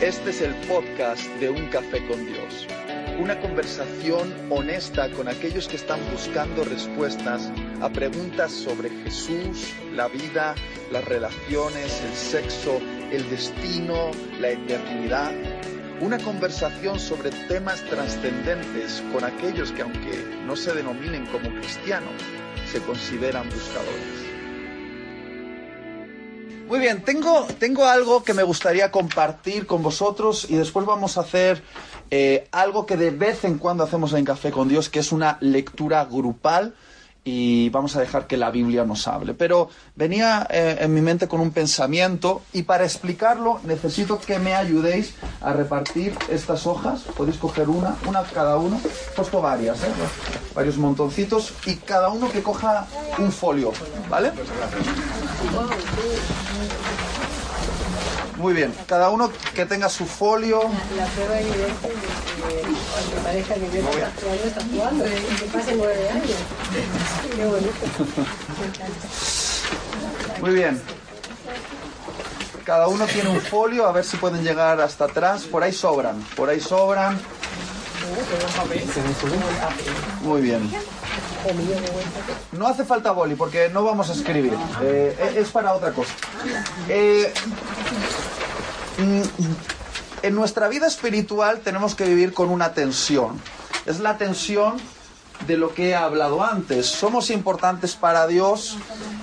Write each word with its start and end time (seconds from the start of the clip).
Este 0.00 0.30
es 0.30 0.40
el 0.40 0.52
podcast 0.66 1.24
de 1.38 1.48
Un 1.48 1.68
Café 1.68 2.04
con 2.08 2.26
Dios. 2.26 2.66
Una 3.20 3.40
conversación 3.40 4.34
honesta 4.50 5.08
con 5.10 5.28
aquellos 5.28 5.68
que 5.68 5.76
están 5.76 6.00
buscando 6.10 6.64
respuestas 6.64 7.50
a 7.80 7.88
preguntas 7.88 8.50
sobre 8.50 8.90
Jesús, 8.90 9.72
la 9.94 10.08
vida, 10.08 10.56
las 10.90 11.04
relaciones, 11.04 12.02
el 12.02 12.12
sexo, 12.12 12.80
el 13.12 13.30
destino, 13.30 14.10
la 14.40 14.50
eternidad. 14.50 15.32
Una 16.00 16.18
conversación 16.18 16.98
sobre 16.98 17.30
temas 17.30 17.80
trascendentes 17.84 19.00
con 19.12 19.22
aquellos 19.22 19.70
que 19.70 19.82
aunque 19.82 20.24
no 20.44 20.56
se 20.56 20.74
denominen 20.74 21.24
como 21.26 21.50
cristianos, 21.60 22.20
se 22.70 22.80
consideran 22.80 23.48
buscadores. 23.48 24.23
Muy 26.68 26.78
bien, 26.78 27.02
tengo, 27.02 27.46
tengo 27.58 27.84
algo 27.84 28.24
que 28.24 28.34
me 28.34 28.42
gustaría 28.42 28.90
compartir 28.90 29.66
con 29.66 29.82
vosotros 29.82 30.46
y 30.48 30.56
después 30.56 30.86
vamos 30.86 31.18
a 31.18 31.20
hacer 31.20 31.62
eh, 32.10 32.48
algo 32.52 32.86
que 32.86 32.96
de 32.96 33.10
vez 33.10 33.44
en 33.44 33.58
cuando 33.58 33.84
hacemos 33.84 34.12
en 34.14 34.24
Café 34.24 34.50
con 34.50 34.68
Dios, 34.68 34.88
que 34.88 35.00
es 35.00 35.12
una 35.12 35.36
lectura 35.40 36.04
grupal 36.06 36.74
y 37.24 37.70
vamos 37.70 37.96
a 37.96 38.00
dejar 38.00 38.26
que 38.26 38.36
la 38.36 38.50
Biblia 38.50 38.84
nos 38.84 39.08
hable. 39.08 39.34
Pero 39.34 39.70
venía 39.96 40.46
eh, 40.50 40.76
en 40.80 40.92
mi 40.92 41.00
mente 41.00 41.26
con 41.26 41.40
un 41.40 41.50
pensamiento 41.50 42.42
y 42.52 42.62
para 42.62 42.84
explicarlo 42.84 43.60
necesito 43.64 44.20
que 44.20 44.38
me 44.38 44.54
ayudéis 44.54 45.14
a 45.40 45.54
repartir 45.54 46.14
estas 46.28 46.66
hojas. 46.66 47.02
Podéis 47.16 47.38
coger 47.38 47.68
una, 47.68 47.96
una 48.06 48.22
cada 48.22 48.58
uno. 48.58 48.80
He 48.84 49.16
puesto 49.16 49.40
varias, 49.40 49.82
¿eh? 49.82 49.88
varios 50.54 50.76
montoncitos 50.76 51.54
y 51.66 51.76
cada 51.76 52.10
uno 52.10 52.30
que 52.30 52.42
coja 52.42 52.86
un 53.18 53.32
folio, 53.32 53.72
¿vale? 54.08 54.32
Muy 58.36 58.52
bien, 58.52 58.74
cada 58.86 59.10
uno 59.10 59.30
que 59.54 59.64
tenga 59.64 59.88
su 59.88 60.06
folio. 60.06 60.62
La 60.96 61.06
prueba 61.06 61.38
evidente 61.40 61.88
de 61.88 61.94
que 61.94 62.66
aunque 62.98 63.16
parezca 63.22 63.54
que 63.54 63.70
yo 63.70 63.78
está 63.80 64.06
actuando, 64.06 64.44
está 64.44 64.60
actuando, 64.60 65.06
y 65.06 65.34
que 65.36 65.44
pase 65.46 65.74
nueve 65.76 66.10
años. 66.10 66.36
Qué 67.36 67.46
bonito. 67.46 67.72
Me 68.60 68.66
encanta. 68.66 70.40
Muy 70.40 70.50
bien. 70.50 70.82
Cada 72.64 72.88
uno 72.88 73.06
tiene 73.06 73.28
un 73.28 73.40
folio, 73.40 73.86
a 73.86 73.92
ver 73.92 74.04
si 74.04 74.16
pueden 74.16 74.42
llegar 74.42 74.80
hasta 74.80 75.04
atrás. 75.04 75.42
Por 75.42 75.62
ahí 75.62 75.72
sobran, 75.72 76.20
por 76.34 76.48
ahí 76.48 76.60
sobran. 76.60 77.20
Muy 80.22 80.40
bien. 80.40 80.70
No 82.52 82.66
hace 82.66 82.84
falta 82.84 83.12
boli 83.12 83.34
porque 83.34 83.68
no 83.68 83.84
vamos 83.84 84.10
a 84.10 84.12
escribir. 84.12 84.54
Eh, 84.82 85.34
es 85.36 85.50
para 85.50 85.74
otra 85.74 85.92
cosa. 85.92 86.12
Eh, 86.88 87.32
mm, 88.98 89.22
en 90.22 90.34
nuestra 90.34 90.68
vida 90.68 90.86
espiritual 90.86 91.60
tenemos 91.60 91.94
que 91.94 92.04
vivir 92.04 92.32
con 92.32 92.48
una 92.50 92.72
tensión. 92.72 93.40
Es 93.86 94.00
la 94.00 94.16
tensión 94.16 94.76
de 95.46 95.56
lo 95.56 95.74
que 95.74 95.90
he 95.90 95.94
hablado 95.94 96.42
antes. 96.42 96.86
Somos 96.86 97.30
importantes 97.30 97.94
para 97.94 98.26
Dios 98.26 98.78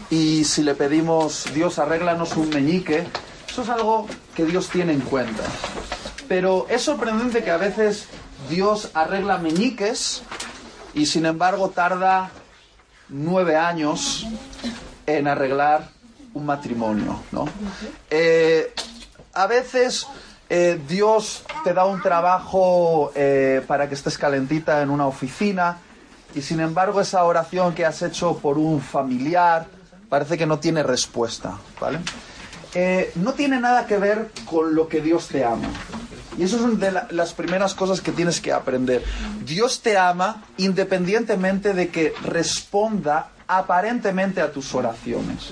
y 0.09 0.43
si 0.43 0.61
le 0.61 0.75
pedimos, 0.75 1.45
Dios, 1.53 1.79
arréglanos 1.79 2.35
un 2.35 2.49
meñique, 2.49 3.07
eso 3.49 3.63
es 3.63 3.69
algo 3.69 4.07
que 4.35 4.45
Dios 4.45 4.69
tiene 4.69 4.93
en 4.93 5.01
cuenta. 5.01 5.43
Pero 6.27 6.67
es 6.69 6.83
sorprendente 6.83 7.43
que 7.43 7.51
a 7.51 7.57
veces 7.57 8.05
Dios 8.49 8.89
arregla 8.93 9.37
meñiques 9.37 10.23
y 10.93 11.05
sin 11.05 11.25
embargo 11.25 11.69
tarda 11.69 12.31
nueve 13.09 13.55
años 13.55 14.25
en 15.05 15.27
arreglar 15.27 15.89
un 16.33 16.45
matrimonio, 16.45 17.19
¿no? 17.31 17.45
Eh, 18.09 18.73
a 19.33 19.47
veces 19.47 20.07
eh, 20.49 20.79
Dios 20.87 21.43
te 21.63 21.73
da 21.73 21.85
un 21.85 22.01
trabajo 22.01 23.11
eh, 23.15 23.63
para 23.67 23.87
que 23.87 23.95
estés 23.95 24.17
calentita 24.17 24.81
en 24.81 24.89
una 24.89 25.07
oficina 25.07 25.77
y 26.33 26.41
sin 26.41 26.61
embargo 26.61 27.01
esa 27.01 27.23
oración 27.23 27.73
que 27.73 27.85
has 27.85 28.01
hecho 28.01 28.37
por 28.37 28.57
un 28.57 28.81
familiar 28.81 29.67
parece 30.09 30.37
que 30.37 30.45
no 30.45 30.59
tiene 30.59 30.83
respuesta, 30.83 31.57
¿vale? 31.79 31.99
No 33.15 33.33
tiene 33.33 33.59
nada 33.59 33.85
que 33.85 33.97
ver 33.97 34.31
con 34.49 34.75
lo 34.75 34.87
que 34.87 35.01
Dios 35.01 35.27
te 35.27 35.43
ama. 35.43 35.67
Y 36.37 36.43
eso 36.43 36.57
es 36.67 36.79
de 36.79 36.91
la- 36.91 37.07
las 37.11 37.33
primeras 37.33 37.73
cosas 37.73 38.01
que 38.01 38.11
tienes 38.11 38.39
que 38.41 38.53
aprender. 38.53 39.03
Dios 39.45 39.81
te 39.81 39.97
ama 39.97 40.43
independientemente 40.57 41.73
de 41.73 41.89
que 41.89 42.13
responda 42.23 43.29
aparentemente 43.47 44.41
a 44.41 44.51
tus 44.51 44.73
oraciones. 44.73 45.49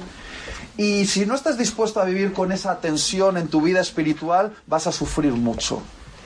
Y 0.78 1.06
si 1.08 1.26
no 1.26 1.36
estás 1.36 1.58
dispuesto 1.58 2.00
a 2.00 2.06
vivir 2.06 2.32
con 2.32 2.54
esa 2.54 2.80
tensión 2.80 3.36
en 3.36 3.50
tu 3.50 3.62
vida 3.62 3.82
espiritual, 3.82 4.56
vas 4.68 4.88
a 4.88 4.94
sufrir 4.94 5.34
mucho. 5.34 5.82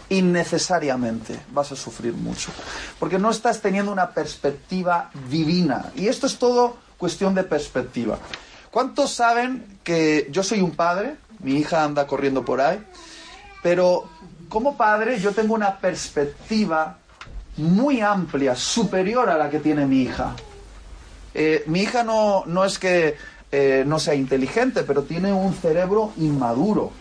Innecesariamente 0.10 1.40
vas 1.52 1.72
a 1.72 1.76
sufrir 1.76 2.14
mucho. 2.14 2.52
Porque 3.00 3.18
no 3.18 3.32
estás 3.32 3.62
teniendo 3.62 3.92
una 3.92 4.12
perspectiva 4.12 5.10
divina. 5.30 5.92
Y 5.96 6.08
esto 6.08 6.28
es 6.28 6.38
todo 6.38 6.78
cuestión 6.98 7.34
de 7.34 7.44
perspectiva. 7.44 8.20
¿Cuántos 8.72 9.12
saben 9.12 9.80
que 9.84 10.28
yo 10.32 10.44
soy 10.44 10.62
un 10.62 10.72
padre? 10.72 11.16
Mi 11.40 11.56
hija 11.58 11.84
anda 11.84 12.08
corriendo 12.08 12.46
por 12.46 12.62
ahí. 12.62 12.84
Pero 13.62 14.10
como 14.50 14.78
padre 14.78 15.20
yo 15.20 15.32
tengo 15.32 15.54
una 15.54 15.78
perspectiva 15.78 16.98
muy 17.58 18.02
amplia, 18.02 18.56
superior 18.56 19.30
a 19.30 19.38
la 19.38 19.50
que 19.50 19.60
tiene 19.60 19.86
mi 19.86 20.02
hija. 20.02 20.36
Eh, 21.34 21.64
mi 21.68 21.82
hija 21.82 22.04
no, 22.04 22.44
no 22.46 22.66
es 22.66 22.78
que 22.78 23.16
eh, 23.52 23.84
no 23.86 24.00
sea 24.00 24.16
inteligente, 24.16 24.84
pero 24.84 25.04
tiene 25.04 25.32
un 25.32 25.54
cerebro 25.54 26.14
inmaduro. 26.18 26.92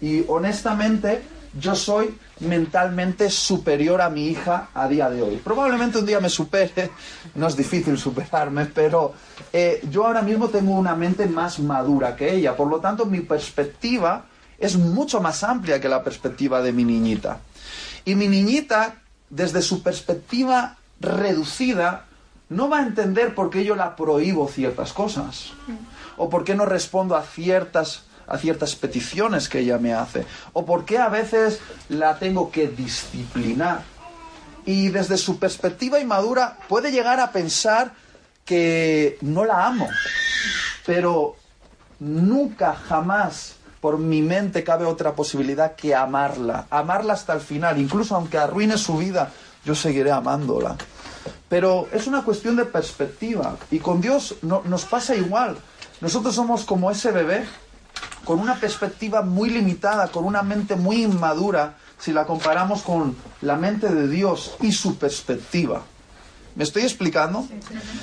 Y 0.00 0.24
honestamente, 0.28 1.22
yo 1.58 1.74
soy 1.74 2.16
mentalmente 2.40 3.30
superior 3.30 4.00
a 4.00 4.10
mi 4.10 4.28
hija 4.28 4.68
a 4.74 4.86
día 4.86 5.10
de 5.10 5.22
hoy. 5.22 5.36
Probablemente 5.42 5.98
un 5.98 6.06
día 6.06 6.20
me 6.20 6.28
supere, 6.28 6.90
no 7.34 7.48
es 7.48 7.56
difícil 7.56 7.98
superarme, 7.98 8.66
pero 8.66 9.14
eh, 9.52 9.80
yo 9.90 10.06
ahora 10.06 10.22
mismo 10.22 10.48
tengo 10.48 10.72
una 10.72 10.94
mente 10.94 11.26
más 11.26 11.58
madura 11.58 12.14
que 12.14 12.32
ella. 12.32 12.56
Por 12.56 12.68
lo 12.68 12.78
tanto, 12.78 13.06
mi 13.06 13.20
perspectiva 13.20 14.24
es 14.58 14.76
mucho 14.76 15.20
más 15.20 15.44
amplia 15.44 15.80
que 15.80 15.88
la 15.88 16.02
perspectiva 16.02 16.60
de 16.60 16.72
mi 16.72 16.84
niñita. 16.84 17.40
Y 18.04 18.14
mi 18.14 18.26
niñita, 18.26 18.96
desde 19.30 19.62
su 19.62 19.82
perspectiva 19.82 20.76
reducida, 21.00 22.06
no 22.48 22.68
va 22.68 22.78
a 22.78 22.82
entender 22.82 23.34
por 23.34 23.50
qué 23.50 23.64
yo 23.64 23.76
la 23.76 23.94
prohíbo 23.94 24.48
ciertas 24.48 24.92
cosas. 24.92 25.52
O 26.16 26.28
por 26.28 26.44
qué 26.44 26.54
no 26.54 26.64
respondo 26.64 27.14
a 27.14 27.22
ciertas, 27.22 28.04
a 28.26 28.38
ciertas 28.38 28.74
peticiones 28.74 29.48
que 29.48 29.60
ella 29.60 29.78
me 29.78 29.94
hace. 29.94 30.26
O 30.52 30.64
por 30.64 30.84
qué 30.84 30.98
a 30.98 31.08
veces 31.08 31.60
la 31.88 32.18
tengo 32.18 32.50
que 32.50 32.68
disciplinar. 32.68 33.82
Y 34.64 34.88
desde 34.88 35.16
su 35.16 35.38
perspectiva 35.38 36.00
inmadura 36.00 36.58
puede 36.68 36.90
llegar 36.90 37.20
a 37.20 37.30
pensar 37.30 37.92
que 38.44 39.18
no 39.20 39.44
la 39.44 39.66
amo. 39.66 39.88
Pero 40.84 41.36
nunca, 42.00 42.74
jamás 42.74 43.57
por 43.80 43.98
mi 43.98 44.22
mente 44.22 44.64
cabe 44.64 44.84
otra 44.86 45.14
posibilidad 45.14 45.74
que 45.76 45.94
amarla. 45.94 46.66
Amarla 46.70 47.12
hasta 47.14 47.32
el 47.32 47.40
final. 47.40 47.78
Incluso 47.80 48.14
aunque 48.16 48.38
arruine 48.38 48.76
su 48.78 48.96
vida, 48.96 49.30
yo 49.64 49.74
seguiré 49.74 50.10
amándola. 50.10 50.76
Pero 51.48 51.88
es 51.92 52.06
una 52.06 52.22
cuestión 52.24 52.56
de 52.56 52.64
perspectiva. 52.64 53.56
Y 53.70 53.78
con 53.78 54.00
Dios 54.00 54.36
no- 54.42 54.62
nos 54.64 54.84
pasa 54.84 55.14
igual. 55.14 55.56
Nosotros 56.00 56.34
somos 56.34 56.64
como 56.64 56.90
ese 56.90 57.10
bebé, 57.12 57.44
con 58.24 58.40
una 58.40 58.56
perspectiva 58.56 59.22
muy 59.22 59.48
limitada, 59.50 60.08
con 60.08 60.24
una 60.24 60.42
mente 60.42 60.76
muy 60.76 61.02
inmadura, 61.04 61.76
si 61.98 62.12
la 62.12 62.26
comparamos 62.26 62.82
con 62.82 63.16
la 63.40 63.56
mente 63.56 63.88
de 63.88 64.06
Dios 64.08 64.56
y 64.60 64.72
su 64.72 64.96
perspectiva. 64.98 65.82
¿Me 66.54 66.64
estoy 66.64 66.82
explicando? 66.82 67.46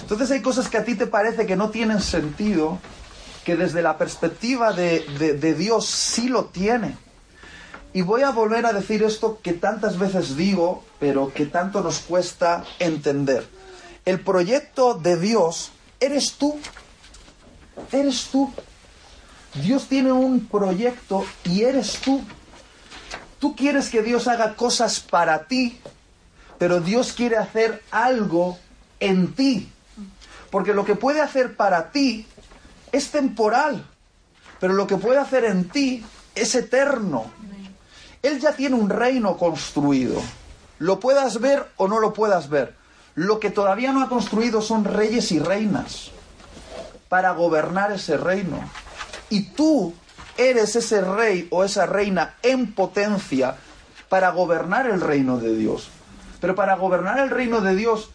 Entonces 0.01 0.31
hay 0.31 0.41
cosas 0.41 0.67
que 0.69 0.77
a 0.77 0.83
ti 0.85 0.95
te 0.95 1.07
parece 1.07 1.45
que 1.45 1.55
no 1.55 1.69
tienen 1.69 2.01
sentido, 2.01 2.79
que 3.45 3.55
desde 3.55 3.81
la 3.81 3.97
perspectiva 3.97 4.73
de, 4.73 4.99
de- 5.39 5.53
Dios 5.53 5.85
sí 5.85 6.27
lo 6.27 6.45
tiene. 6.45 6.97
Y 7.93 8.01
voy 8.01 8.23
a 8.23 8.31
volver 8.31 8.65
a 8.65 8.73
decir 8.73 9.03
esto 9.03 9.39
que 9.41 9.53
tantas 9.53 9.97
veces 9.97 10.35
digo, 10.35 10.83
pero 10.99 11.31
que 11.33 11.45
tanto 11.45 11.81
nos 11.81 11.99
cuesta 11.99 12.65
entender. 12.79 13.47
El 14.03 14.19
proyecto 14.19 14.95
de 14.95 15.15
Dios 15.17 15.71
eres 15.99 16.33
tú. 16.33 16.59
Eres 17.91 18.25
tú. 18.31 18.51
Dios 19.53 19.87
tiene 19.87 20.11
un 20.11 20.47
proyecto 20.47 21.25
y 21.45 21.61
eres 21.61 21.99
tú. 22.03 22.21
Tú 23.39 23.55
quieres 23.55 23.89
que 23.89 24.01
Dios 24.01 24.27
haga 24.27 24.55
cosas 24.55 24.99
para 24.99 25.45
ti, 25.47 25.79
pero 26.57 26.81
Dios 26.81 27.13
quiere 27.13 27.37
hacer 27.37 27.81
algo 27.91 28.57
en 28.99 29.33
ti. 29.33 29.69
Porque 30.49 30.73
lo 30.73 30.83
que 30.83 30.95
puede 30.95 31.21
hacer 31.21 31.55
para 31.55 31.91
ti 31.91 32.25
es 32.95 33.11
temporal, 33.11 33.85
pero 34.59 34.73
lo 34.73 34.87
que 34.87 34.97
puede 34.97 35.19
hacer 35.19 35.45
en 35.45 35.67
ti 35.67 36.05
es 36.33 36.55
eterno. 36.55 37.25
Él 38.21 38.39
ya 38.39 38.53
tiene 38.53 38.75
un 38.75 38.89
reino 38.89 39.37
construido. 39.37 40.21
Lo 40.79 40.99
puedas 40.99 41.39
ver 41.39 41.67
o 41.77 41.87
no 41.87 41.99
lo 41.99 42.13
puedas 42.13 42.49
ver. 42.49 42.75
Lo 43.13 43.39
que 43.39 43.49
todavía 43.49 43.91
no 43.91 44.01
ha 44.01 44.09
construido 44.09 44.61
son 44.61 44.83
reyes 44.83 45.31
y 45.31 45.39
reinas 45.39 46.11
para 47.09 47.31
gobernar 47.31 47.91
ese 47.91 48.17
reino. 48.17 48.59
Y 49.29 49.43
tú 49.49 49.93
eres 50.37 50.75
ese 50.75 51.01
rey 51.01 51.47
o 51.51 51.63
esa 51.63 51.85
reina 51.85 52.35
en 52.41 52.73
potencia 52.73 53.55
para 54.09 54.31
gobernar 54.31 54.87
el 54.87 55.01
reino 55.01 55.37
de 55.37 55.55
Dios. 55.55 55.89
Pero 56.41 56.55
para 56.55 56.75
gobernar 56.75 57.19
el 57.19 57.29
reino 57.29 57.61
de 57.61 57.75
Dios, 57.75 58.09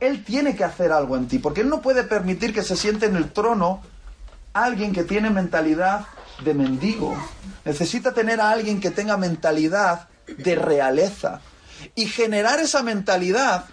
Él 0.00 0.24
tiene 0.24 0.56
que 0.56 0.64
hacer 0.64 0.92
algo 0.92 1.16
en 1.16 1.28
ti, 1.28 1.38
porque 1.38 1.62
Él 1.62 1.68
no 1.68 1.80
puede 1.80 2.04
permitir 2.04 2.52
que 2.52 2.62
se 2.62 2.76
siente 2.76 3.06
en 3.06 3.16
el 3.16 3.30
trono 3.30 3.82
alguien 4.64 4.92
que 4.92 5.04
tiene 5.04 5.30
mentalidad 5.30 6.06
de 6.44 6.54
mendigo. 6.54 7.16
Necesita 7.64 8.14
tener 8.14 8.40
a 8.40 8.50
alguien 8.50 8.80
que 8.80 8.90
tenga 8.90 9.16
mentalidad 9.16 10.08
de 10.26 10.54
realeza. 10.54 11.40
Y 11.94 12.06
generar 12.06 12.60
esa 12.60 12.82
mentalidad 12.82 13.66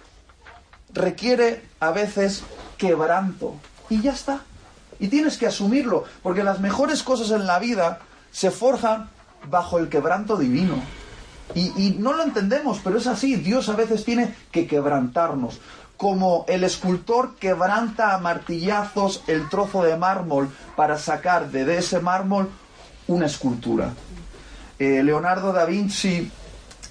requiere 0.92 1.62
a 1.80 1.90
veces 1.90 2.42
quebranto. 2.78 3.56
Y 3.88 4.00
ya 4.00 4.12
está. 4.12 4.42
Y 4.98 5.08
tienes 5.08 5.36
que 5.36 5.46
asumirlo, 5.46 6.04
porque 6.22 6.42
las 6.42 6.60
mejores 6.60 7.02
cosas 7.02 7.30
en 7.30 7.46
la 7.46 7.58
vida 7.58 8.00
se 8.32 8.50
forjan 8.50 9.10
bajo 9.48 9.78
el 9.78 9.88
quebranto 9.88 10.36
divino. 10.36 10.82
Y, 11.54 11.96
no 11.98 12.12
lo 12.12 12.22
entendemos, 12.22 12.80
pero 12.82 12.98
es 12.98 13.06
así. 13.06 13.36
Dios 13.36 13.68
a 13.68 13.76
veces 13.76 14.04
tiene 14.04 14.34
que 14.50 14.66
quebrantarnos. 14.66 15.60
Como 15.96 16.44
el 16.48 16.64
escultor 16.64 17.36
quebranta 17.36 18.14
a 18.14 18.18
martillazos 18.18 19.22
el 19.26 19.48
trozo 19.48 19.82
de 19.82 19.96
mármol 19.96 20.50
para 20.76 20.98
sacar 20.98 21.50
de 21.50 21.78
ese 21.78 22.00
mármol 22.00 22.50
una 23.08 23.26
escultura. 23.26 23.92
Eh, 24.78 25.02
Leonardo 25.02 25.52
da 25.52 25.64
Vinci 25.64 26.30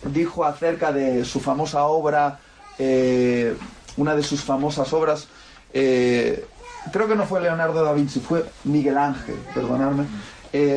dijo 0.05 0.43
acerca 0.43 0.91
de 0.91 1.23
su 1.25 1.39
famosa 1.39 1.85
obra, 1.85 2.39
eh, 2.79 3.55
una 3.97 4.15
de 4.15 4.23
sus 4.23 4.41
famosas 4.41 4.91
obras, 4.93 5.27
eh, 5.73 6.47
creo 6.91 7.07
que 7.07 7.15
no 7.15 7.25
fue 7.25 7.41
Leonardo 7.41 7.83
da 7.83 7.93
Vinci, 7.93 8.19
fue 8.19 8.45
Miguel 8.63 8.97
Ángel, 8.97 9.35
perdonadme, 9.53 10.05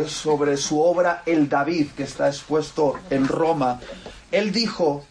sobre 0.09 0.57
su 0.57 0.81
obra 0.81 1.23
El 1.25 1.49
David, 1.49 1.91
que 1.97 2.03
está 2.03 2.27
expuesto 2.27 2.95
en 3.11 3.29
Roma. 3.29 3.79
Él 4.33 4.51
dijo, 4.51 5.05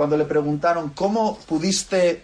cuando 0.00 0.16
le 0.16 0.24
preguntaron, 0.24 0.92
¿cómo 0.94 1.36
pudiste 1.46 2.22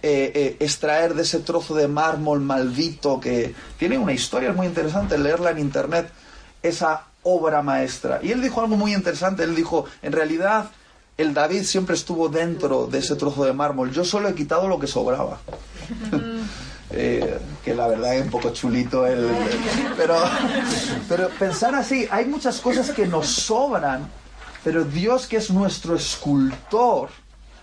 extraer 0.65 1.13
de 1.13 1.25
ese 1.25 1.41
trozo 1.41 1.75
de 1.75 1.89
mármol 1.89 2.41
maldito 2.41 3.21
que 3.21 3.55
tiene 3.79 3.99
una 3.99 4.15
historia 4.15 4.51
muy 4.55 4.67
interesante, 4.67 5.19
leerla 5.19 5.51
en 5.51 5.59
internet, 5.59 6.11
esa 6.63 7.03
obra 7.23 7.61
maestra? 7.61 8.21
Y 8.23 8.33
él 8.33 8.41
dijo 8.41 8.63
algo 8.63 8.79
muy 8.79 8.95
interesante, 8.95 9.43
él 9.45 9.55
dijo, 9.55 9.85
en 10.01 10.13
realidad 10.13 10.71
el 11.19 11.35
David 11.35 11.65
siempre 11.65 11.97
estuvo 11.97 12.31
dentro 12.31 12.87
de 12.87 13.01
ese 13.01 13.15
trozo 13.15 13.45
de 13.45 13.53
mármol. 13.53 13.93
Yo 13.93 14.07
solo 14.07 14.31
he 14.31 14.35
quitado 14.35 14.69
lo 14.69 14.81
que 14.81 14.87
sobraba. 14.87 15.39
Eh, 16.91 17.41
que 17.65 17.75
la 17.75 17.89
verdad 17.89 18.15
es 18.15 18.23
un 18.23 18.31
poco 18.31 18.51
chulito 18.51 19.09
el, 19.09 19.29
pero 21.09 21.29
pensar 21.31 21.75
así, 21.75 22.07
hay 22.13 22.27
muchas 22.27 22.61
cosas 22.61 22.93
que 22.93 23.09
nos 23.09 23.27
sobran, 23.27 24.09
pero 24.63 24.85
Dios 24.85 25.27
que 25.27 25.39
es 25.39 25.51
nuestro 25.51 25.97
escultor 25.97 27.09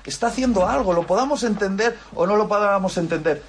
está 0.10 0.28
haciendo 0.28 0.68
algo, 0.68 0.94
lo 0.94 1.06
podamos 1.06 1.44
entender 1.44 1.98
o 2.16 2.26
no 2.26 2.36
lo 2.36 2.48
podamos 2.48 2.98
entender. 2.98 3.44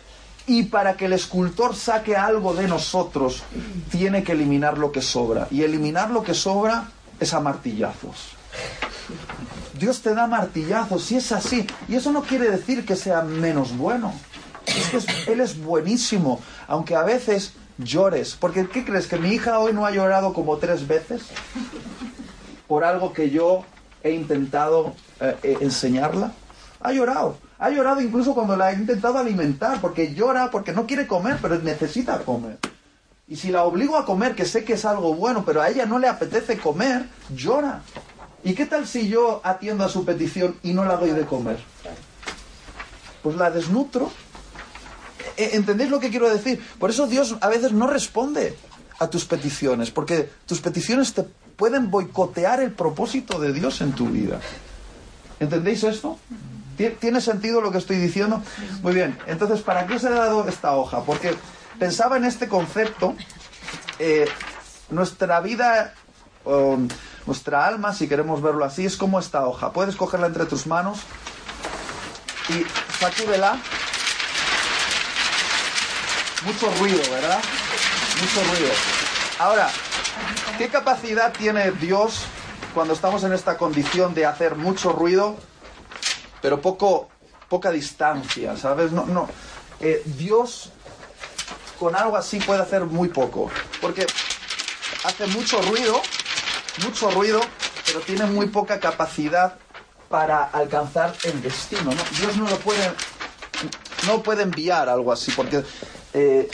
Y 0.46 0.64
para 0.64 0.94
que 0.94 1.06
el 1.06 1.14
escultor 1.14 1.74
saque 1.74 2.16
algo 2.16 2.52
de 2.52 2.68
nosotros, 2.68 3.42
tiene 3.90 4.22
que 4.22 4.32
eliminar 4.32 4.76
lo 4.76 4.92
que 4.92 5.00
sobra. 5.00 5.48
Y 5.50 5.62
eliminar 5.62 6.10
lo 6.10 6.22
que 6.22 6.34
sobra 6.34 6.90
es 7.18 7.32
a 7.32 7.40
martillazos. 7.40 8.34
Dios 9.78 10.02
te 10.02 10.14
da 10.14 10.26
martillazos, 10.26 11.02
si 11.02 11.16
es 11.16 11.32
así. 11.32 11.66
Y 11.88 11.96
eso 11.96 12.12
no 12.12 12.22
quiere 12.22 12.50
decir 12.50 12.84
que 12.84 12.94
sea 12.94 13.22
menos 13.22 13.76
bueno. 13.76 14.12
Es 14.66 15.06
que 15.06 15.32
Él 15.32 15.40
es 15.40 15.62
buenísimo, 15.62 16.40
aunque 16.68 16.94
a 16.94 17.02
veces 17.02 17.54
llores. 17.78 18.36
Porque, 18.38 18.68
¿qué 18.68 18.84
crees? 18.84 19.06
¿Que 19.06 19.18
mi 19.18 19.30
hija 19.30 19.58
hoy 19.58 19.72
no 19.72 19.86
ha 19.86 19.90
llorado 19.90 20.32
como 20.32 20.58
tres 20.58 20.86
veces? 20.86 21.22
Por 22.68 22.84
algo 22.84 23.12
que 23.12 23.30
yo 23.30 23.64
he 24.02 24.12
intentado 24.12 24.94
eh, 25.20 25.36
eh, 25.42 25.58
enseñarla. 25.60 26.32
Ha 26.84 26.92
llorado. 26.92 27.38
Ha 27.58 27.70
llorado 27.70 28.02
incluso 28.02 28.34
cuando 28.34 28.56
la 28.56 28.70
he 28.70 28.74
intentado 28.74 29.16
alimentar, 29.16 29.80
porque 29.80 30.12
llora, 30.12 30.50
porque 30.50 30.72
no 30.72 30.86
quiere 30.86 31.06
comer, 31.06 31.38
pero 31.40 31.58
necesita 31.58 32.18
comer. 32.18 32.58
Y 33.26 33.36
si 33.36 33.50
la 33.50 33.64
obligo 33.64 33.96
a 33.96 34.04
comer, 34.04 34.34
que 34.34 34.44
sé 34.44 34.64
que 34.64 34.74
es 34.74 34.84
algo 34.84 35.14
bueno, 35.14 35.46
pero 35.46 35.62
a 35.62 35.70
ella 35.70 35.86
no 35.86 35.98
le 35.98 36.08
apetece 36.08 36.58
comer, 36.58 37.06
llora. 37.34 37.80
¿Y 38.44 38.52
qué 38.52 38.66
tal 38.66 38.86
si 38.86 39.08
yo 39.08 39.40
atiendo 39.44 39.82
a 39.82 39.88
su 39.88 40.04
petición 40.04 40.56
y 40.62 40.74
no 40.74 40.84
la 40.84 40.96
doy 40.96 41.12
de 41.12 41.24
comer? 41.24 41.56
Pues 43.22 43.36
la 43.36 43.50
desnutro. 43.50 44.12
E, 45.38 45.56
¿Entendéis 45.56 45.88
lo 45.88 46.00
que 46.00 46.10
quiero 46.10 46.28
decir? 46.28 46.62
Por 46.78 46.90
eso 46.90 47.06
Dios 47.06 47.34
a 47.40 47.48
veces 47.48 47.72
no 47.72 47.86
responde 47.86 48.58
a 48.98 49.08
tus 49.08 49.24
peticiones, 49.24 49.90
porque 49.90 50.28
tus 50.44 50.60
peticiones 50.60 51.14
te 51.14 51.22
pueden 51.56 51.90
boicotear 51.90 52.60
el 52.60 52.72
propósito 52.72 53.40
de 53.40 53.54
Dios 53.54 53.80
en 53.80 53.92
tu 53.92 54.08
vida. 54.08 54.38
¿Entendéis 55.40 55.82
esto? 55.82 56.18
¿Tiene 56.76 57.20
sentido 57.20 57.60
lo 57.60 57.70
que 57.72 57.78
estoy 57.78 57.96
diciendo? 57.96 58.42
Muy 58.82 58.94
bien, 58.94 59.18
entonces, 59.26 59.60
¿para 59.62 59.86
qué 59.86 59.94
os 59.94 60.04
he 60.04 60.10
dado 60.10 60.48
esta 60.48 60.74
hoja? 60.74 61.02
Porque 61.02 61.34
pensaba 61.78 62.16
en 62.16 62.24
este 62.24 62.48
concepto, 62.48 63.14
eh, 63.98 64.26
nuestra 64.90 65.40
vida... 65.40 65.94
Nuestra 67.26 67.66
alma, 67.66 67.94
si 67.94 68.06
queremos 68.06 68.42
verlo 68.42 68.66
así, 68.66 68.84
es 68.84 68.98
como 68.98 69.18
esta 69.18 69.46
hoja. 69.46 69.72
Puedes 69.72 69.96
cogerla 69.96 70.26
entre 70.26 70.44
tus 70.44 70.66
manos 70.66 70.98
y 72.50 72.66
sacúdela. 73.00 73.56
Mucho 76.44 76.70
ruido, 76.78 77.00
¿verdad? 77.10 77.40
Mucho 78.20 78.50
ruido. 78.50 78.72
Ahora, 79.38 79.70
¿qué 80.58 80.68
capacidad 80.68 81.32
tiene 81.32 81.70
Dios 81.70 82.26
cuando 82.74 82.92
estamos 82.92 83.24
en 83.24 83.32
esta 83.32 83.56
condición 83.56 84.12
de 84.12 84.26
hacer 84.26 84.56
mucho 84.56 84.92
ruido, 84.92 85.38
pero 86.44 86.60
poco, 86.60 87.08
poca 87.48 87.70
distancia, 87.70 88.54
¿sabes? 88.54 88.92
No, 88.92 89.06
no. 89.06 89.26
Eh, 89.80 90.02
Dios 90.04 90.68
con 91.78 91.96
algo 91.96 92.18
así 92.18 92.38
puede 92.38 92.60
hacer 92.60 92.84
muy 92.84 93.08
poco, 93.08 93.50
porque 93.80 94.06
hace 95.04 95.26
mucho 95.28 95.62
ruido, 95.62 96.02
mucho 96.84 97.10
ruido, 97.12 97.40
pero 97.86 98.00
tiene 98.00 98.26
muy 98.26 98.48
poca 98.48 98.78
capacidad 98.78 99.54
para 100.10 100.44
alcanzar 100.44 101.14
el 101.22 101.40
destino. 101.40 101.92
Dios 102.20 102.36
no 102.36 102.46
lo 102.46 102.58
puede, 102.58 102.92
no 104.06 104.22
puede 104.22 104.42
enviar 104.42 104.90
algo 104.90 105.12
así, 105.12 105.32
porque 105.32 105.64
eh, 106.12 106.50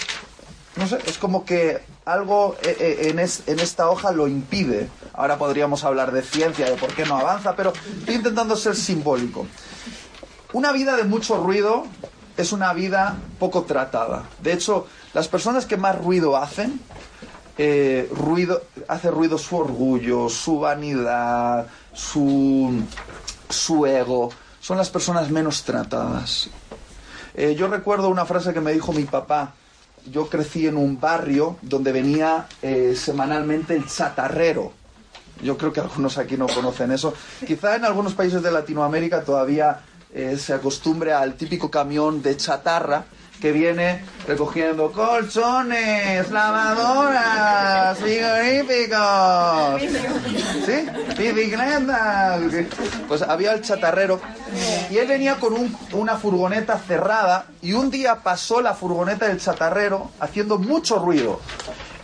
no 0.77 0.87
sé, 0.87 0.99
es 1.05 1.19
como 1.19 1.45
que 1.45 1.83
algo 2.05 2.57
eh, 2.63 3.09
en, 3.11 3.19
en, 3.19 3.59
esta 3.59 3.91
hoja 3.91 4.13
lo 4.13 4.29
impide. 4.29 4.89
Ahora 5.21 5.37
podríamos 5.37 5.85
hablar 5.85 6.13
de 6.13 6.23
ciencia, 6.23 6.65
de 6.65 6.77
por 6.77 6.95
qué 6.95 7.05
no 7.05 7.19
avanza, 7.19 7.55
pero 7.55 7.75
estoy 7.99 8.15
intentando 8.15 8.57
ser 8.57 8.75
simbólico. 8.75 9.47
Una 10.55 10.73
vida 10.73 10.97
de 10.97 11.05
mucho 11.05 11.37
ruido 11.37 11.85
es 12.39 12.53
una 12.53 12.73
vida 12.73 13.19
poco 13.39 13.65
tratada. 13.65 14.31
De 14.41 14.55
hecho, 14.55 14.87
las 15.13 15.29
personas 15.29 15.67
que 15.67 15.77
más 15.77 15.99
ruido 15.99 16.39
hacen 16.39 16.81
eh, 17.59 18.09
ruido, 18.11 18.63
hace 18.89 19.11
ruido 19.11 19.37
su 19.37 19.59
orgullo, 19.59 20.31
su 20.31 20.59
vanidad, 20.59 21.67
su, 21.93 22.83
su 23.51 23.85
ego. 23.85 24.31
Son 24.59 24.79
las 24.79 24.89
personas 24.89 25.31
menos 25.31 25.65
tratadas. 25.65 26.49
Eh, 27.35 27.55
yo 27.59 27.69
recuerdo 27.69 28.09
una 28.09 28.25
frase 28.25 28.55
que 28.55 28.63
me 28.63 28.73
dijo 28.73 28.95
mi 28.95 29.05
papá. 29.05 29.53
Yo 30.11 30.31
crecí 30.31 30.67
en 30.67 30.79
un 30.79 30.99
barrio 30.99 31.59
donde 31.61 31.93
venía 31.93 32.47
eh, 32.63 32.95
semanalmente 32.97 33.77
el 33.77 33.87
chatarrero. 33.87 34.80
Yo 35.43 35.57
creo 35.57 35.73
que 35.73 35.81
algunos 35.81 36.19
aquí 36.19 36.37
no 36.37 36.47
conocen 36.47 36.93
eso. 36.93 37.15
Quizá 37.47 37.77
en 37.77 37.85
algunos 37.85 38.15
países 38.15 38.43
de 38.43 38.51
Latinoamérica 38.51 39.23
todavía 39.23 39.81
se 40.37 40.53
acostumbre 40.53 41.13
al 41.13 41.35
típico 41.35 41.71
camión 41.71 42.21
de 42.21 42.37
chatarra 42.37 43.05
que 43.41 43.53
viene 43.53 44.05
recogiendo 44.27 44.93
colchones, 44.93 46.31
lavadoras, 46.31 47.97
frigoríficos, 47.99 49.81
¿sí? 50.67 50.87
Bicicletas. 51.17 52.43
Pues 53.09 53.23
había 53.23 53.55
el 53.55 53.63
chatarrero 53.63 54.21
y 54.91 54.99
él 54.99 55.09
venía 55.09 55.37
con 55.37 55.55
una 55.93 56.19
furgoneta 56.19 56.79
cerrada 56.79 57.47
y 57.63 57.73
un 57.73 57.91
día 57.91 58.17
pasó 58.17 58.61
la 58.61 58.75
furgoneta 58.75 59.29
del 59.29 59.41
chatarrero 59.41 60.11
haciendo 60.21 60.59
mucho 60.59 60.99
ruido. 60.99 61.41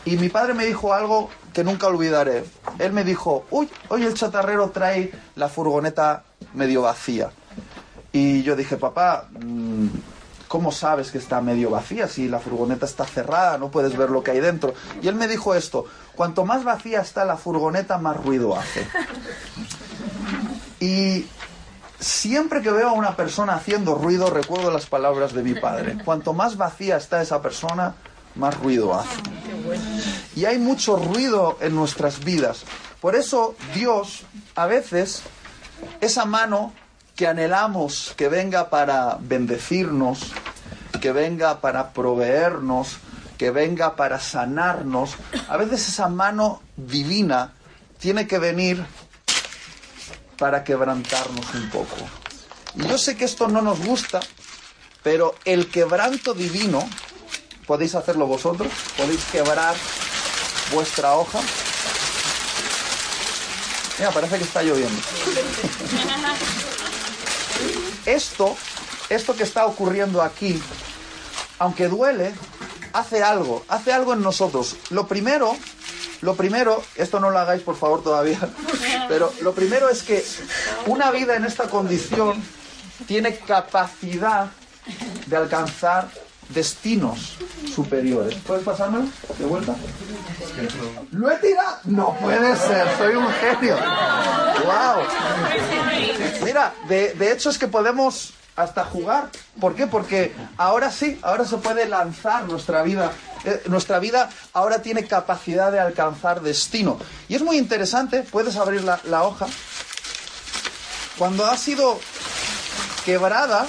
Y 0.07 0.17
mi 0.17 0.29
padre 0.29 0.55
me 0.55 0.65
dijo 0.65 0.95
algo 0.95 1.29
que 1.53 1.65
nunca 1.65 1.89
olvidaré. 1.89 2.45
Él 2.79 2.93
me 2.93 3.03
dijo, 3.03 3.45
uy, 3.51 3.69
hoy 3.89 4.05
el 4.05 4.15
chatarrero 4.15 4.71
trae 4.71 5.11
la 5.35 5.49
furgoneta 5.49 6.23
medio 6.55 6.83
vacía. 6.83 7.31
Y 8.13 8.45
yo 8.45 8.55
dije, 8.55 8.77
papá, 8.77 9.29
mm, 9.33 9.89
¿cómo 10.47 10.71
sabes 10.71 11.11
que 11.11 11.19
está 11.19 11.41
medio 11.41 11.71
vacía? 11.71 12.07
Si 12.07 12.29
la 12.29 12.39
furgoneta 12.39 12.87
está 12.87 13.05
cerrada, 13.05 13.59
no 13.59 13.69
puedes 13.73 13.97
ver 13.97 14.11
lo 14.11 14.23
que 14.23 14.31
hay 14.31 14.39
dentro. 14.39 14.75
Y 15.03 15.09
él 15.09 15.17
me 15.17 15.27
dijo 15.27 15.57
esto, 15.57 15.87
cuanto 16.15 16.45
más 16.45 16.63
vacía 16.63 17.01
está 17.01 17.25
la 17.25 17.37
furgoneta, 17.37 17.99
más 17.99 18.17
ruido 18.17 18.57
hace. 18.57 18.87
Y 20.79 21.27
siempre 21.99 22.63
que 22.63 22.71
veo 22.71 22.91
a 22.91 22.93
una 22.93 23.17
persona 23.17 23.55
haciendo 23.55 23.97
ruido, 23.97 24.31
recuerdo 24.31 24.71
las 24.71 24.87
palabras 24.87 25.33
de 25.33 25.43
mi 25.43 25.55
padre. 25.55 25.99
Cuanto 26.05 26.33
más 26.33 26.57
vacía 26.57 26.97
está 26.97 27.21
esa 27.23 27.43
persona, 27.43 27.97
más 28.37 28.57
ruido 28.61 28.95
hace. 28.95 29.21
Y 30.37 30.45
hay 30.45 30.59
mucho 30.59 30.97
ruido 30.97 31.59
en 31.61 31.75
nuestras 31.75 32.23
vidas. 32.23 32.65
Por 33.01 33.17
eso 33.17 33.57
Dios 33.75 34.23
a 34.55 34.67
veces 34.67 35.23
esa 36.01 36.27
mano 36.27 36.73
que 37.17 37.27
anhelamos 37.27 38.13
que 38.17 38.29
venga 38.29 38.69
para 38.69 39.17
bendecirnos, 39.19 40.33
que 41.01 41.11
venga 41.13 41.61
para 41.61 41.93
proveernos, 41.93 42.99
que 43.39 43.51
venga 43.51 43.97
para 43.97 44.21
sanarnos, 44.21 45.15
a 45.49 45.57
veces 45.57 45.89
esa 45.89 46.09
mano 46.09 46.63
divina 46.77 47.55
tiene 47.99 48.27
que 48.27 48.39
venir 48.39 48.85
para 50.37 50.65
quebrantarnos 50.65 51.55
un 51.55 51.71
poco. 51.71 51.97
Y 52.75 52.87
yo 52.87 52.99
sé 52.99 53.17
que 53.17 53.25
esto 53.25 53.49
no 53.49 53.63
nos 53.63 53.83
gusta, 53.83 54.21
pero 55.03 55.35
el 55.47 55.71
quebranto 55.71 56.35
divino, 56.35 56.87
podéis 57.67 57.95
hacerlo 57.95 58.27
vosotros, 58.27 58.71
podéis 58.99 59.25
quebrar 59.27 59.75
vuestra 60.73 61.15
hoja. 61.15 61.41
Mira, 63.99 64.11
parece 64.11 64.39
que 64.39 64.45
está 64.45 64.63
lloviendo. 64.63 65.01
Esto, 68.05 68.57
esto 69.09 69.35
que 69.35 69.43
está 69.43 69.67
ocurriendo 69.67 70.23
aquí, 70.23 70.61
aunque 71.59 71.89
duele, 71.89 72.35
hace 72.93 73.23
algo, 73.23 73.65
hace 73.69 73.93
algo 73.93 74.13
en 74.13 74.23
nosotros. 74.23 74.77
Lo 74.91 75.07
primero, 75.07 75.57
lo 76.21 76.35
primero, 76.35 76.83
esto 76.97 77.21
no 77.21 77.31
lo 77.31 77.39
hagáis 77.39 77.63
por 77.63 77.77
favor 77.77 78.03
todavía, 78.03 78.39
pero 79.09 79.33
lo 79.41 79.55
primero 79.55 79.89
es 79.89 80.03
que 80.03 80.25
una 80.87 81.11
vida 81.11 81.37
en 81.37 81.45
esta 81.45 81.69
condición 81.69 82.43
tiene 83.07 83.37
capacidad 83.37 84.51
de 85.27 85.37
alcanzar 85.37 86.09
destinos 86.51 87.37
superiores. 87.75 88.37
¿Puedes 88.47 88.65
pasármelo 88.65 89.07
de 89.39 89.45
vuelta? 89.45 89.75
¿Lo 91.13 91.31
he 91.31 91.37
tirado? 91.37 91.79
No 91.85 92.17
puede 92.21 92.57
ser, 92.57 92.87
soy 92.99 93.15
un 93.15 93.29
genio. 93.33 93.77
¡Wow! 94.65 95.05
Mira, 96.45 96.75
de, 96.89 97.15
de 97.15 97.33
hecho 97.33 97.51
es 97.51 97.59
que 97.59 97.69
podemos 97.69 98.33
hasta 98.57 98.85
jugar. 98.85 99.31
¿Por 99.61 99.75
qué? 99.75 99.87
Porque 99.87 100.35
ahora 100.57 100.91
sí, 100.91 101.19
ahora 101.23 101.45
se 101.45 101.59
puede 101.59 101.87
lanzar 101.87 102.45
nuestra 102.45 102.83
vida. 102.83 103.13
Eh, 103.45 103.63
nuestra 103.67 103.99
vida 103.99 104.31
ahora 104.55 104.81
tiene 104.83 105.07
capacidad 105.07 105.71
de 105.71 105.79
alcanzar 105.79 106.41
destino. 106.41 106.99
Y 107.29 107.35
es 107.35 107.43
muy 107.43 107.59
interesante, 107.59 108.23
puedes 108.23 108.57
abrir 108.57 108.83
la, 108.83 108.99
la 109.05 109.25
hoja. 109.25 109.47
Cuando 111.19 111.47
ha 111.47 111.57
sido 111.57 111.99
quebrada, 113.05 113.67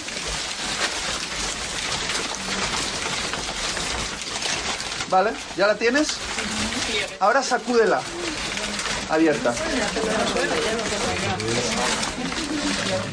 ¿Vale? 5.09 5.31
¿Ya 5.55 5.67
la 5.67 5.75
tienes? 5.75 6.09
Ahora 7.19 7.41
sacúdela. 7.41 8.01
Abierta. 9.09 9.53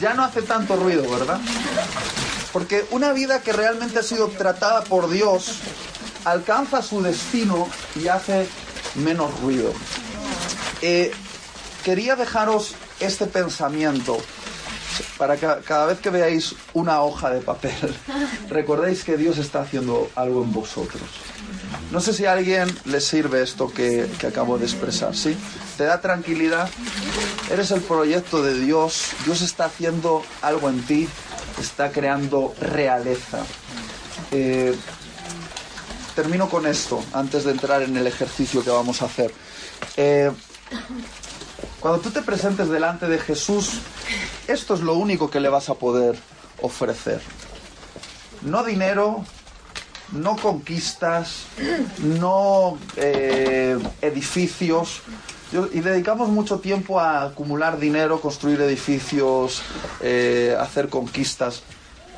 Ya 0.01 0.15
no 0.15 0.25
hace 0.25 0.43
tanto 0.43 0.77
ruido, 0.77 1.09
¿verdad? 1.09 1.39
Porque 2.53 2.85
una 2.91 3.13
vida 3.13 3.41
que 3.41 3.53
realmente 3.53 3.99
ha 3.99 4.03
sido 4.03 4.29
tratada 4.29 4.85
por 4.85 5.11
Dios 5.11 5.61
alcanza 6.25 6.83
su 6.83 7.03
destino 7.03 7.69
y 7.95 8.09
hace 8.09 8.47
menos 8.97 9.39
ruido. 9.41 9.73
Eh, 10.83 11.13
quería 11.85 12.17
dejaros 12.17 12.75
este 13.01 13.27
pensamiento 13.27 14.19
para 15.19 15.37
que 15.37 15.49
cada 15.65 15.87
vez 15.87 15.99
que 15.99 16.11
veáis 16.11 16.55
una 16.73 17.03
hoja 17.03 17.31
de 17.31 17.41
papel, 17.41 17.97
recordéis 18.49 19.05
que 19.05 19.17
Dios 19.17 19.39
está 19.39 19.63
haciendo 19.63 20.11
algo 20.15 20.43
en 20.43 20.53
vosotros. 20.53 21.03
No 21.95 22.01
sé 22.01 22.13
si 22.13 22.27
a 22.27 22.33
alguien 22.33 22.67
le 22.87 23.01
sirve 23.01 23.41
esto 23.41 23.73
que, 23.73 24.11
que, 24.19 24.27
acabo 24.27 24.59
de 24.59 24.65
expresar, 24.65 25.15
¿sí? 25.15 25.37
¿Te 25.77 25.85
da 25.85 26.01
tranquilidad? 26.01 26.69
Eres 27.53 27.71
el 27.71 27.83
proyecto 27.83 28.43
de 28.43 28.59
Dios, 28.59 29.13
Dios 29.25 29.43
está 29.43 29.67
haciendo 29.67 30.25
algo 30.43 30.69
en 30.69 30.83
ti, 30.83 31.09
está 31.61 31.93
creando 31.93 32.53
realeza. 32.61 33.45
Eh, 34.33 34.75
termino 36.17 36.49
con 36.49 36.67
esto, 36.67 37.01
antes 37.13 37.45
de 37.45 37.53
entrar 37.53 37.81
en 37.83 37.97
el 37.97 38.09
ejercicio 38.09 38.65
que 38.65 38.71
vamos 38.71 39.01
a 39.01 39.05
hacer. 39.05 39.33
Eh, 39.97 40.33
cuando 41.79 42.01
tú 42.01 42.11
te 42.11 42.23
presentes 42.23 42.71
delante 42.71 43.07
de 43.07 43.21
Jesús, 43.21 43.71
esto 44.49 44.75
es 44.75 44.81
lo 44.81 44.95
único 44.95 45.31
que 45.31 45.39
le 45.39 45.49
vas 45.49 45.69
a 45.69 45.75
poder 45.75 46.19
ofrecer. 46.61 47.21
No 48.43 48.65
dinero, 48.65 49.25
no 50.12 50.37
conquistas, 50.37 51.46
no 51.99 52.78
eh, 52.96 53.78
edificios. 54.02 55.02
Y 55.73 55.80
dedicamos 55.80 56.30
mucho 56.30 56.58
tiempo 56.58 56.99
a 56.99 57.26
acumular 57.26 57.78
dinero, 57.78 58.20
construir 58.20 58.61
edificios, 58.61 59.62
eh, 60.00 60.56
hacer 60.58 60.88
conquistas. 60.88 61.62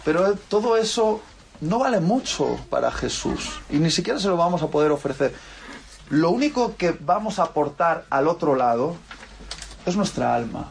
Pero 0.04 0.36
todo 0.48 0.76
eso 0.76 1.20
no 1.60 1.78
vale 1.78 2.00
mucho 2.00 2.58
para 2.70 2.90
Jesús 2.90 3.60
y 3.70 3.78
ni 3.78 3.90
siquiera 3.90 4.18
se 4.20 4.28
lo 4.28 4.36
vamos 4.36 4.62
a 4.62 4.68
poder 4.68 4.90
ofrecer. 4.90 5.34
Lo 6.08 6.30
único 6.30 6.76
que 6.76 6.92
vamos 6.92 7.38
a 7.38 7.44
aportar 7.44 8.06
al 8.10 8.28
otro 8.28 8.54
lado 8.54 8.96
es 9.84 9.96
nuestra 9.96 10.34
alma 10.34 10.68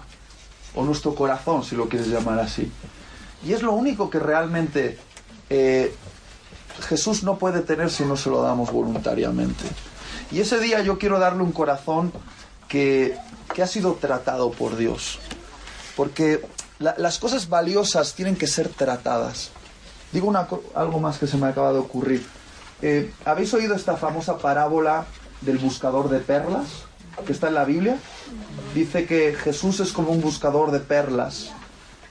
o 0.74 0.84
nuestro 0.84 1.16
corazón, 1.16 1.64
si 1.64 1.76
lo 1.76 1.90
quieres 1.90 2.08
llamar 2.08 2.40
así. 2.40 2.72
Y 3.46 3.54
es 3.54 3.62
lo 3.62 3.74
único 3.74 4.10
que 4.10 4.20
realmente 4.20 4.98
eh, 5.50 5.94
Jesús 6.82 7.24
no 7.24 7.38
puede 7.38 7.62
tener 7.62 7.90
si 7.90 8.04
no 8.04 8.18
se 8.18 8.30
lo 8.30 8.42
damos 8.42 8.72
voluntariamente. 8.72 9.64
Y 10.32 10.42
ese 10.42 10.60
día 10.60 10.82
yo 10.82 10.98
quiero 10.98 11.20
darle 11.20 11.44
un 11.44 11.52
corazón 11.52 12.12
que, 12.68 13.18
que 13.54 13.64
ha 13.64 13.68
sido 13.68 13.94
tratado 13.94 14.52
por 14.52 14.76
Dios. 14.76 15.20
Porque 15.96 16.46
la, 16.80 16.96
las 16.98 17.20
cosas 17.20 17.48
valiosas 17.50 18.14
tienen 18.14 18.36
que 18.36 18.48
ser 18.48 18.70
tratadas. 18.70 19.52
Digo 20.12 20.28
una, 20.28 20.48
algo 20.76 21.00
más 21.00 21.18
que 21.18 21.28
se 21.28 21.38
me 21.38 21.48
acaba 21.48 21.74
de 21.74 21.80
ocurrir. 21.80 22.26
Eh, 22.82 23.14
¿Habéis 23.24 23.54
oído 23.54 23.76
esta 23.76 23.98
famosa 23.98 24.38
parábola 24.38 25.06
del 25.42 25.58
buscador 25.58 26.10
de 26.10 26.20
perlas 26.20 26.68
que 27.26 27.32
está 27.32 27.48
en 27.48 27.54
la 27.54 27.66
Biblia? 27.66 27.98
Dice 28.74 29.06
que 29.06 29.34
Jesús 29.34 29.80
es 29.80 29.92
como 29.92 30.12
un 30.12 30.22
buscador 30.22 30.72
de 30.72 30.80
perlas, 30.80 31.52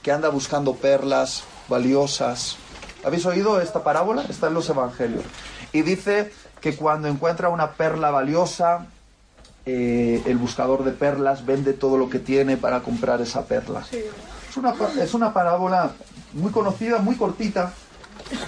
que 0.01 0.11
anda 0.11 0.29
buscando 0.29 0.75
perlas 0.75 1.43
valiosas. 1.67 2.57
¿Habéis 3.05 3.25
oído 3.27 3.61
esta 3.61 3.83
parábola? 3.83 4.23
Está 4.27 4.47
en 4.47 4.55
los 4.55 4.67
Evangelios. 4.67 5.23
Y 5.71 5.83
dice 5.83 6.31
que 6.59 6.75
cuando 6.75 7.07
encuentra 7.07 7.49
una 7.49 7.73
perla 7.73 8.09
valiosa, 8.09 8.87
eh, 9.67 10.23
el 10.25 10.37
buscador 10.37 10.83
de 10.83 10.91
perlas 10.91 11.45
vende 11.45 11.73
todo 11.73 11.99
lo 11.99 12.09
que 12.09 12.17
tiene 12.17 12.57
para 12.57 12.81
comprar 12.81 13.21
esa 13.21 13.45
perla. 13.45 13.83
Sí. 13.83 14.03
Es, 14.49 14.57
una, 14.57 14.73
es 14.99 15.13
una 15.13 15.33
parábola 15.33 15.91
muy 16.33 16.51
conocida, 16.51 16.97
muy 16.97 17.15
cortita. 17.15 17.73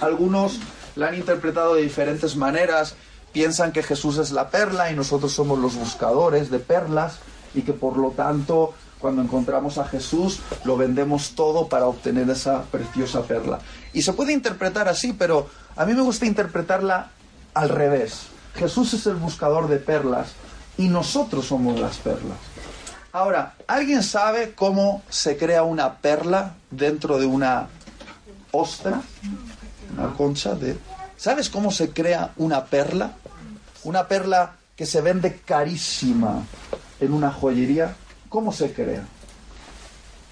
Algunos 0.00 0.58
la 0.96 1.08
han 1.08 1.14
interpretado 1.14 1.74
de 1.76 1.82
diferentes 1.82 2.34
maneras. 2.34 2.96
Piensan 3.32 3.70
que 3.70 3.84
Jesús 3.84 4.18
es 4.18 4.32
la 4.32 4.50
perla 4.50 4.90
y 4.90 4.96
nosotros 4.96 5.32
somos 5.32 5.58
los 5.60 5.76
buscadores 5.76 6.50
de 6.50 6.58
perlas 6.58 7.20
y 7.54 7.62
que 7.62 7.72
por 7.72 7.96
lo 7.96 8.10
tanto 8.10 8.74
cuando 8.98 9.22
encontramos 9.22 9.78
a 9.78 9.84
Jesús 9.84 10.40
lo 10.64 10.76
vendemos 10.76 11.34
todo 11.36 11.68
para 11.68 11.86
obtener 11.86 12.28
esa 12.30 12.62
preciosa 12.64 13.22
perla. 13.22 13.60
Y 13.92 14.02
se 14.02 14.12
puede 14.12 14.32
interpretar 14.32 14.88
así, 14.88 15.12
pero 15.12 15.48
a 15.76 15.84
mí 15.84 15.94
me 15.94 16.02
gusta 16.02 16.26
interpretarla 16.26 17.10
al 17.54 17.68
revés. 17.68 18.26
Jesús 18.54 18.94
es 18.94 19.06
el 19.06 19.16
buscador 19.16 19.68
de 19.68 19.76
perlas 19.76 20.28
y 20.76 20.88
nosotros 20.88 21.46
somos 21.46 21.78
las 21.78 21.98
perlas. 21.98 22.38
Ahora, 23.12 23.54
¿alguien 23.66 24.02
sabe 24.02 24.52
cómo 24.54 25.02
se 25.08 25.36
crea 25.36 25.62
una 25.62 25.96
perla 25.98 26.54
dentro 26.70 27.18
de 27.18 27.26
una 27.26 27.68
ostra? 28.52 29.00
Una 29.96 30.12
concha 30.14 30.54
de... 30.54 30.78
¿Sabes 31.16 31.48
cómo 31.48 31.70
se 31.72 31.90
crea 31.90 32.32
una 32.36 32.66
perla? 32.66 33.12
Una 33.84 34.06
perla 34.06 34.56
que 34.76 34.86
se 34.86 35.00
vende 35.00 35.40
carísima 35.44 36.44
en 37.00 37.12
una 37.12 37.32
joyería. 37.32 37.96
¿Cómo 38.28 38.52
se 38.52 38.72
crea? 38.72 39.04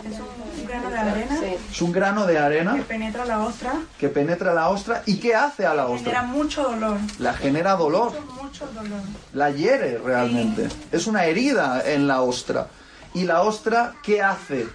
Es 0.05 0.19
un 0.21 0.67
grano 0.67 0.91
de 0.91 0.99
arena. 0.99 1.41
Sí. 1.41 1.57
Es 1.71 1.83
un 1.83 1.93
grano 1.93 2.27
de 2.27 2.39
arena. 2.39 2.75
Que 2.77 2.83
penetra 2.83 3.25
la 3.25 3.41
ostra. 3.41 3.75
Que 3.99 4.09
penetra 4.09 4.55
la 4.55 4.69
ostra. 4.69 5.03
¿Y 5.07 5.17
qué 5.17 5.35
hace 5.35 5.67
a 5.67 5.75
la 5.75 5.87
ostra? 5.87 6.13
Genera 6.13 6.23
mucho 6.23 6.63
dolor. 6.63 6.99
La 7.19 7.33
genera 7.35 7.73
dolor. 7.77 8.13
Mucho, 8.13 8.43
mucho 8.43 8.67
dolor. 8.69 9.01
La 9.33 9.51
hiere 9.51 9.99
realmente. 9.99 10.69
Sí. 10.69 10.77
Es 10.93 11.07
una 11.07 11.25
herida 11.25 11.83
en 11.85 12.07
la 12.07 12.23
ostra. 12.23 12.69
¿Y 13.15 13.25
la 13.25 13.43
ostra 13.43 13.95
qué 14.03 14.23
hace? 14.23 14.67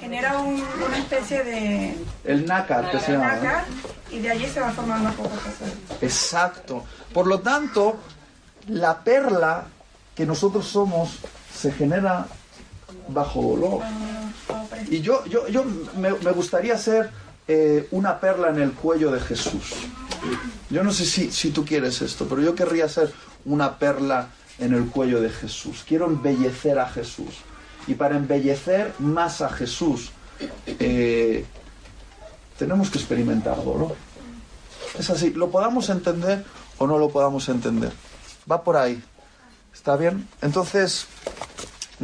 Genera 0.00 0.38
un, 0.38 0.62
una 0.84 0.98
especie 0.98 1.44
de... 1.44 1.96
El 2.24 2.46
nácar, 2.46 2.90
que 2.90 2.98
se 2.98 3.12
llama. 3.12 3.34
Nácar, 3.34 3.64
y 4.10 4.18
de 4.18 4.30
allí 4.30 4.46
se 4.46 4.58
va 4.58 4.70
formando 4.72 5.10
poco. 5.12 5.30
Exacto. 6.00 6.84
Por 7.12 7.28
lo 7.28 7.40
tanto, 7.40 7.96
la 8.66 8.98
perla 9.04 9.66
que 10.16 10.26
nosotros 10.26 10.66
somos 10.66 11.18
se 11.54 11.70
genera 11.70 12.26
bajo 13.08 13.40
dolor. 13.42 13.82
Y 14.88 15.00
yo, 15.00 15.24
yo, 15.26 15.48
yo 15.48 15.64
me, 15.96 16.10
me 16.12 16.32
gustaría 16.32 16.76
ser 16.78 17.10
eh, 17.46 17.88
una 17.90 18.20
perla 18.20 18.48
en 18.48 18.60
el 18.60 18.72
cuello 18.72 19.10
de 19.10 19.20
Jesús. 19.20 19.74
Yo 20.70 20.82
no 20.82 20.92
sé 20.92 21.04
si, 21.04 21.30
si 21.30 21.50
tú 21.50 21.64
quieres 21.64 22.00
esto, 22.00 22.26
pero 22.26 22.40
yo 22.40 22.54
querría 22.54 22.88
ser 22.88 23.12
una 23.44 23.78
perla 23.78 24.30
en 24.58 24.72
el 24.72 24.86
cuello 24.86 25.20
de 25.20 25.28
Jesús. 25.28 25.84
Quiero 25.86 26.06
embellecer 26.06 26.78
a 26.78 26.88
Jesús. 26.88 27.42
Y 27.86 27.94
para 27.94 28.16
embellecer 28.16 28.94
más 28.98 29.42
a 29.42 29.50
Jesús, 29.50 30.10
eh, 30.66 31.44
tenemos 32.58 32.90
que 32.90 32.98
experimentar 32.98 33.62
dolor. 33.62 33.94
Es 34.98 35.10
así, 35.10 35.30
lo 35.30 35.50
podamos 35.50 35.90
entender 35.90 36.44
o 36.78 36.86
no 36.86 36.98
lo 36.98 37.10
podamos 37.10 37.48
entender. 37.50 37.92
Va 38.50 38.62
por 38.62 38.78
ahí. 38.78 39.02
¿Está 39.74 39.96
bien? 39.96 40.26
Entonces, 40.40 41.06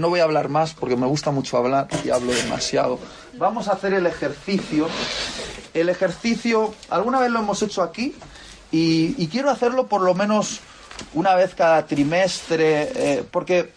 no 0.00 0.08
voy 0.08 0.20
a 0.20 0.24
hablar 0.24 0.48
más 0.48 0.74
porque 0.74 0.96
me 0.96 1.06
gusta 1.06 1.30
mucho 1.30 1.56
hablar 1.56 1.86
y 2.04 2.10
hablo 2.10 2.32
demasiado. 2.32 2.98
Vamos 3.38 3.68
a 3.68 3.72
hacer 3.72 3.94
el 3.94 4.06
ejercicio. 4.06 4.88
El 5.74 5.88
ejercicio, 5.88 6.74
alguna 6.88 7.20
vez 7.20 7.30
lo 7.30 7.38
hemos 7.38 7.62
hecho 7.62 7.82
aquí 7.82 8.16
y, 8.72 9.26
quiero 9.28 9.50
hacerlo 9.50 9.86
por 9.86 10.00
lo 10.00 10.14
menos 10.14 10.60
una 11.14 11.34
vez 11.34 11.54
cada 11.54 11.86
trimestre, 11.86 12.90
eh, 12.94 13.24
porque, 13.30 13.72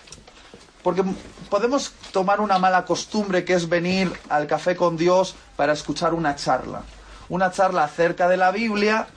porque 0.82 1.04
podemos 1.50 1.94
tomar 2.12 2.42
una 2.42 2.58
mala 2.58 2.86
costumbre 2.86 3.46
que 3.46 3.54
es 3.54 3.70
venir 3.70 4.12
al 4.30 4.48
café 4.48 4.76
con 4.76 4.98
Dios 4.98 5.36
para 5.56 5.74
escuchar 5.74 6.14
una 6.14 6.36
charla. 6.36 6.84
Una 7.30 7.52
charla 7.52 7.84
acerca 7.84 8.28
de 8.28 8.38
la 8.38 8.52
Biblia 8.52 9.08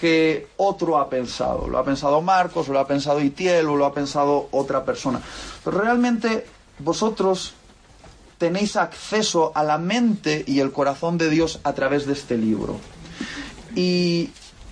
que 0.00 0.48
otro 0.56 0.98
ha 0.98 1.10
pensado. 1.10 1.68
Lo 1.68 1.78
ha 1.78 1.84
pensado 1.84 2.22
Marcos, 2.22 2.68
o 2.68 2.72
lo 2.72 2.80
ha 2.80 2.86
pensado 2.86 3.20
Itiel, 3.20 3.68
o 3.68 3.76
lo 3.76 3.84
ha 3.84 3.92
pensado 3.92 4.48
otra 4.50 4.82
persona. 4.82 5.20
Pero 5.62 5.78
realmente 5.78 6.46
vosotros 6.78 7.52
tenéis 8.38 8.76
acceso 8.76 9.52
a 9.54 9.62
la 9.62 9.76
mente 9.76 10.42
y 10.46 10.60
el 10.60 10.72
corazón 10.72 11.18
de 11.18 11.28
Dios 11.28 11.60
a 11.64 11.74
través 11.74 12.06
de 12.06 12.14
este 12.14 12.38
libro. 12.38 12.78
Y 13.76 14.30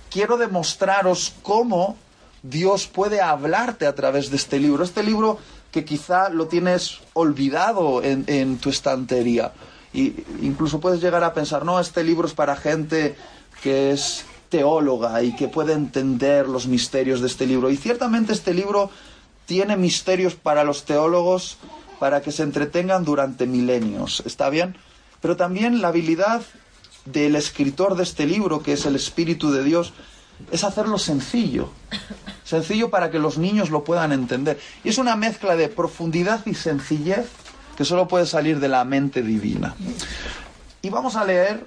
quiero 0.09 0.37
demostraros 0.37 1.35
cómo 1.43 1.95
Dios 2.41 2.87
puede 2.87 3.21
hablarte 3.21 3.85
a 3.85 3.93
través 3.93 4.31
de 4.31 4.37
este 4.37 4.57
libro. 4.57 4.83
Este 4.83 5.03
libro 5.03 5.37
que 5.71 5.85
quizá 5.85 6.29
lo 6.29 6.47
tienes 6.47 7.01
olvidado 7.13 8.01
en, 8.01 8.23
en 8.25 8.57
tu 8.57 8.71
estantería. 8.71 9.51
Y 9.93 10.23
incluso 10.41 10.79
puedes 10.79 11.01
llegar 11.01 11.23
a 11.23 11.35
pensar, 11.35 11.65
no, 11.65 11.79
este 11.79 12.03
libro 12.03 12.27
es 12.27 12.33
para 12.33 12.55
gente 12.55 13.15
que 13.61 13.91
es 13.91 14.25
teóloga 14.49 15.21
y 15.23 15.35
que 15.35 15.47
puede 15.47 15.73
entender 15.73 16.47
los 16.47 16.67
misterios 16.67 17.21
de 17.21 17.27
este 17.27 17.45
libro. 17.45 17.69
Y 17.69 17.77
ciertamente 17.77 18.33
este 18.33 18.53
libro 18.53 18.89
tiene 19.45 19.77
misterios 19.77 20.35
para 20.35 20.63
los 20.63 20.85
teólogos 20.85 21.57
para 21.99 22.21
que 22.21 22.31
se 22.31 22.43
entretengan 22.43 23.03
durante 23.03 23.45
milenios. 23.45 24.23
¿Está 24.25 24.49
bien? 24.49 24.75
Pero 25.21 25.35
también 25.35 25.81
la 25.81 25.89
habilidad 25.89 26.41
del 27.05 27.35
escritor 27.35 27.95
de 27.95 28.03
este 28.03 28.25
libro, 28.25 28.61
que 28.61 28.73
es 28.73 28.85
el 28.85 28.95
Espíritu 28.95 29.51
de 29.51 29.63
Dios, 29.63 29.93
es 30.51 30.63
hacerlo 30.63 30.97
sencillo. 30.97 31.69
Sencillo 32.43 32.89
para 32.89 33.11
que 33.11 33.19
los 33.19 33.37
niños 33.37 33.69
lo 33.69 33.83
puedan 33.83 34.11
entender. 34.11 34.59
Y 34.83 34.89
es 34.89 34.97
una 34.97 35.15
mezcla 35.15 35.55
de 35.55 35.67
profundidad 35.67 36.45
y 36.45 36.55
sencillez 36.55 37.27
que 37.77 37.85
solo 37.85 38.07
puede 38.07 38.25
salir 38.25 38.59
de 38.59 38.67
la 38.67 38.83
mente 38.85 39.21
divina. 39.21 39.75
Y 40.81 40.89
vamos 40.89 41.15
a 41.15 41.25
leer 41.25 41.65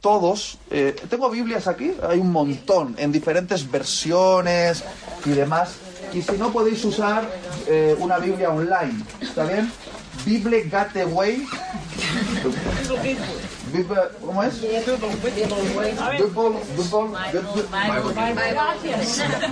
todos, 0.00 0.58
eh, 0.70 0.94
tengo 1.08 1.30
Biblias 1.30 1.66
aquí, 1.66 1.92
hay 2.08 2.18
un 2.18 2.30
montón, 2.30 2.94
en 2.98 3.10
diferentes 3.12 3.70
versiones 3.70 4.84
y 5.24 5.30
demás. 5.30 5.76
Y 6.12 6.20
si 6.22 6.32
no 6.38 6.52
podéis 6.52 6.84
usar 6.84 7.28
eh, 7.66 7.96
una 7.98 8.18
Biblia 8.18 8.50
online, 8.50 9.02
¿está 9.20 9.44
bien? 9.44 9.72
Bible 10.24 10.64
Gateway. 10.64 11.46
¿Cómo 14.24 14.42
es? 14.42 14.54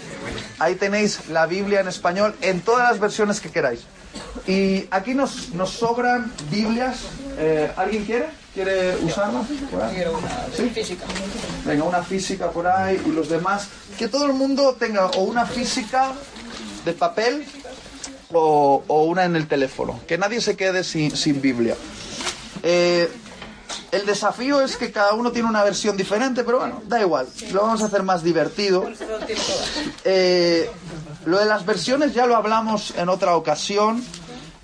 Ahí 0.59 0.75
tenéis 0.75 1.29
la 1.29 1.47
Biblia 1.47 1.81
en 1.81 1.89
español 1.89 2.35
en 2.41 2.61
todas 2.61 2.89
las 2.89 2.99
versiones 2.99 3.41
que 3.41 3.51
queráis. 3.51 3.81
Y 4.47 4.87
aquí 4.91 5.15
nos, 5.15 5.51
nos 5.51 5.71
sobran 5.71 6.33
Biblias. 6.51 7.01
Eh, 7.39 7.71
¿Alguien 7.77 8.05
quiere? 8.05 8.27
¿Quiere 8.55 8.97
usarla? 8.97 9.43
Quiero 9.93 10.17
una 10.17 10.29
física. 10.71 11.05
Venga, 11.67 11.85
una 11.85 12.03
física 12.03 12.51
por 12.51 12.67
ahí 12.67 13.01
y 13.05 13.11
los 13.11 13.29
demás. 13.29 13.69
Que 13.99 14.09
todo 14.09 14.27
el 14.27 14.33
mundo 14.33 14.77
tenga 14.79 15.07
o 15.07 15.25
una 15.25 15.45
física 15.45 16.13
de 16.87 16.93
papel 16.95 17.45
o, 18.33 18.83
o 18.87 19.05
una 19.05 19.25
en 19.25 19.37
el 19.37 19.47
teléfono. 19.47 20.01
Que 20.09 20.17
nadie 20.17 20.41
se 20.41 20.57
quede 20.57 20.85
sin, 20.85 21.15
sin 21.15 21.43
Biblia. 21.43 21.77
Eh, 22.63 23.11
el 23.93 24.07
desafío 24.07 24.61
es 24.61 24.77
que 24.77 24.93
cada 24.93 25.15
uno 25.15 25.33
tiene 25.33 25.49
una 25.49 25.65
versión 25.65 25.97
diferente, 25.97 26.45
pero 26.45 26.59
bueno, 26.59 26.83
da 26.87 27.01
igual, 27.01 27.27
lo 27.53 27.63
vamos 27.63 27.83
a 27.83 27.87
hacer 27.87 28.03
más 28.03 28.23
divertido. 28.23 28.89
Eh, 30.05 30.71
lo 31.25 31.39
de 31.39 31.45
las 31.47 31.65
versiones 31.67 32.15
ya 32.15 32.27
lo 32.27 32.37
hablamos 32.37 32.95
en 32.97 33.09
otra 33.09 33.37
ocasión 33.37 34.05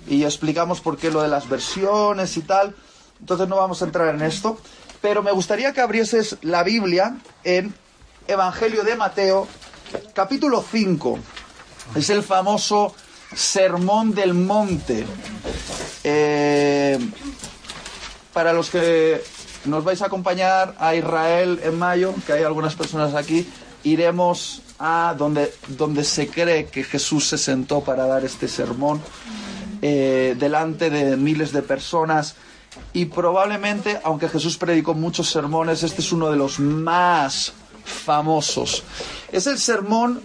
y 0.07 0.23
explicamos 0.23 0.81
por 0.81 0.97
qué 0.97 1.11
lo 1.11 1.21
de 1.21 1.27
las 1.27 1.49
versiones 1.49 2.37
y 2.37 2.41
tal, 2.41 2.75
entonces 3.19 3.47
no 3.47 3.57
vamos 3.57 3.81
a 3.81 3.85
entrar 3.85 4.13
en 4.13 4.21
esto, 4.21 4.57
pero 5.01 5.23
me 5.23 5.31
gustaría 5.31 5.73
que 5.73 5.81
abrieses 5.81 6.37
la 6.41 6.63
Biblia 6.63 7.17
en 7.43 7.73
Evangelio 8.27 8.83
de 8.83 8.95
Mateo, 8.95 9.47
capítulo 10.13 10.63
5. 10.69 11.19
Es 11.95 12.09
el 12.09 12.23
famoso 12.23 12.95
Sermón 13.35 14.13
del 14.13 14.33
Monte. 14.33 15.05
Eh, 16.03 16.99
para 18.33 18.51
los 18.51 18.69
que 18.69 19.21
nos 19.65 19.83
vais 19.83 20.01
a 20.01 20.07
acompañar 20.07 20.75
a 20.79 20.95
Israel 20.95 21.59
en 21.63 21.77
mayo, 21.77 22.13
que 22.25 22.33
hay 22.33 22.43
algunas 22.43 22.75
personas 22.75 23.13
aquí, 23.13 23.47
iremos 23.83 24.61
a 24.79 25.15
donde, 25.17 25.53
donde 25.69 26.03
se 26.03 26.27
cree 26.27 26.65
que 26.65 26.83
Jesús 26.83 27.27
se 27.27 27.37
sentó 27.37 27.81
para 27.81 28.05
dar 28.05 28.25
este 28.25 28.47
sermón, 28.47 29.01
eh, 29.81 30.35
delante 30.37 30.89
de 30.89 31.15
miles 31.15 31.51
de 31.51 31.61
personas. 31.61 32.35
Y 32.91 33.05
probablemente, 33.05 33.99
aunque 34.03 34.29
Jesús 34.29 34.57
predicó 34.57 34.93
muchos 34.93 35.29
sermones, 35.29 35.83
este 35.83 36.01
es 36.01 36.11
uno 36.11 36.31
de 36.31 36.37
los 36.37 36.59
más 36.59 37.53
famosos. 37.85 38.83
Es 39.31 39.45
el 39.47 39.59
sermón 39.59 40.21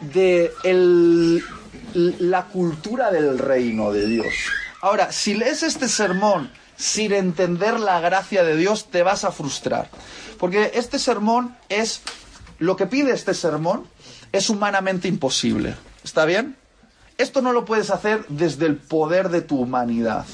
de 0.00 0.52
la 1.94 2.46
cultura 2.46 3.10
del 3.10 3.38
reino 3.38 3.92
de 3.92 4.06
Dios. 4.06 4.34
Ahora, 4.80 5.12
si 5.12 5.34
lees 5.34 5.62
este 5.62 5.88
sermón 5.88 6.50
sin 6.80 7.12
entender 7.12 7.78
la 7.78 8.00
gracia 8.00 8.42
de 8.42 8.56
Dios, 8.56 8.86
te 8.90 9.02
vas 9.02 9.24
a 9.24 9.32
frustrar. 9.32 9.90
Porque 10.38 10.72
este 10.74 10.98
sermón 10.98 11.54
es, 11.68 12.00
lo 12.58 12.76
que 12.76 12.86
pide 12.86 13.12
este 13.12 13.34
sermón 13.34 13.86
es 14.32 14.48
humanamente 14.48 15.06
imposible. 15.06 15.74
¿Está 16.02 16.24
bien? 16.24 16.56
Esto 17.18 17.42
no 17.42 17.52
lo 17.52 17.66
puedes 17.66 17.90
hacer 17.90 18.24
desde 18.28 18.64
el 18.64 18.76
poder 18.76 19.28
de 19.28 19.42
tu 19.42 19.60
humanidad. 19.60 20.24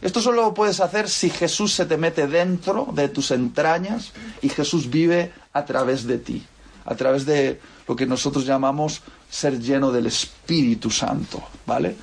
Esto 0.00 0.20
solo 0.20 0.42
lo 0.42 0.54
puedes 0.54 0.80
hacer 0.80 1.08
si 1.08 1.30
Jesús 1.30 1.72
se 1.72 1.86
te 1.86 1.96
mete 1.96 2.26
dentro 2.26 2.88
de 2.92 3.08
tus 3.08 3.30
entrañas 3.30 4.12
y 4.40 4.48
Jesús 4.48 4.90
vive 4.90 5.32
a 5.52 5.64
través 5.64 6.04
de 6.04 6.18
ti, 6.18 6.44
a 6.84 6.96
través 6.96 7.26
de 7.26 7.60
lo 7.86 7.94
que 7.94 8.06
nosotros 8.06 8.44
llamamos 8.44 9.02
ser 9.30 9.60
lleno 9.60 9.92
del 9.92 10.06
Espíritu 10.06 10.90
Santo, 10.90 11.40
¿vale? 11.64 11.94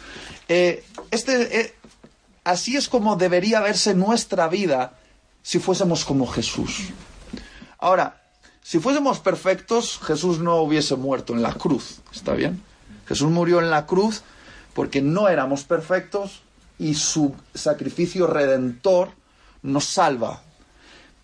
Eh, 0.47 0.85
este, 1.11 1.59
eh, 1.59 1.73
así 2.43 2.75
es 2.75 2.89
como 2.89 3.15
debería 3.15 3.61
verse 3.61 3.93
nuestra 3.93 4.47
vida 4.47 4.99
si 5.41 5.59
fuésemos 5.59 6.05
como 6.05 6.27
Jesús. 6.27 6.89
Ahora, 7.77 8.21
si 8.61 8.79
fuésemos 8.79 9.19
perfectos, 9.19 9.99
Jesús 10.03 10.39
no 10.39 10.57
hubiese 10.57 10.95
muerto 10.95 11.33
en 11.33 11.41
la 11.41 11.53
cruz, 11.53 12.01
¿está 12.13 12.33
bien? 12.33 12.61
Jesús 13.07 13.29
murió 13.31 13.59
en 13.59 13.69
la 13.69 13.85
cruz 13.85 14.21
porque 14.73 15.01
no 15.01 15.27
éramos 15.27 15.63
perfectos 15.63 16.41
y 16.77 16.93
su 16.93 17.35
sacrificio 17.53 18.27
redentor 18.27 19.11
nos 19.61 19.85
salva. 19.85 20.43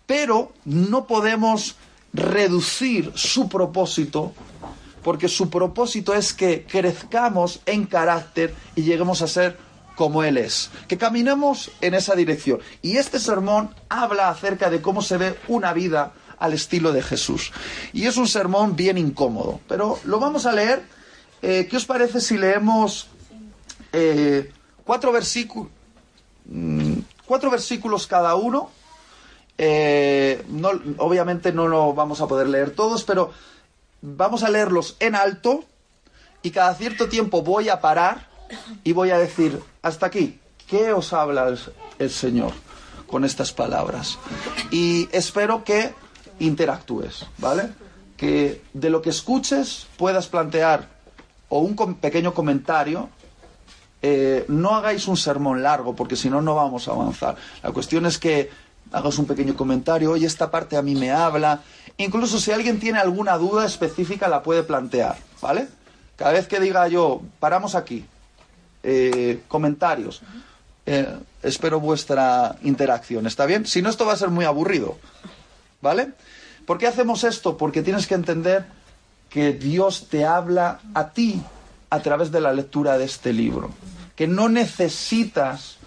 Pero 0.06 0.52
no 0.64 1.06
podemos 1.06 1.76
reducir 2.12 3.12
su 3.14 3.48
propósito 3.48 4.32
porque 5.06 5.28
su 5.28 5.50
propósito 5.50 6.14
es 6.14 6.32
que 6.32 6.66
crezcamos 6.68 7.60
en 7.64 7.86
carácter 7.86 8.52
y 8.74 8.82
lleguemos 8.82 9.22
a 9.22 9.28
ser 9.28 9.56
como 9.96 10.22
Él 10.22 10.36
es, 10.36 10.70
que 10.86 10.98
caminemos 10.98 11.72
en 11.80 11.94
esa 11.94 12.14
dirección. 12.14 12.60
Y 12.82 12.98
este 12.98 13.18
sermón 13.18 13.74
habla 13.88 14.28
acerca 14.28 14.70
de 14.70 14.80
cómo 14.80 15.02
se 15.02 15.16
ve 15.16 15.36
una 15.48 15.72
vida 15.72 16.12
al 16.38 16.52
estilo 16.52 16.92
de 16.92 17.02
Jesús. 17.02 17.50
Y 17.92 18.06
es 18.06 18.16
un 18.18 18.28
sermón 18.28 18.76
bien 18.76 18.98
incómodo, 18.98 19.58
pero 19.66 19.98
lo 20.04 20.20
vamos 20.20 20.46
a 20.46 20.52
leer. 20.52 20.84
Eh, 21.42 21.66
¿Qué 21.68 21.76
os 21.76 21.86
parece 21.86 22.20
si 22.20 22.36
leemos 22.36 23.08
eh, 23.92 24.52
cuatro, 24.84 25.12
versículos, 25.12 25.70
mm, 26.44 26.98
cuatro 27.24 27.50
versículos 27.50 28.06
cada 28.06 28.34
uno? 28.34 28.70
Eh, 29.58 30.44
obviamente 30.98 31.52
no 31.52 31.66
lo 31.68 31.94
vamos 31.94 32.20
a 32.20 32.26
poder 32.26 32.48
leer 32.48 32.72
todos, 32.72 33.02
pero 33.04 33.32
vamos 34.02 34.42
a 34.42 34.50
leerlos 34.50 34.96
en 35.00 35.14
alto 35.14 35.64
y 36.42 36.50
cada 36.50 36.74
cierto 36.74 37.08
tiempo 37.08 37.40
voy 37.40 37.70
a 37.70 37.80
parar 37.80 38.35
y 38.84 38.92
voy 38.92 39.10
a 39.10 39.18
decir, 39.18 39.60
hasta 39.82 40.06
aquí, 40.06 40.38
¿qué 40.66 40.92
os 40.92 41.12
habla 41.12 41.54
el, 41.98 42.10
Señor? 42.10 42.52
con 43.06 43.24
estas 43.24 43.52
palabras. 43.52 44.18
Y 44.72 45.08
espero 45.12 45.62
que 45.62 45.94
interactúes, 46.40 47.24
¿vale? 47.38 47.68
Que 48.16 48.62
de 48.72 48.90
lo 48.90 49.00
que 49.00 49.10
escuches 49.10 49.86
puedas 49.96 50.26
plantear 50.26 50.88
o 51.48 51.60
un 51.60 51.74
com- 51.74 51.94
pequeño 51.94 52.34
comentario. 52.34 53.08
Eh, 54.02 54.44
no 54.48 54.74
hagáis 54.74 55.06
un 55.06 55.16
sermón 55.16 55.62
largo, 55.62 55.94
porque 55.94 56.16
si 56.16 56.28
no, 56.28 56.42
no 56.42 56.54
vamos 56.56 56.88
a 56.88 56.92
avanzar. 56.92 57.36
La 57.62 57.70
cuestión 57.70 58.06
es 58.06 58.18
que 58.18 58.50
hagas 58.92 59.18
un 59.18 59.26
pequeño 59.26 59.56
comentario, 59.56 60.10
oye, 60.10 60.26
esta 60.26 60.50
parte 60.50 60.76
a 60.76 60.82
mí 60.82 60.94
me 60.96 61.12
habla. 61.12 61.62
Incluso 61.98 62.38
si 62.40 62.50
alguien 62.50 62.80
tiene 62.80 62.98
alguna 62.98 63.38
duda 63.38 63.64
específica, 63.66 64.26
la 64.28 64.42
puede 64.42 64.64
plantear, 64.64 65.16
¿vale? 65.40 65.68
Cada 66.16 66.32
vez 66.32 66.48
que 66.48 66.58
diga 66.60 66.88
yo, 66.88 67.22
paramos 67.40 67.74
aquí, 67.76 68.04
eh, 68.88 69.40
comentarios. 69.48 70.22
Eh, 70.86 71.12
espero 71.42 71.80
vuestra 71.80 72.56
interacción, 72.62 73.26
¿está 73.26 73.44
bien? 73.44 73.66
Si 73.66 73.82
no, 73.82 73.90
esto 73.90 74.06
va 74.06 74.12
a 74.12 74.16
ser 74.16 74.30
muy 74.30 74.44
aburrido, 74.44 74.96
¿vale? 75.82 76.12
¿Por 76.64 76.78
qué 76.78 76.86
hacemos 76.86 77.24
esto? 77.24 77.56
Porque 77.56 77.82
tienes 77.82 78.06
que 78.06 78.14
entender 78.14 78.64
que 79.28 79.52
Dios 79.52 80.06
te 80.08 80.24
habla 80.24 80.78
a 80.94 81.10
ti 81.10 81.42
a 81.90 82.00
través 82.00 82.30
de 82.30 82.40
la 82.40 82.52
lectura 82.52 82.96
de 82.96 83.06
este 83.06 83.32
libro, 83.32 83.72
que 84.14 84.28
no 84.28 84.48
necesitas 84.48 85.78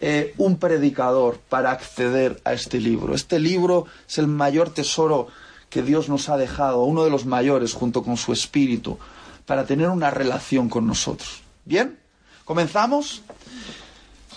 eh, 0.00 0.32
un 0.38 0.58
predicador 0.58 1.40
para 1.48 1.72
acceder 1.72 2.40
a 2.44 2.52
este 2.52 2.78
libro. 2.78 3.16
Este 3.16 3.40
libro 3.40 3.86
es 4.08 4.18
el 4.18 4.28
mayor 4.28 4.70
tesoro 4.70 5.26
que 5.70 5.82
Dios 5.82 6.08
nos 6.08 6.28
ha 6.28 6.36
dejado, 6.36 6.84
uno 6.84 7.02
de 7.02 7.10
los 7.10 7.26
mayores 7.26 7.72
junto 7.72 8.04
con 8.04 8.16
su 8.16 8.32
espíritu, 8.32 8.96
para 9.44 9.66
tener 9.66 9.88
una 9.88 10.10
relación 10.12 10.68
con 10.68 10.86
nosotros. 10.86 11.42
¿Bien? 11.64 12.03
¿Comenzamos? 12.44 13.22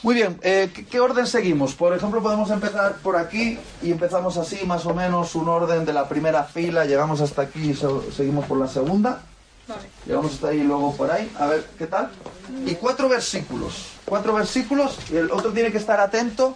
Muy 0.03 0.15
bien, 0.15 0.39
eh, 0.43 0.71
¿qué, 0.73 0.85
qué 0.85 0.99
orden 0.99 1.25
seguimos? 1.27 1.73
Por 1.73 1.93
ejemplo, 1.95 2.21
podemos 2.21 2.49
empezar 2.51 2.97
por 2.97 3.17
aquí 3.17 3.57
y 3.81 3.91
empezamos 3.91 4.37
así, 4.37 4.63
más 4.65 4.85
o 4.85 4.93
menos, 4.93 5.33
un 5.35 5.49
orden 5.49 5.85
de 5.85 5.91
la 5.93 6.07
primera 6.07 6.43
fila, 6.43 6.85
llegamos 6.85 7.19
hasta 7.19 7.41
aquí 7.43 7.71
y 7.71 7.73
se- 7.75 8.11
seguimos 8.15 8.45
por 8.45 8.59
la 8.59 8.67
segunda. 8.67 9.21
Llegamos 10.05 10.33
hasta 10.35 10.49
ahí 10.49 10.59
y 10.59 10.63
luego 10.63 10.95
por 10.95 11.11
ahí. 11.11 11.29
A 11.39 11.47
ver, 11.47 11.67
¿qué 11.77 11.87
tal? 11.87 12.09
Y 12.65 12.75
cuatro 12.75 13.09
versículos. 13.09 13.87
Cuatro 14.05 14.33
versículos 14.33 14.97
y 15.11 15.17
el 15.17 15.29
otro 15.31 15.51
tiene 15.51 15.71
que 15.71 15.77
estar 15.77 15.99
atento 15.99 16.55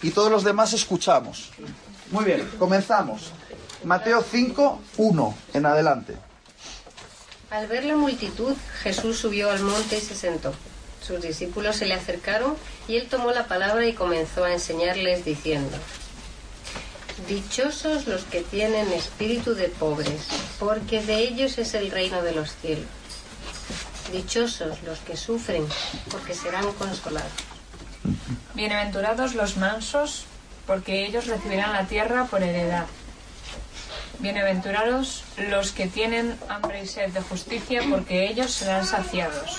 y 0.00 0.10
todos 0.10 0.30
los 0.30 0.44
demás 0.44 0.72
escuchamos. 0.72 1.50
Muy 2.10 2.24
bien, 2.24 2.48
comenzamos. 2.58 3.32
Mateo 3.84 4.22
5, 4.22 4.80
1 4.96 5.34
en 5.52 5.66
adelante. 5.66 6.16
Al 7.50 7.66
ver 7.66 7.84
la 7.84 7.96
multitud, 7.96 8.54
Jesús 8.82 9.18
subió 9.18 9.50
al 9.50 9.60
monte 9.60 9.98
y 9.98 10.00
se 10.00 10.14
sentó. 10.14 10.54
Sus 11.08 11.22
discípulos 11.22 11.76
se 11.76 11.86
le 11.86 11.94
acercaron 11.94 12.54
y 12.86 12.96
él 12.96 13.08
tomó 13.08 13.30
la 13.30 13.46
palabra 13.46 13.86
y 13.86 13.94
comenzó 13.94 14.44
a 14.44 14.52
enseñarles 14.52 15.24
diciendo, 15.24 15.74
Dichosos 17.26 18.06
los 18.06 18.24
que 18.24 18.42
tienen 18.42 18.92
espíritu 18.92 19.54
de 19.54 19.68
pobres, 19.68 20.28
porque 20.60 21.02
de 21.02 21.20
ellos 21.20 21.56
es 21.56 21.72
el 21.72 21.90
reino 21.90 22.20
de 22.20 22.32
los 22.32 22.54
cielos. 22.56 22.84
Dichosos 24.12 24.82
los 24.82 24.98
que 24.98 25.16
sufren, 25.16 25.66
porque 26.10 26.34
serán 26.34 26.70
consolados. 26.74 27.32
Bienaventurados 28.52 29.34
los 29.34 29.56
mansos, 29.56 30.26
porque 30.66 31.06
ellos 31.06 31.26
recibirán 31.26 31.72
la 31.72 31.86
tierra 31.86 32.26
por 32.26 32.42
heredad. 32.42 32.84
Bienaventurados 34.18 35.24
los 35.48 35.72
que 35.72 35.86
tienen 35.86 36.38
hambre 36.50 36.82
y 36.82 36.86
sed 36.86 37.12
de 37.12 37.22
justicia, 37.22 37.80
porque 37.88 38.28
ellos 38.28 38.50
serán 38.50 38.84
saciados. 38.84 39.58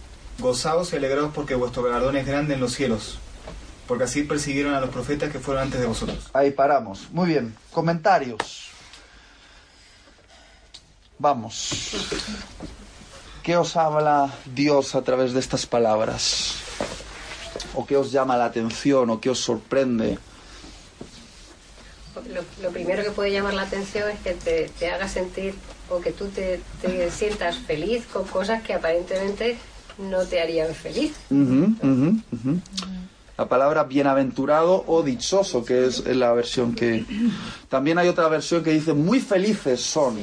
Gozaos 0.39 0.93
y 0.93 0.95
alegraos 0.95 1.31
porque 1.33 1.55
vuestro 1.55 1.83
galardón 1.83 2.15
es 2.15 2.25
grande 2.25 2.55
en 2.55 2.59
los 2.59 2.73
cielos, 2.73 3.19
porque 3.87 4.05
así 4.05 4.23
persiguieron 4.23 4.73
a 4.73 4.79
los 4.79 4.89
profetas 4.89 5.31
que 5.31 5.39
fueron 5.39 5.63
antes 5.63 5.79
de 5.79 5.85
vosotros. 5.85 6.29
Ahí 6.33 6.51
paramos. 6.51 7.09
Muy 7.11 7.27
bien. 7.27 7.55
Comentarios. 7.71 8.69
Vamos. 11.19 11.91
¿Qué 13.43 13.55
os 13.57 13.75
habla 13.75 14.33
Dios 14.45 14.95
a 14.95 15.03
través 15.03 15.33
de 15.33 15.39
estas 15.39 15.65
palabras? 15.65 16.55
¿O 17.73 17.85
qué 17.85 17.97
os 17.97 18.11
llama 18.11 18.37
la 18.37 18.45
atención? 18.45 19.09
¿O 19.09 19.21
qué 19.21 19.29
os 19.29 19.39
sorprende? 19.39 20.17
Lo, 22.27 22.43
lo 22.61 22.71
primero 22.71 23.03
que 23.03 23.11
puede 23.11 23.31
llamar 23.31 23.53
la 23.53 23.63
atención 23.63 24.09
es 24.09 24.19
que 24.19 24.33
te, 24.33 24.69
te 24.69 24.91
haga 24.91 25.07
sentir 25.07 25.55
o 25.89 26.01
que 26.01 26.11
tú 26.11 26.27
te, 26.27 26.61
te 26.81 27.09
sientas 27.11 27.57
feliz 27.57 28.05
con 28.05 28.25
cosas 28.25 28.63
que 28.63 28.73
aparentemente 28.73 29.57
no 29.97 30.23
te 30.25 30.41
harían 30.41 30.73
feliz. 30.73 31.13
La 33.37 33.47
palabra 33.47 33.85
bienaventurado 33.85 34.83
o 34.87 35.01
dichoso, 35.03 35.65
que 35.65 35.85
es 35.87 36.05
la 36.05 36.33
versión 36.33 36.75
que... 36.75 37.05
También 37.69 37.97
hay 37.97 38.07
otra 38.07 38.27
versión 38.27 38.63
que 38.63 38.71
dice 38.71 38.93
muy 38.93 39.19
felices 39.19 39.81
son. 39.81 40.19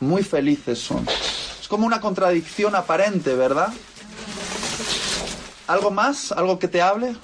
Muy 0.00 0.22
felices 0.22 0.78
son. 0.78 1.06
Es 1.60 1.68
como 1.68 1.86
una 1.86 2.00
contradicción 2.00 2.74
aparente, 2.74 3.34
¿verdad? 3.34 3.72
¿Algo 5.66 5.90
más? 5.90 6.30
¿Algo 6.32 6.58
que 6.58 6.68
te 6.68 6.82
hable? 6.82 7.16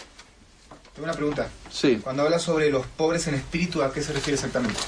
Tengo 0.95 1.05
una 1.05 1.15
pregunta. 1.15 1.49
Sí. 1.71 2.01
Cuando 2.03 2.23
habla 2.23 2.39
sobre 2.39 2.71
los 2.71 2.87
pobres 2.87 3.27
en 3.27 3.35
espíritu, 3.35 3.83
¿a 3.83 3.93
qué 3.93 4.03
se 4.03 4.13
refiere 4.13 4.35
exactamente? 4.35 4.79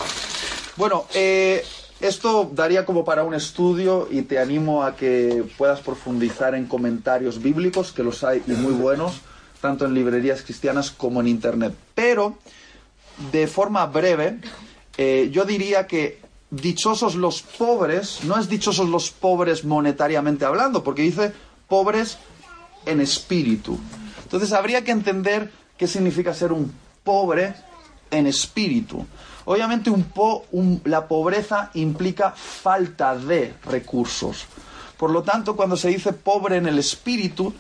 Bueno, 0.77 1.07
eh, 1.15 1.65
esto 2.07 2.51
daría 2.53 2.85
como 2.85 3.03
para 3.03 3.25
un 3.25 3.33
estudio 3.33 4.09
y 4.11 4.23
te 4.23 4.38
animo 4.38 4.83
a 4.83 4.95
que 4.95 5.43
puedas 5.57 5.81
profundizar 5.81 6.55
en 6.55 6.67
comentarios 6.67 7.43
bíblicos, 7.43 7.93
que 7.93 8.03
los 8.03 8.23
hay 8.25 8.43
y 8.47 8.53
muy 8.53 8.75
buenos, 8.75 9.23
tanto 9.62 9.87
en 9.87 9.95
librerías 9.95 10.43
cristianas 10.43 10.90
como 10.90 11.23
en 11.23 11.29
Internet. 11.29 11.75
Pero, 11.95 12.37
de 13.33 13.47
forma 13.47 13.87
breve, 13.87 14.38
eh, 14.99 15.31
yo 15.33 15.47
diría 15.47 15.87
que 15.87 16.21
dichosos 16.51 17.14
los 17.14 17.40
pobres, 17.40 18.23
no 18.25 18.38
es 18.38 18.51
dichosos 18.51 18.90
los 18.90 19.11
pobres 19.11 19.64
monetariamente 19.64 20.45
hablando, 20.45 20.85
porque 20.85 21.01
dice 21.01 21.33
pobres 21.69 22.19
en 22.85 23.01
espíritu. 23.01 23.79
Entonces 24.23 24.53
habría 24.53 24.85
que 24.85 24.90
entender 24.90 25.51
qué 25.79 25.87
significa 25.87 26.35
ser 26.35 26.53
un 26.53 26.71
pobre 27.03 27.55
en 28.11 28.27
espíritu. 28.27 29.07
Obviamente 29.47 29.93
la 30.85 31.07
pobreza 31.07 31.71
implica 31.75 32.31
falta 32.31 33.17
de 33.17 33.55
recursos. 33.65 34.47
Por 34.97 35.11
lo 35.11 35.23
tanto, 35.23 35.57
cuando 35.57 35.77
se 35.77 35.89
dice 35.89 36.13
pobre 36.13 36.57
en 36.57 36.67
el 36.67 36.79
espíritu, 36.79 37.53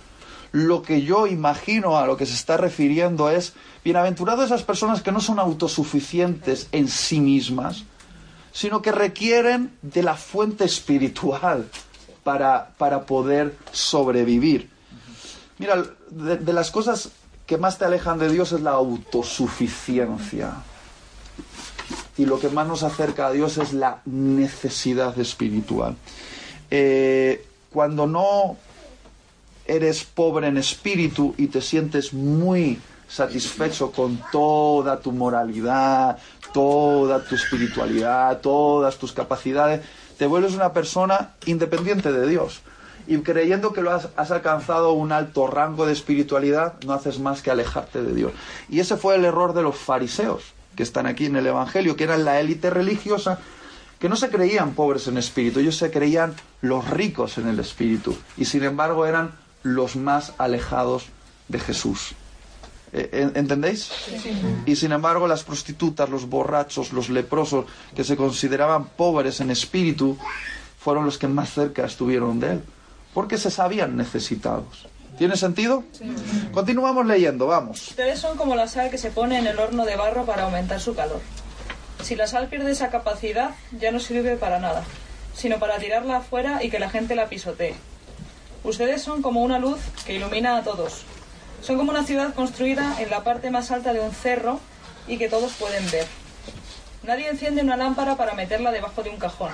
lo 0.52 0.82
que 0.82 1.02
yo 1.02 1.26
imagino 1.26 1.98
a 1.98 2.06
lo 2.06 2.16
que 2.16 2.26
se 2.26 2.34
está 2.34 2.56
refiriendo 2.56 3.28
es, 3.28 3.54
bienaventurados 3.84 4.46
esas 4.46 4.62
personas 4.62 5.02
que 5.02 5.12
no 5.12 5.20
son 5.20 5.38
autosuficientes 5.38 6.68
en 6.72 6.88
sí 6.88 7.20
mismas, 7.20 7.84
sino 8.52 8.80
que 8.80 8.92
requieren 8.92 9.76
de 9.82 10.02
la 10.02 10.14
fuente 10.14 10.64
espiritual 10.64 11.68
para, 12.22 12.70
para 12.78 13.04
poder 13.04 13.56
sobrevivir. 13.72 14.70
Mira, 15.58 15.82
de 16.10 16.52
las 16.52 16.70
cosas 16.70 17.10
que 17.46 17.58
más 17.58 17.78
te 17.78 17.84
alejan 17.84 18.18
de 18.18 18.30
Dios 18.30 18.52
es 18.52 18.60
la 18.60 18.70
autosuficiencia. 18.70 20.54
Y 22.16 22.26
lo 22.26 22.38
que 22.38 22.48
más 22.48 22.66
nos 22.66 22.82
acerca 22.82 23.26
a 23.26 23.32
Dios 23.32 23.58
es 23.58 23.72
la 23.72 24.00
necesidad 24.04 25.18
espiritual. 25.18 25.96
Eh, 26.70 27.44
cuando 27.70 28.06
no 28.06 28.56
eres 29.66 30.04
pobre 30.04 30.48
en 30.48 30.56
espíritu 30.56 31.34
y 31.36 31.48
te 31.48 31.60
sientes 31.60 32.12
muy 32.12 32.80
satisfecho 33.08 33.90
con 33.90 34.20
toda 34.30 35.00
tu 35.00 35.12
moralidad, 35.12 36.18
toda 36.52 37.22
tu 37.24 37.34
espiritualidad, 37.34 38.40
todas 38.40 38.96
tus 38.96 39.12
capacidades, 39.12 39.82
te 40.18 40.26
vuelves 40.26 40.54
una 40.54 40.72
persona 40.72 41.34
independiente 41.46 42.12
de 42.12 42.28
Dios. 42.28 42.60
Y 43.06 43.18
creyendo 43.18 43.72
que 43.72 43.82
lo 43.82 43.90
has, 43.90 44.08
has 44.16 44.30
alcanzado 44.30 44.92
un 44.92 45.12
alto 45.12 45.46
rango 45.46 45.84
de 45.84 45.92
espiritualidad, 45.92 46.74
no 46.86 46.94
haces 46.94 47.18
más 47.18 47.42
que 47.42 47.50
alejarte 47.50 48.02
de 48.02 48.14
Dios. 48.14 48.32
Y 48.68 48.80
ese 48.80 48.96
fue 48.96 49.16
el 49.16 49.24
error 49.24 49.52
de 49.52 49.62
los 49.62 49.76
fariseos, 49.76 50.42
que 50.76 50.82
están 50.82 51.06
aquí 51.06 51.26
en 51.26 51.36
el 51.36 51.46
Evangelio, 51.46 51.96
que 51.96 52.04
eran 52.04 52.24
la 52.24 52.40
élite 52.40 52.70
religiosa, 52.70 53.38
que 53.98 54.08
no 54.08 54.16
se 54.16 54.28
creían 54.28 54.72
pobres 54.74 55.06
en 55.08 55.16
espíritu, 55.18 55.60
ellos 55.60 55.76
se 55.76 55.90
creían 55.90 56.34
los 56.60 56.88
ricos 56.90 57.38
en 57.38 57.48
el 57.48 57.58
espíritu. 57.60 58.16
Y 58.36 58.44
sin 58.44 58.64
embargo 58.64 59.06
eran 59.06 59.32
los 59.62 59.96
más 59.96 60.32
alejados 60.38 61.06
de 61.48 61.58
Jesús. 61.60 62.12
Eh, 62.92 63.08
en- 63.12 63.32
¿Entendéis? 63.34 63.90
Y 64.66 64.76
sin 64.76 64.92
embargo 64.92 65.26
las 65.26 65.42
prostitutas, 65.42 66.08
los 66.10 66.28
borrachos, 66.28 66.92
los 66.92 67.08
leprosos, 67.08 67.64
que 67.96 68.04
se 68.04 68.16
consideraban 68.16 68.84
pobres 68.96 69.40
en 69.40 69.50
espíritu, 69.50 70.16
fueron 70.78 71.04
los 71.06 71.16
que 71.18 71.26
más 71.28 71.52
cerca 71.54 71.86
estuvieron 71.86 72.38
de 72.40 72.52
él, 72.52 72.62
porque 73.14 73.38
se 73.38 73.50
sabían 73.50 73.96
necesitados. 73.96 74.86
¿Tiene 75.18 75.36
sentido? 75.36 75.84
Continuamos 76.52 77.06
leyendo, 77.06 77.46
vamos. 77.46 77.90
Ustedes 77.90 78.18
son 78.18 78.36
como 78.36 78.56
la 78.56 78.66
sal 78.66 78.90
que 78.90 78.98
se 78.98 79.10
pone 79.10 79.38
en 79.38 79.46
el 79.46 79.58
horno 79.58 79.84
de 79.84 79.96
barro 79.96 80.24
para 80.26 80.44
aumentar 80.44 80.80
su 80.80 80.94
calor. 80.94 81.20
Si 82.02 82.16
la 82.16 82.26
sal 82.26 82.48
pierde 82.48 82.72
esa 82.72 82.90
capacidad, 82.90 83.50
ya 83.72 83.92
no 83.92 84.00
sirve 84.00 84.36
para 84.36 84.58
nada, 84.58 84.82
sino 85.34 85.58
para 85.58 85.78
tirarla 85.78 86.18
afuera 86.18 86.62
y 86.62 86.70
que 86.70 86.78
la 86.78 86.90
gente 86.90 87.14
la 87.14 87.28
pisotee. 87.28 87.74
Ustedes 88.64 89.02
son 89.02 89.22
como 89.22 89.42
una 89.42 89.58
luz 89.58 89.78
que 90.04 90.14
ilumina 90.14 90.56
a 90.56 90.62
todos. 90.62 91.02
Son 91.62 91.76
como 91.76 91.92
una 91.92 92.04
ciudad 92.04 92.34
construida 92.34 92.96
en 93.00 93.10
la 93.10 93.22
parte 93.22 93.50
más 93.50 93.70
alta 93.70 93.92
de 93.92 94.00
un 94.00 94.12
cerro 94.12 94.60
y 95.06 95.16
que 95.16 95.28
todos 95.28 95.52
pueden 95.52 95.88
ver. 95.90 96.06
Nadie 97.04 97.28
enciende 97.28 97.62
una 97.62 97.76
lámpara 97.76 98.16
para 98.16 98.34
meterla 98.34 98.72
debajo 98.72 99.02
de 99.02 99.10
un 99.10 99.18
cajón. 99.18 99.52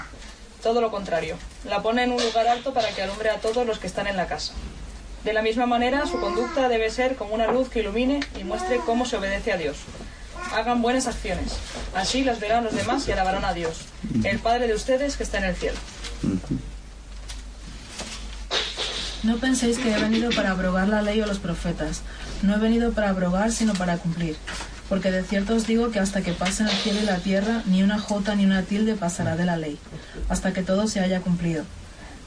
Todo 0.63 0.81
lo 0.81 0.91
contrario, 0.91 1.37
la 1.65 1.83
pone 1.83 2.05
en 2.05 2.13
un 2.13 2.23
lugar 2.23 2.47
alto 2.49 2.73
para 2.73 2.89
que 2.91 3.03
alumbre 3.03 3.31
a 3.31 3.41
todos 3.41 3.67
los 3.67 3.79
que 3.79 3.87
están 3.87 4.07
en 4.07 4.17
la 4.17 4.27
casa. 4.27 4.55
De 5.25 5.35
la 5.35 5.43
misma 5.43 5.67
manera, 5.67 6.07
su 6.07 6.19
conducta 6.19 6.69
debe 6.69 6.91
ser 6.91 7.17
como 7.17 7.35
una 7.35 7.47
luz 7.53 7.69
que 7.69 7.81
ilumine 7.81 8.21
y 8.41 8.45
muestre 8.45 8.81
cómo 8.87 9.05
se 9.05 9.17
obedece 9.17 9.53
a 9.53 9.59
Dios. 9.59 9.77
Hagan 10.55 10.81
buenas 10.81 11.07
acciones. 11.07 11.57
Así 11.95 12.25
las 12.25 12.41
verán 12.41 12.65
los 12.65 12.75
demás 12.75 13.07
y 13.07 13.13
alabarán 13.13 13.45
a 13.45 13.53
Dios, 13.53 13.83
el 14.25 14.39
Padre 14.39 14.67
de 14.67 14.75
ustedes 14.75 15.17
que 15.17 15.23
está 15.23 15.39
en 15.39 15.45
el 15.45 15.57
cielo. 15.57 15.77
No 19.23 19.37
penséis 19.37 19.79
que 19.79 19.93
he 19.93 20.01
venido 20.01 20.31
para 20.31 20.53
abrogar 20.53 20.89
la 20.89 21.03
ley 21.03 21.21
o 21.21 21.27
los 21.27 21.39
profetas. 21.39 22.01
No 22.43 22.55
he 22.55 22.59
venido 22.59 22.93
para 22.93 23.11
abrogar, 23.11 23.53
sino 23.53 23.75
para 23.75 23.99
cumplir. 23.99 24.37
Porque 24.89 25.11
de 25.11 25.23
cierto 25.23 25.55
os 25.55 25.67
digo 25.67 25.91
que 25.91 26.01
hasta 26.01 26.23
que 26.23 26.33
pasen 26.33 26.69
el 26.69 26.77
cielo 26.77 27.01
y 27.03 27.05
la 27.05 27.19
tierra, 27.19 27.63
ni 27.67 27.83
una 27.83 27.99
jota 27.99 28.35
ni 28.35 28.47
una 28.47 28.63
tilde 28.63 28.95
pasará 28.95 29.37
de 29.37 29.45
la 29.45 29.59
ley, 29.59 29.79
hasta 30.31 30.55
que 30.55 30.63
todo 30.63 30.87
se 30.87 31.01
haya 31.01 31.21
cumplido. 31.21 31.65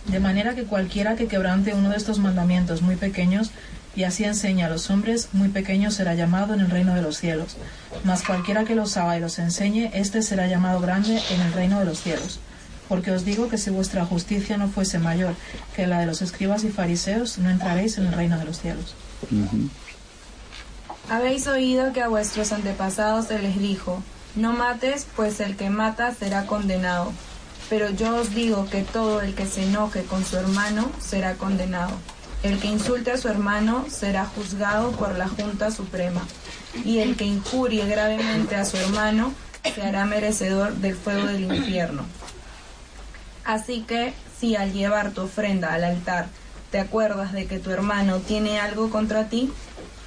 De 0.07 0.19
manera 0.19 0.53
que 0.55 0.63
cualquiera 0.63 1.15
que 1.15 1.27
quebrante 1.27 1.73
uno 1.73 1.89
de 1.89 1.97
estos 1.97 2.19
mandamientos 2.19 2.81
muy 2.81 2.95
pequeños, 2.95 3.51
y 3.95 4.03
así 4.03 4.23
enseña 4.23 4.65
a 4.65 4.69
los 4.69 4.89
hombres, 4.89 5.29
muy 5.33 5.49
pequeño 5.49 5.91
será 5.91 6.15
llamado 6.15 6.53
en 6.53 6.61
el 6.61 6.69
reino 6.69 6.95
de 6.95 7.01
los 7.01 7.17
cielos. 7.17 7.57
Mas 8.03 8.23
cualquiera 8.23 8.65
que 8.65 8.75
los 8.75 8.97
haga 8.97 9.17
y 9.17 9.21
los 9.21 9.37
enseñe, 9.39 9.91
éste 9.93 10.21
será 10.23 10.47
llamado 10.47 10.79
grande 10.79 11.21
en 11.29 11.41
el 11.41 11.53
reino 11.53 11.79
de 11.79 11.85
los 11.85 12.01
cielos. 12.01 12.39
Porque 12.89 13.11
os 13.11 13.23
digo 13.23 13.49
que 13.49 13.57
si 13.57 13.69
vuestra 13.69 14.05
justicia 14.05 14.57
no 14.57 14.67
fuese 14.67 14.99
mayor 14.99 15.35
que 15.75 15.87
la 15.87 15.99
de 15.99 16.05
los 16.05 16.21
escribas 16.21 16.63
y 16.63 16.69
fariseos, 16.69 17.37
no 17.37 17.49
entraréis 17.49 17.97
en 17.97 18.07
el 18.07 18.13
reino 18.13 18.37
de 18.37 18.45
los 18.45 18.59
cielos. 18.59 18.95
Habéis 21.09 21.47
oído 21.47 21.93
que 21.93 22.01
a 22.01 22.07
vuestros 22.07 22.51
antepasados 22.51 23.27
se 23.27 23.39
les 23.39 23.57
dijo, 23.59 24.03
no 24.35 24.53
mates, 24.53 25.05
pues 25.15 25.39
el 25.39 25.55
que 25.55 25.69
mata 25.69 26.13
será 26.13 26.45
condenado. 26.45 27.13
Pero 27.73 27.89
yo 27.89 28.17
os 28.17 28.35
digo 28.35 28.67
que 28.69 28.83
todo 28.83 29.23
el 29.23 29.33
que 29.33 29.47
se 29.47 29.63
enoje 29.63 30.03
con 30.03 30.23
su 30.23 30.37
hermano 30.37 30.91
será 30.99 31.33
condenado. 31.33 31.89
El 32.43 32.59
que 32.59 32.67
insulte 32.67 33.09
a 33.09 33.17
su 33.17 33.29
hermano 33.29 33.87
será 33.89 34.25
juzgado 34.25 34.91
por 34.91 35.17
la 35.17 35.27
Junta 35.27 35.71
Suprema. 35.71 36.21
Y 36.85 36.99
el 36.99 37.15
que 37.15 37.25
injurie 37.25 37.87
gravemente 37.87 38.55
a 38.55 38.65
su 38.65 38.77
hermano 38.77 39.33
se 39.73 39.81
hará 39.81 40.05
merecedor 40.05 40.75
del 40.75 40.93
fuego 40.95 41.25
del 41.25 41.51
infierno. 41.51 42.05
Así 43.43 43.81
que, 43.81 44.13
si 44.39 44.55
al 44.55 44.71
llevar 44.71 45.09
tu 45.09 45.21
ofrenda 45.21 45.73
al 45.73 45.83
altar 45.83 46.27
te 46.69 46.79
acuerdas 46.79 47.33
de 47.33 47.47
que 47.47 47.57
tu 47.57 47.71
hermano 47.71 48.19
tiene 48.19 48.59
algo 48.59 48.91
contra 48.91 49.29
ti, 49.29 49.51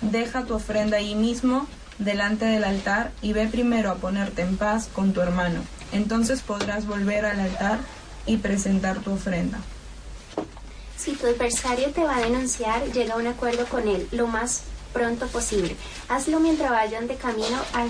deja 0.02 0.44
tu 0.44 0.54
ofrenda 0.54 0.98
allí 0.98 1.16
mismo, 1.16 1.66
delante 1.98 2.44
del 2.44 2.62
altar, 2.62 3.10
y 3.22 3.32
ve 3.32 3.48
primero 3.48 3.90
a 3.90 3.96
ponerte 3.96 4.42
en 4.42 4.56
paz 4.56 4.88
con 4.94 5.12
tu 5.12 5.20
hermano. 5.20 5.62
Entonces 5.92 6.42
podrás 6.42 6.86
volver 6.86 7.24
al 7.24 7.40
altar 7.40 7.78
y 8.26 8.38
presentar 8.38 8.98
tu 8.98 9.12
ofrenda. 9.12 9.58
Si 10.96 11.12
tu 11.12 11.26
adversario 11.26 11.90
te 11.90 12.02
va 12.02 12.16
a 12.16 12.20
denunciar, 12.20 12.90
llega 12.92 13.14
a 13.14 13.18
un 13.18 13.26
acuerdo 13.26 13.66
con 13.66 13.86
él 13.86 14.08
lo 14.12 14.26
más 14.26 14.62
pronto 14.92 15.26
posible. 15.26 15.76
Hazlo 16.08 16.40
mientras 16.40 16.70
vayan 16.70 17.06
de 17.06 17.16
camino 17.16 17.58
al 17.72 17.88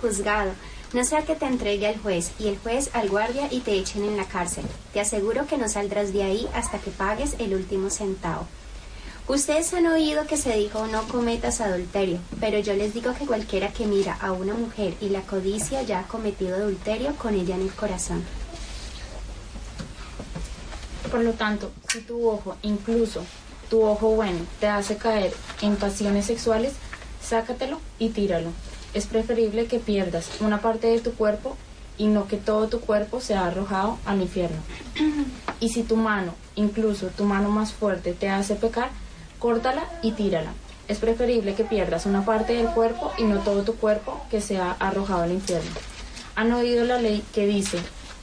juzgado. 0.00 0.52
No 0.92 1.04
sea 1.04 1.24
que 1.24 1.34
te 1.34 1.46
entregue 1.46 1.86
al 1.86 1.98
juez 1.98 2.32
y 2.38 2.48
el 2.48 2.58
juez 2.58 2.90
al 2.92 3.08
guardia 3.08 3.48
y 3.50 3.60
te 3.60 3.72
echen 3.72 4.04
en 4.04 4.18
la 4.18 4.26
cárcel. 4.26 4.64
Te 4.92 5.00
aseguro 5.00 5.46
que 5.46 5.56
no 5.56 5.68
saldrás 5.68 6.12
de 6.12 6.22
ahí 6.22 6.46
hasta 6.54 6.78
que 6.78 6.90
pagues 6.90 7.36
el 7.38 7.54
último 7.54 7.88
centavo. 7.88 8.46
Ustedes 9.28 9.72
han 9.72 9.86
oído 9.86 10.26
que 10.26 10.36
se 10.36 10.56
dijo 10.56 10.86
no 10.88 11.06
cometas 11.06 11.60
adulterio, 11.60 12.18
pero 12.40 12.58
yo 12.58 12.74
les 12.74 12.92
digo 12.92 13.14
que 13.14 13.24
cualquiera 13.24 13.72
que 13.72 13.86
mira 13.86 14.16
a 14.20 14.32
una 14.32 14.52
mujer 14.52 14.94
y 15.00 15.10
la 15.10 15.20
codicia 15.20 15.82
ya 15.82 16.00
ha 16.00 16.08
cometido 16.08 16.56
adulterio 16.56 17.14
con 17.14 17.34
ella 17.34 17.54
en 17.54 17.62
el 17.62 17.72
corazón. 17.72 18.24
Por 21.10 21.20
lo 21.20 21.32
tanto, 21.34 21.70
si 21.88 22.00
tu 22.00 22.28
ojo, 22.28 22.56
incluso 22.62 23.22
tu 23.70 23.84
ojo 23.84 24.10
bueno, 24.10 24.40
te 24.58 24.66
hace 24.66 24.96
caer 24.96 25.32
en 25.60 25.76
pasiones 25.76 26.26
sexuales, 26.26 26.72
sácatelo 27.22 27.78
y 28.00 28.08
tíralo. 28.08 28.50
Es 28.92 29.06
preferible 29.06 29.66
que 29.66 29.78
pierdas 29.78 30.28
una 30.40 30.60
parte 30.60 30.88
de 30.88 31.00
tu 31.00 31.12
cuerpo 31.14 31.56
y 31.96 32.06
no 32.06 32.26
que 32.26 32.38
todo 32.38 32.68
tu 32.68 32.80
cuerpo 32.80 33.20
sea 33.20 33.46
arrojado 33.46 33.98
al 34.04 34.20
infierno. 34.20 34.58
Y 35.60 35.68
si 35.68 35.84
tu 35.84 35.94
mano, 35.94 36.34
incluso 36.56 37.06
tu 37.06 37.24
mano 37.24 37.48
más 37.48 37.72
fuerte, 37.72 38.14
te 38.14 38.28
hace 38.28 38.56
pecar, 38.56 38.90
córtala 39.42 39.84
y 40.02 40.12
tírala. 40.12 40.52
Es 40.86 40.98
preferible 40.98 41.56
que 41.56 41.64
pierdas 41.64 42.06
una 42.06 42.24
parte 42.24 42.54
del 42.54 42.68
cuerpo 42.68 43.12
y 43.18 43.24
no 43.24 43.40
todo 43.40 43.64
tu 43.64 43.74
cuerpo 43.74 44.24
que 44.30 44.40
sea 44.40 44.76
arrojado 44.78 45.22
al 45.22 45.32
infierno. 45.32 45.70
Han 46.36 46.52
oído 46.52 46.84
la 46.84 46.98
ley 46.98 47.24
que 47.34 47.44
dice, 47.44 47.78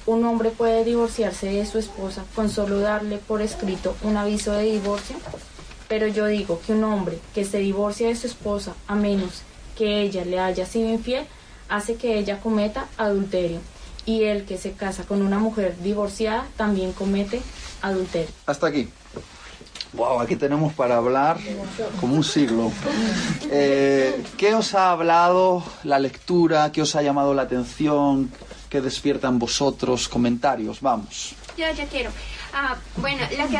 un 0.05 0.25
hombre 0.25 0.49
puede 0.49 0.85
divorciarse 0.85 1.47
de 1.47 1.65
su 1.65 1.77
esposa 1.77 2.23
con 2.35 2.49
solo 2.49 2.79
darle 2.79 3.17
por 3.17 3.41
escrito 3.41 3.97
un 4.01 4.15
aviso 4.15 4.53
de 4.53 4.63
divorcio, 4.63 5.17
pero 5.89 6.07
yo 6.07 6.25
digo 6.25 6.61
que 6.65 6.71
un 6.71 6.85
hombre 6.85 7.19
que 7.35 7.43
se 7.43 7.57
divorcia 7.57 8.07
de 8.07 8.15
su 8.15 8.27
esposa 8.27 8.73
a 8.87 8.95
menos 8.95 9.41
que 9.77 10.01
ella 10.01 10.23
le 10.23 10.39
haya 10.39 10.65
sido 10.65 10.89
infiel, 10.89 11.25
hace 11.67 11.95
que 11.95 12.17
ella 12.17 12.39
cometa 12.39 12.87
adulterio. 12.97 13.59
Y 14.05 14.23
el 14.23 14.45
que 14.45 14.57
se 14.57 14.71
casa 14.71 15.03
con 15.03 15.21
una 15.21 15.37
mujer 15.37 15.75
divorciada 15.83 16.47
también 16.55 16.93
comete 16.93 17.41
adulterio. 17.81 18.31
Hasta 18.45 18.67
aquí. 18.67 18.89
Wow, 19.93 20.19
aquí 20.21 20.35
tenemos 20.35 20.73
para 20.73 20.97
hablar 20.97 21.37
como 21.99 22.15
un 22.15 22.23
siglo. 22.23 22.71
Eh, 23.49 24.23
¿Qué 24.37 24.53
os 24.53 24.75
ha 24.75 24.91
hablado 24.91 25.63
la 25.83 25.97
lectura? 25.97 26.71
¿Qué 26.71 26.83
os 26.83 26.95
ha 26.95 27.01
llamado 27.01 27.33
la 27.33 27.43
atención? 27.43 28.31
¿Qué 28.69 28.81
despiertan 28.81 29.39
vosotros? 29.39 30.07
Comentarios, 30.07 30.79
vamos. 30.81 31.33
Yo, 31.57 31.65
yo 31.73 31.85
quiero. 31.89 32.11
Ah, 32.53 32.75
bueno, 32.97 33.23
lo 33.37 33.47
que... 33.47 33.59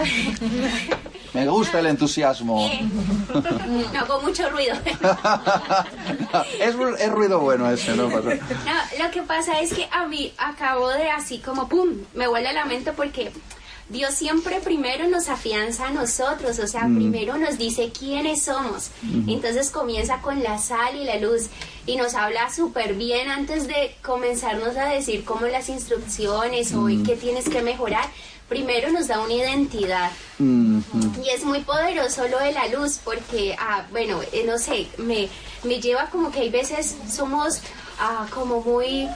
Me 1.34 1.48
gusta 1.48 1.80
el 1.80 1.88
entusiasmo. 1.88 2.68
Eh, 2.68 2.88
no 3.94 4.00
hago 4.00 4.22
mucho 4.22 4.50
ruido. 4.50 4.76
es, 6.60 6.76
es 7.00 7.12
ruido 7.12 7.39
bueno 7.39 7.70
ese, 7.70 7.96
¿no? 7.96 8.10
No, 8.10 8.20
lo 8.20 9.12
que 9.12 9.22
pasa 9.28 9.60
es 9.60 9.74
que 9.74 9.88
a 9.92 10.08
mí 10.08 10.34
acabo 10.38 10.89
de 10.89 11.10
así 11.10 11.38
como 11.39 11.68
pum, 11.68 11.89
me 12.15 12.28
huele 12.28 12.52
la 12.52 12.65
mente 12.65 12.94
porque 12.94 13.32
Dios 13.89 14.13
siempre 14.13 14.60
primero 14.60 15.08
nos 15.10 15.30
afianza 15.30 15.88
a 15.88 15.89
nosotros, 15.91 16.60
o 16.60 16.67
sea, 16.67 16.84
Mm. 16.88 16.95
primero 16.95 17.38
nos 17.38 17.58
dice 17.58 17.91
quiénes 17.91 18.43
somos. 18.43 18.91
Entonces 19.28 19.71
comienza 19.71 20.21
con 20.21 20.43
la 20.43 20.60
sal 20.60 20.95
y 20.95 21.06
la 21.06 21.17
luz 21.17 21.47
y 21.88 21.95
nos 21.95 22.13
habla 22.13 22.54
súper 22.54 22.93
bien 22.93 23.30
antes 23.30 23.67
de 23.67 23.95
comenzarnos 24.04 24.78
a 24.78 24.86
decir 24.86 25.25
como 25.25 25.47
las 25.47 25.69
instrucciones 25.69 26.71
o 26.73 26.82
Mm. 26.82 27.04
qué 27.04 27.15
tienes 27.15 27.49
que 27.49 27.62
mejorar. 27.63 28.06
Primero 28.47 28.91
nos 28.91 29.08
da 29.08 29.21
una 29.21 29.34
identidad. 29.34 30.12
Y 30.39 31.30
es 31.30 31.43
muy 31.43 31.60
poderoso 31.62 32.28
lo 32.28 32.39
de 32.39 32.52
la 32.52 32.67
luz 32.67 32.99
porque, 33.04 33.56
ah, 33.60 33.86
bueno, 33.91 34.21
eh, 34.32 34.43
no 34.45 34.58
sé, 34.58 34.88
me, 34.97 35.30
me 35.63 35.80
lleva 35.82 36.10
como 36.12 36.32
que 36.32 36.39
hay 36.41 36.49
veces 36.49 36.95
somos 37.12 37.60
ah, 37.99 38.25
como 38.34 38.62
muy, 38.62 39.08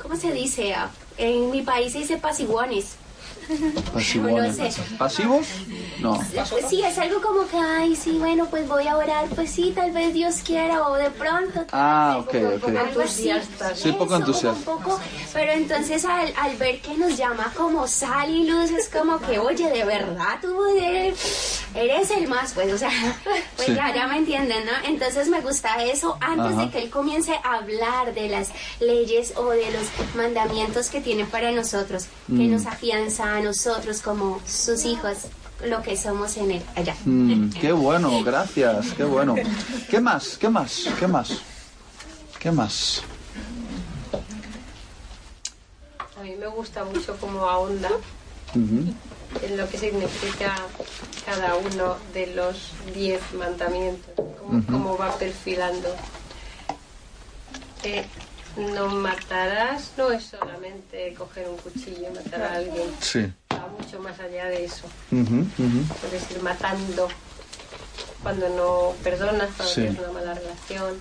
¿cómo 0.00 0.16
se 0.16 0.32
dice? 0.32 0.74
Ah, 0.74 0.90
en 1.18 1.50
mi 1.50 1.62
país 1.62 1.92
se 1.92 1.98
dice 2.00 2.16
pasivones. 2.16 2.96
No 3.60 4.52
sé. 4.52 4.70
¿Pasivos? 4.98 5.46
No. 6.00 6.18
Sí, 6.68 6.82
es 6.82 6.98
algo 6.98 7.20
como 7.20 7.46
que, 7.46 7.56
ay, 7.56 7.94
sí, 7.96 8.12
bueno, 8.18 8.46
pues 8.50 8.66
voy 8.68 8.86
a 8.88 8.96
orar, 8.96 9.26
pues 9.34 9.50
sí, 9.50 9.72
tal 9.74 9.92
vez 9.92 10.12
Dios 10.14 10.36
quiera, 10.44 10.86
o 10.88 10.94
de 10.94 11.10
pronto. 11.10 11.64
Ah, 11.72 12.16
ok, 12.20 12.34
ok. 12.56 12.68
Así. 13.04 13.30
Sí, 13.74 13.92
poco 13.92 14.16
entusiasta. 14.16 14.58
un 14.58 14.62
poco, 14.64 14.98
pero 15.32 15.52
entonces 15.52 16.04
al, 16.04 16.32
al 16.36 16.56
ver 16.56 16.80
que 16.80 16.96
nos 16.96 17.16
llama 17.16 17.52
como 17.56 17.86
sal 17.86 18.30
y 18.30 18.48
luz, 18.48 18.70
es 18.70 18.88
como 18.88 19.20
que, 19.20 19.38
oye, 19.38 19.70
de 19.70 19.84
verdad 19.84 20.38
tú 20.40 20.64
eres, 20.76 21.60
eres 21.74 22.10
el 22.10 22.26
más, 22.28 22.52
pues, 22.52 22.72
o 22.72 22.78
sea, 22.78 22.90
pues 23.56 23.66
Sí. 23.68 23.74
ya, 23.74 23.94
ya 23.94 24.06
me 24.08 24.16
entienden, 24.18 24.64
¿no? 24.66 24.72
Entonces 24.88 25.28
me 25.28 25.40
gusta 25.40 25.82
eso 25.84 26.16
antes 26.20 26.52
Ajá. 26.54 26.62
de 26.64 26.70
que 26.70 26.78
él 26.78 26.90
comience 26.90 27.32
a 27.44 27.56
hablar 27.58 28.12
de 28.14 28.28
las 28.28 28.50
leyes 28.80 29.34
o 29.36 29.50
de 29.50 29.70
los 29.70 29.84
mandamientos 30.16 30.88
que 30.88 31.00
tiene 31.00 31.24
para 31.26 31.52
nosotros, 31.52 32.06
que 32.26 32.32
Mm. 32.32 32.50
nos 32.52 32.66
afianza 32.66 33.36
a 33.36 33.40
nosotros 33.42 34.00
como 34.00 34.40
sus 34.46 34.84
hijos 34.84 35.18
lo 35.64 35.82
que 35.82 35.96
somos 35.96 36.36
en 36.36 36.52
él 36.52 36.62
allá. 36.74 36.96
Mm, 37.04 37.50
qué 37.50 37.72
bueno, 37.72 38.22
gracias, 38.22 38.92
qué 38.96 39.04
bueno. 39.04 39.36
¿Qué 39.90 40.00
más? 40.00 40.36
¿Qué 40.38 40.48
más? 40.48 40.88
¿Qué 40.98 41.06
más? 41.06 41.30
¿Qué 42.38 42.50
más? 42.50 43.02
A 46.18 46.22
mí 46.22 46.34
me 46.38 46.46
gusta 46.48 46.84
mucho 46.84 47.16
como 47.16 47.48
ahonda 47.48 47.90
en 48.54 49.56
lo 49.56 49.68
que 49.68 49.78
significa 49.78 50.54
cada 51.24 51.56
uno 51.56 51.96
de 52.12 52.26
los 52.34 52.72
diez 52.94 53.20
mandamientos, 53.34 54.12
cómo, 54.38 54.62
cómo 54.66 54.98
va 54.98 55.16
perfilando. 55.16 55.88
Eh, 57.84 58.04
no 58.56 58.88
matarás 58.88 59.92
no 59.96 60.10
es 60.12 60.24
solamente 60.24 61.14
coger 61.14 61.48
un 61.48 61.56
cuchillo 61.56 62.08
y 62.10 62.14
matar 62.14 62.42
a 62.42 62.54
alguien, 62.56 62.90
Sí. 63.00 63.30
va 63.52 63.66
mucho 63.78 63.98
más 64.00 64.18
allá 64.20 64.46
de 64.46 64.64
eso. 64.64 64.84
Puedes 65.08 66.30
ir 66.30 66.42
matando 66.42 67.08
cuando 68.22 68.48
no 68.50 68.94
perdonas, 69.02 69.48
cuando 69.56 69.74
Sí. 69.74 69.80
tienes 69.82 69.98
una 69.98 70.12
mala 70.12 70.34
relación. 70.34 70.94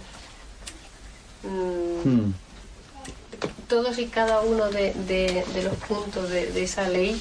Mm, 1.44 2.08
Mm. 2.10 2.34
todos 3.68 3.98
y 4.00 4.06
cada 4.08 4.42
uno 4.42 4.70
de, 4.70 4.94
de- 4.94 5.44
de 5.54 5.64
los 5.64 5.76
puntos 5.78 6.30
de, 6.30 6.52
de 6.52 6.64
esa 6.64 6.88
ley, 6.88 7.20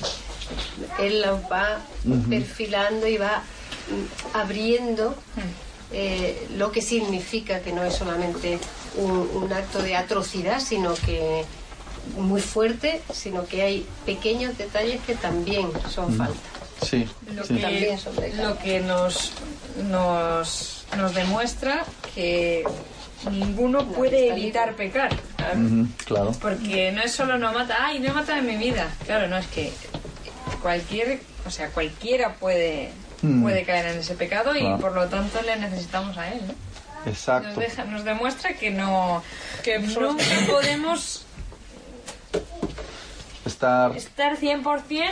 él 0.98 1.22
los 1.22 1.40
va 1.50 1.80
perfilando 2.28 3.06
y 3.06 3.16
va 3.16 3.42
mm, 3.88 4.36
abriendo 4.36 5.14
eh, 5.92 6.46
lo 6.56 6.70
que 6.72 6.82
significa 6.82 7.60
que 7.60 7.72
no 7.72 7.82
es 7.84 7.94
solamente 7.94 8.58
un, 8.96 9.28
un 9.34 9.52
acto 9.52 9.80
de 9.82 9.96
atrocidad, 9.96 10.60
sino 10.60 10.94
que 10.94 11.44
muy 12.16 12.40
fuerte, 12.40 13.02
sino 13.12 13.46
que 13.46 13.62
hay 13.62 13.86
pequeños 14.06 14.56
detalles 14.58 15.00
que 15.06 15.14
también 15.14 15.68
son 15.88 16.14
Mm. 16.14 16.18
falta. 16.18 16.40
Sí. 16.82 17.06
Lo 17.34 17.44
sí. 17.44 17.54
que, 17.56 17.60
También 17.60 17.98
son 17.98 18.14
pecados. 18.16 18.48
lo 18.50 18.58
que 18.58 18.80
nos, 18.80 19.32
nos, 19.90 20.86
nos 20.96 21.14
demuestra 21.14 21.84
que 22.14 22.64
ninguno 23.30 23.86
puede 23.86 24.28
evitar 24.30 24.74
pecar. 24.76 25.10
Claro. 26.06 26.32
Porque 26.40 26.90
no 26.92 27.02
es 27.02 27.12
solo 27.12 27.36
no 27.38 27.52
mata, 27.52 27.76
ay, 27.80 27.98
no 28.00 28.08
he 28.08 28.12
matado 28.12 28.38
en 28.38 28.46
mi 28.46 28.56
vida. 28.56 28.88
Claro, 29.04 29.28
no 29.28 29.36
es 29.36 29.46
que 29.48 29.72
cualquier, 30.62 31.20
o 31.46 31.50
sea, 31.50 31.68
cualquiera 31.70 32.34
puede, 32.34 32.92
Mm. 33.22 33.42
puede 33.42 33.64
caer 33.64 33.86
en 33.86 33.98
ese 33.98 34.14
pecado 34.14 34.56
y 34.56 34.60
Claro. 34.60 34.78
por 34.78 34.94
lo 34.94 35.06
tanto 35.08 35.42
le 35.42 35.56
necesitamos 35.56 36.16
a 36.16 36.32
él. 36.32 36.40
¿no? 36.46 36.54
Nos, 37.00 37.06
Exacto. 37.06 37.60
deja, 37.60 37.84
nos 37.84 38.04
demuestra 38.04 38.54
que 38.54 38.70
no, 38.70 39.22
que 39.62 39.78
nunca 39.78 40.24
podemos 40.48 41.24
Estar. 43.44 43.96
estar 43.96 44.36
100% 44.36 45.10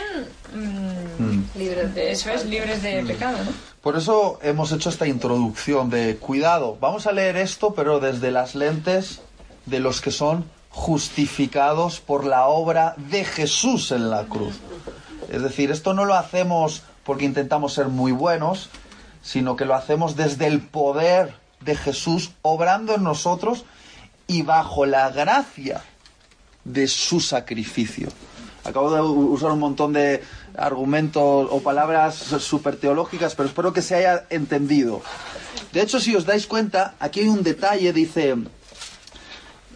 mm, 0.53 0.89
Mm. 1.19 1.43
Libres 1.55 1.93
de 1.95 2.11
eso 2.11 2.29
es, 2.31 2.45
libres 2.45 2.81
de 2.81 3.03
pecado, 3.03 3.37
¿no? 3.43 3.51
Por 3.81 3.97
eso 3.97 4.39
hemos 4.41 4.71
hecho 4.71 4.89
esta 4.89 5.07
introducción 5.07 5.89
de 5.89 6.15
cuidado. 6.17 6.77
Vamos 6.79 7.07
a 7.07 7.11
leer 7.11 7.37
esto, 7.37 7.73
pero 7.73 7.99
desde 7.99 8.31
las 8.31 8.55
lentes 8.55 9.21
de 9.65 9.79
los 9.79 9.99
que 10.01 10.11
son 10.11 10.45
justificados 10.69 11.99
por 11.99 12.25
la 12.25 12.47
obra 12.47 12.93
de 12.97 13.25
Jesús 13.25 13.91
en 13.91 14.09
la 14.09 14.23
cruz. 14.25 14.59
Es 15.31 15.41
decir, 15.41 15.71
esto 15.71 15.93
no 15.93 16.05
lo 16.05 16.15
hacemos 16.15 16.83
porque 17.03 17.25
intentamos 17.25 17.73
ser 17.73 17.87
muy 17.87 18.11
buenos, 18.11 18.69
sino 19.21 19.55
que 19.55 19.65
lo 19.65 19.75
hacemos 19.75 20.15
desde 20.15 20.47
el 20.47 20.61
poder 20.61 21.35
de 21.61 21.75
Jesús 21.75 22.31
obrando 22.41 22.95
en 22.95 23.03
nosotros 23.03 23.65
y 24.27 24.43
bajo 24.43 24.85
la 24.85 25.09
gracia 25.09 25.83
de 26.63 26.87
su 26.87 27.19
sacrificio. 27.19 28.09
Acabo 28.63 28.91
de 28.93 29.01
usar 29.01 29.51
un 29.51 29.59
montón 29.59 29.93
de 29.93 30.23
argumentos 30.55 31.47
o 31.49 31.61
palabras 31.61 32.15
súper 32.15 32.75
teológicas, 32.75 33.33
pero 33.33 33.49
espero 33.49 33.73
que 33.73 33.81
se 33.81 33.95
haya 33.95 34.25
entendido. 34.29 35.01
De 35.71 35.81
hecho, 35.81 35.99
si 35.99 36.15
os 36.15 36.25
dais 36.25 36.45
cuenta, 36.45 36.95
aquí 36.99 37.21
hay 37.21 37.29
un 37.29 37.43
detalle, 37.43 37.93
dice 37.93 38.35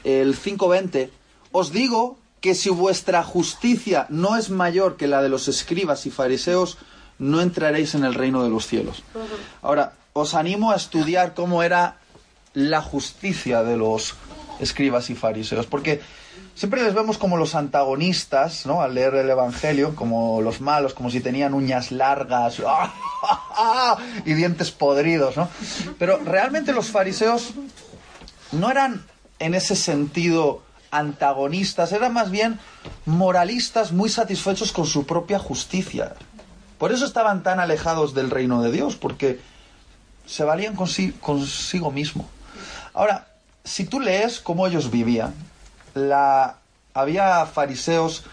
el 0.03 0.37
5.20, 0.37 1.09
os 1.51 1.71
digo 1.71 2.17
que 2.41 2.55
si 2.55 2.69
vuestra 2.69 3.23
justicia 3.23 4.05
no 4.09 4.35
es 4.35 4.49
mayor 4.49 4.97
que 4.97 5.07
la 5.07 5.21
de 5.21 5.29
los 5.29 5.47
escribas 5.47 6.05
y 6.05 6.11
fariseos, 6.11 6.77
no 7.17 7.41
entraréis 7.41 7.95
en 7.95 8.03
el 8.03 8.13
reino 8.13 8.43
de 8.43 8.49
los 8.49 8.67
cielos. 8.67 9.03
Ahora, 9.61 9.93
os 10.13 10.35
animo 10.35 10.71
a 10.71 10.75
estudiar 10.75 11.33
cómo 11.33 11.63
era 11.63 11.97
la 12.53 12.81
justicia 12.81 13.63
de 13.63 13.77
los 13.77 14.15
escribas 14.59 15.09
y 15.09 15.15
fariseos, 15.15 15.65
porque 15.65 16.01
siempre 16.55 16.83
les 16.83 16.93
vemos 16.93 17.17
como 17.17 17.37
los 17.37 17.55
antagonistas, 17.55 18.65
¿no? 18.65 18.81
Al 18.81 18.93
leer 18.93 19.15
el 19.15 19.29
Evangelio, 19.29 19.95
como 19.95 20.41
los 20.41 20.61
malos, 20.61 20.93
como 20.93 21.09
si 21.09 21.19
tenían 21.19 21.53
uñas 21.53 21.91
largas 21.91 22.61
y 24.25 24.33
dientes 24.33 24.71
podridos, 24.71 25.35
¿no? 25.35 25.49
Pero 25.97 26.19
realmente 26.23 26.73
los 26.73 26.89
fariseos 26.89 27.53
no 28.51 28.69
eran 28.69 29.05
en 29.39 29.55
ese 29.55 29.75
sentido 29.75 30.61
antagonistas, 30.91 31.91
eran 31.91 32.13
más 32.13 32.29
bien 32.29 32.59
moralistas 33.05 33.91
muy 33.91 34.09
satisfechos 34.09 34.71
con 34.71 34.85
su 34.85 35.07
propia 35.07 35.39
justicia. 35.39 36.13
Por 36.77 36.91
eso 36.91 37.05
estaban 37.05 37.41
tan 37.41 37.59
alejados 37.59 38.13
del 38.13 38.29
reino 38.29 38.61
de 38.61 38.71
Dios, 38.71 38.95
porque 38.95 39.39
se 40.25 40.43
valían 40.43 40.75
consi- 40.75 41.13
consigo 41.19 41.91
mismo. 41.91 42.27
Ahora, 42.93 43.27
si 43.63 43.85
tú 43.85 43.99
lees 43.99 44.39
cómo 44.39 44.67
ellos 44.67 44.91
vivían, 44.91 45.33
la... 45.93 46.57
había 46.93 47.45
fariseos 47.45 48.23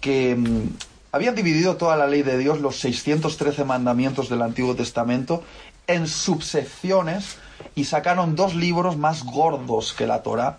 que 0.00 0.36
mm, 0.36 0.68
habían 1.12 1.34
dividido 1.34 1.76
toda 1.76 1.96
la 1.96 2.06
ley 2.06 2.22
de 2.22 2.38
Dios, 2.38 2.60
los 2.60 2.78
613 2.80 3.64
mandamientos 3.64 4.28
del 4.28 4.42
Antiguo 4.42 4.74
Testamento, 4.74 5.42
en 5.86 6.08
subsecciones 6.08 7.36
y 7.74 7.84
sacaron 7.84 8.34
dos 8.36 8.54
libros 8.54 8.96
más 8.96 9.22
gordos 9.24 9.92
que 9.92 10.06
la 10.06 10.22
Torah 10.22 10.58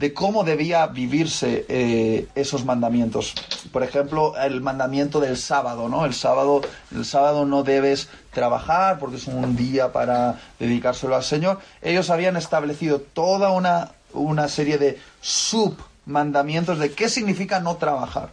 de 0.00 0.14
cómo 0.14 0.44
debía 0.44 0.86
vivirse 0.86 1.66
eh, 1.68 2.26
esos 2.34 2.64
mandamientos. 2.64 3.34
Por 3.70 3.82
ejemplo, 3.82 4.34
el 4.38 4.62
mandamiento 4.62 5.20
del 5.20 5.36
sábado, 5.36 5.90
¿no? 5.90 6.06
El 6.06 6.14
sábado, 6.14 6.62
el 6.90 7.04
sábado 7.04 7.44
no 7.44 7.64
debes 7.64 8.08
trabajar 8.32 8.98
porque 8.98 9.16
es 9.16 9.26
un 9.26 9.56
día 9.56 9.92
para 9.92 10.40
dedicárselo 10.58 11.16
al 11.16 11.22
Señor. 11.22 11.58
Ellos 11.82 12.08
habían 12.08 12.38
establecido 12.38 13.02
toda 13.02 13.50
una, 13.50 13.90
una 14.14 14.48
serie 14.48 14.78
de 14.78 14.98
submandamientos 15.20 16.78
de 16.78 16.92
qué 16.92 17.10
significa 17.10 17.60
no 17.60 17.76
trabajar. 17.76 18.30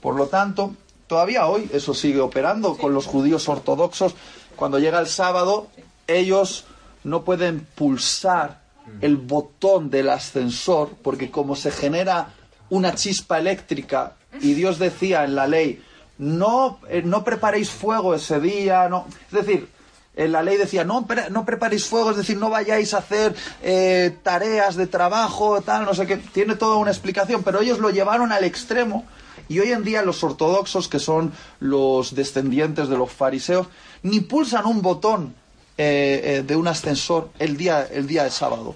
Por 0.00 0.14
lo 0.14 0.28
tanto, 0.28 0.76
todavía 1.08 1.48
hoy 1.48 1.68
eso 1.72 1.92
sigue 1.92 2.20
operando 2.20 2.76
con 2.76 2.94
los 2.94 3.06
judíos 3.06 3.48
ortodoxos. 3.48 4.14
Cuando 4.54 4.78
llega 4.78 5.00
el 5.00 5.08
sábado, 5.08 5.66
ellos 6.06 6.66
no 7.02 7.24
pueden 7.24 7.66
pulsar 7.74 8.63
el 9.00 9.16
botón 9.16 9.90
del 9.90 10.10
ascensor 10.10 10.90
porque 11.02 11.30
como 11.30 11.56
se 11.56 11.70
genera 11.70 12.28
una 12.70 12.94
chispa 12.94 13.38
eléctrica 13.38 14.14
y 14.40 14.54
Dios 14.54 14.78
decía 14.78 15.24
en 15.24 15.34
la 15.34 15.46
ley, 15.46 15.82
no, 16.18 16.78
eh, 16.88 17.02
no 17.04 17.24
preparéis 17.24 17.70
fuego 17.70 18.14
ese 18.14 18.40
día, 18.40 18.88
no. 18.88 19.06
Es 19.26 19.32
decir, 19.46 19.68
en 20.16 20.32
la 20.32 20.42
ley 20.42 20.56
decía, 20.56 20.84
no, 20.84 21.06
pre- 21.06 21.28
no 21.30 21.44
preparéis 21.44 21.86
fuego, 21.86 22.10
es 22.12 22.16
decir, 22.16 22.36
no 22.36 22.50
vayáis 22.50 22.94
a 22.94 22.98
hacer 22.98 23.34
eh, 23.62 24.16
tareas 24.22 24.76
de 24.76 24.86
trabajo, 24.86 25.60
tal, 25.62 25.84
no 25.84 25.92
sé 25.94 26.06
qué. 26.06 26.16
Tiene 26.16 26.54
toda 26.54 26.76
una 26.76 26.90
explicación, 26.92 27.42
pero 27.42 27.60
ellos 27.60 27.78
lo 27.80 27.90
llevaron 27.90 28.30
al 28.32 28.44
extremo. 28.44 29.04
Y 29.48 29.58
hoy 29.58 29.72
en 29.72 29.82
día 29.84 30.02
los 30.02 30.22
ortodoxos, 30.22 30.88
que 30.88 30.98
son 31.00 31.32
los 31.60 32.14
descendientes 32.14 32.88
de 32.88 32.96
los 32.96 33.10
fariseos, 33.10 33.66
ni 34.02 34.20
pulsan 34.20 34.66
un 34.66 34.82
botón 34.82 35.34
eh, 35.76 36.20
eh, 36.24 36.42
de 36.46 36.56
un 36.56 36.68
ascensor 36.68 37.30
el 37.38 37.56
día, 37.56 37.86
el 37.92 38.06
día 38.06 38.24
de 38.24 38.30
sábado. 38.30 38.74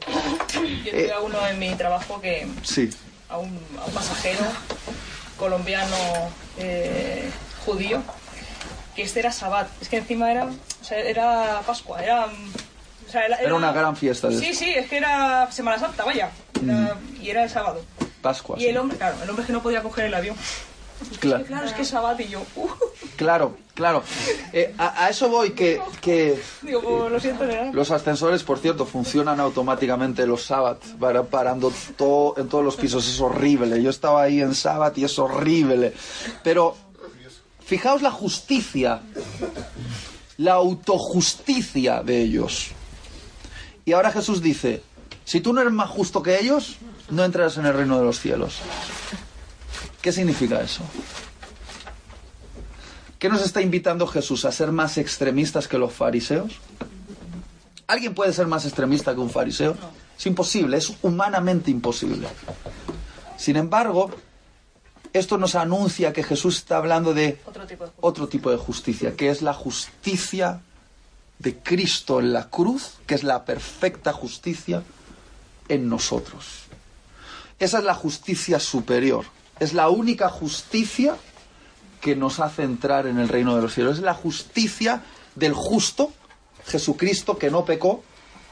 Yo 0.53 0.91
tuve 0.91 1.13
a 1.13 1.21
uno 1.21 1.47
en 1.47 1.59
mi 1.59 1.75
trabajo 1.75 2.21
que 2.21 2.47
Sí. 2.63 2.91
a 3.29 3.39
un, 3.39 3.59
a 3.81 3.85
un 3.87 3.93
pasajero 3.93 4.41
colombiano 5.39 5.97
eh, 6.59 7.31
judío 7.65 8.03
que 8.97 9.03
este 9.03 9.21
era 9.21 9.31
Sabbat. 9.33 9.69
Es 9.81 9.89
que 9.89 9.99
encima 9.99 10.31
era, 10.31 10.45
o 10.47 10.85
sea, 10.85 10.99
era 10.99 11.61
Pascua, 11.65 12.03
era, 12.03 12.27
o 12.27 13.11
sea, 13.11 13.27
Era 13.27 13.55
una 13.55 13.73
gran 13.73 13.97
fiesta 13.97 14.29
de 14.29 14.39
Sí, 14.39 14.53
sí, 14.55 14.71
es 14.71 14.89
que 14.89 14.97
era 14.97 15.51
Semana 15.53 15.79
Santa, 15.79 16.05
vaya. 16.05 16.31
Era- 16.63 16.97
Y 17.21 17.31
era 17.31 17.45
el 17.45 17.51
sábado. 17.51 17.85
Pascua. 18.23 18.57
Y 18.59 18.67
el 18.67 18.77
hombre, 18.77 18.97
claro, 18.99 19.17
el 19.23 19.31
hombre 19.31 19.45
que 19.47 19.53
no 19.53 19.63
podía 19.63 19.83
coger 19.83 20.07
el 20.07 20.15
avión. 20.15 20.37
Claro. 21.21 21.45
Claro, 21.45 21.65
es 21.67 21.73
que 21.75 21.83
es 21.83 21.89
Sabbat 21.89 22.19
y 22.21 22.27
yo, 22.29 22.43
uh, 22.57 22.69
Claro, 23.19 23.57
claro. 23.75 24.03
Eh, 24.53 24.75
a, 24.79 25.05
a 25.05 25.11
eso 25.11 25.29
voy, 25.29 25.51
que, 25.51 25.81
que 26.01 26.41
digo, 26.63 27.09
lo 27.11 27.19
siento, 27.19 27.45
¿verdad? 27.45 27.71
los 27.75 27.91
ascensores, 27.91 28.45
por 28.45 28.59
cierto, 28.61 28.87
funcionan 28.87 29.41
automáticamente 29.41 30.25
los 30.25 30.45
sábados, 30.45 30.79
para- 31.01 31.25
parando 31.25 31.73
todo, 31.97 32.35
en 32.39 32.49
todos 32.49 32.65
los 32.65 32.77
pisos. 32.77 33.07
Es 33.09 33.21
horrible. 33.21 33.83
Yo 33.83 33.91
estaba 33.91 34.23
ahí 34.23 34.41
en 34.41 34.55
sábado 34.55 34.93
y 34.97 35.05
es 35.05 35.19
horrible. 35.19 35.93
Pero 36.45 36.77
fijaos 37.65 38.03
la 38.03 38.13
justicia, 38.13 39.01
la 40.37 40.53
autojusticia 40.55 42.03
de 42.05 42.23
ellos. 42.23 42.69
Y 43.85 43.95
ahora 43.95 44.13
Jesús 44.13 44.41
dice, 44.41 44.83
si 45.25 45.41
tú 45.41 45.53
no 45.53 45.61
eres 45.61 45.73
más 45.73 45.91
justo 45.91 46.23
que 46.23 46.39
ellos, 46.39 46.77
no 47.11 47.25
entrarás 47.25 47.57
en 47.57 47.67
el 47.67 47.75
reino 47.75 47.99
de 47.99 48.05
los 48.05 48.21
cielos. 48.21 48.59
¿Qué 50.01 50.13
significa 50.13 50.61
eso? 50.61 50.83
¿Qué 53.19 53.29
nos 53.29 53.43
está 53.43 53.61
invitando 53.61 54.07
Jesús? 54.07 54.45
¿A 54.45 54.53
ser 54.53 54.71
más 54.71 54.97
extremistas 54.97 55.67
que 55.67 55.77
los 55.77 55.93
fariseos? 55.93 56.53
¿Alguien 57.89 58.15
puede 58.15 58.33
ser 58.33 58.47
más 58.47 58.65
extremista 58.65 59.15
que 59.15 59.21
un 59.21 59.31
fariseo? 59.31 59.77
Es 60.17 60.27
imposible, 60.27 60.77
es 60.77 60.93
humanamente 61.03 61.71
imposible. 61.71 62.29
Sin 63.37 63.57
embargo, 63.57 64.11
esto 65.13 65.39
nos 65.39 65.55
anuncia 65.55 66.13
que 66.13 66.23
Jesús 66.23 66.59
está 66.59 66.77
hablando 66.77 67.15
de 67.15 67.41
Otro 67.47 67.67
tipo 67.67 67.87
de 67.87 67.93
otro 68.01 68.29
tipo 68.29 68.51
de 68.51 68.57
justicia, 68.57 69.17
que 69.17 69.31
es 69.31 69.43
la 69.43 69.55
justicia 69.55 70.61
de 71.39 71.57
Cristo 71.57 72.21
en 72.21 72.33
la 72.33 72.51
cruz, 72.51 72.99
que 73.07 73.15
es 73.15 73.25
la 73.25 73.45
perfecta 73.45 74.13
justicia 74.13 74.83
en 75.69 75.89
nosotros. 75.89 76.65
Esa 77.59 77.79
es 77.79 77.85
la 77.85 77.95
justicia 77.95 78.61
superior. 78.61 79.25
Es 79.59 79.73
la 79.73 79.89
única 79.89 80.29
justicia 80.29 81.17
que 82.01 82.17
nos 82.17 82.41
hace 82.41 82.63
entrar 82.63 83.07
en 83.07 83.19
el 83.19 83.29
reino 83.29 83.57
de 83.57 83.63
los 83.63 83.75
cielos. 83.75 83.99
Es 83.99 84.05
la 84.05 84.15
justicia 84.15 85.03
del 85.35 85.53
justo, 85.53 86.13
Jesucristo, 86.67 87.39
que 87.39 87.51
no 87.51 87.65
pecó, 87.65 88.03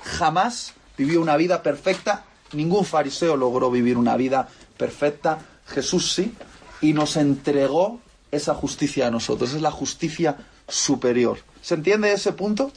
jamás 0.02 0.74
vivió 0.96 1.20
una 1.20 1.36
vida 1.36 1.62
perfecta. 1.62 2.24
Ningún 2.52 2.84
fariseo 2.84 3.36
logró 3.36 3.70
vivir 3.70 3.98
una 3.98 4.16
vida 4.16 4.48
perfecta. 4.76 5.38
Jesús 5.66 6.12
sí. 6.12 6.34
Y 6.80 6.92
nos 6.92 7.16
entregó 7.16 8.00
esa 8.30 8.54
justicia 8.54 9.06
a 9.06 9.10
nosotros. 9.10 9.52
Es 9.54 9.62
la 9.62 9.70
justicia 9.70 10.36
superior. 10.68 11.38
¿Se 11.62 11.74
entiende 11.74 12.12
ese 12.12 12.32
punto? 12.32 12.70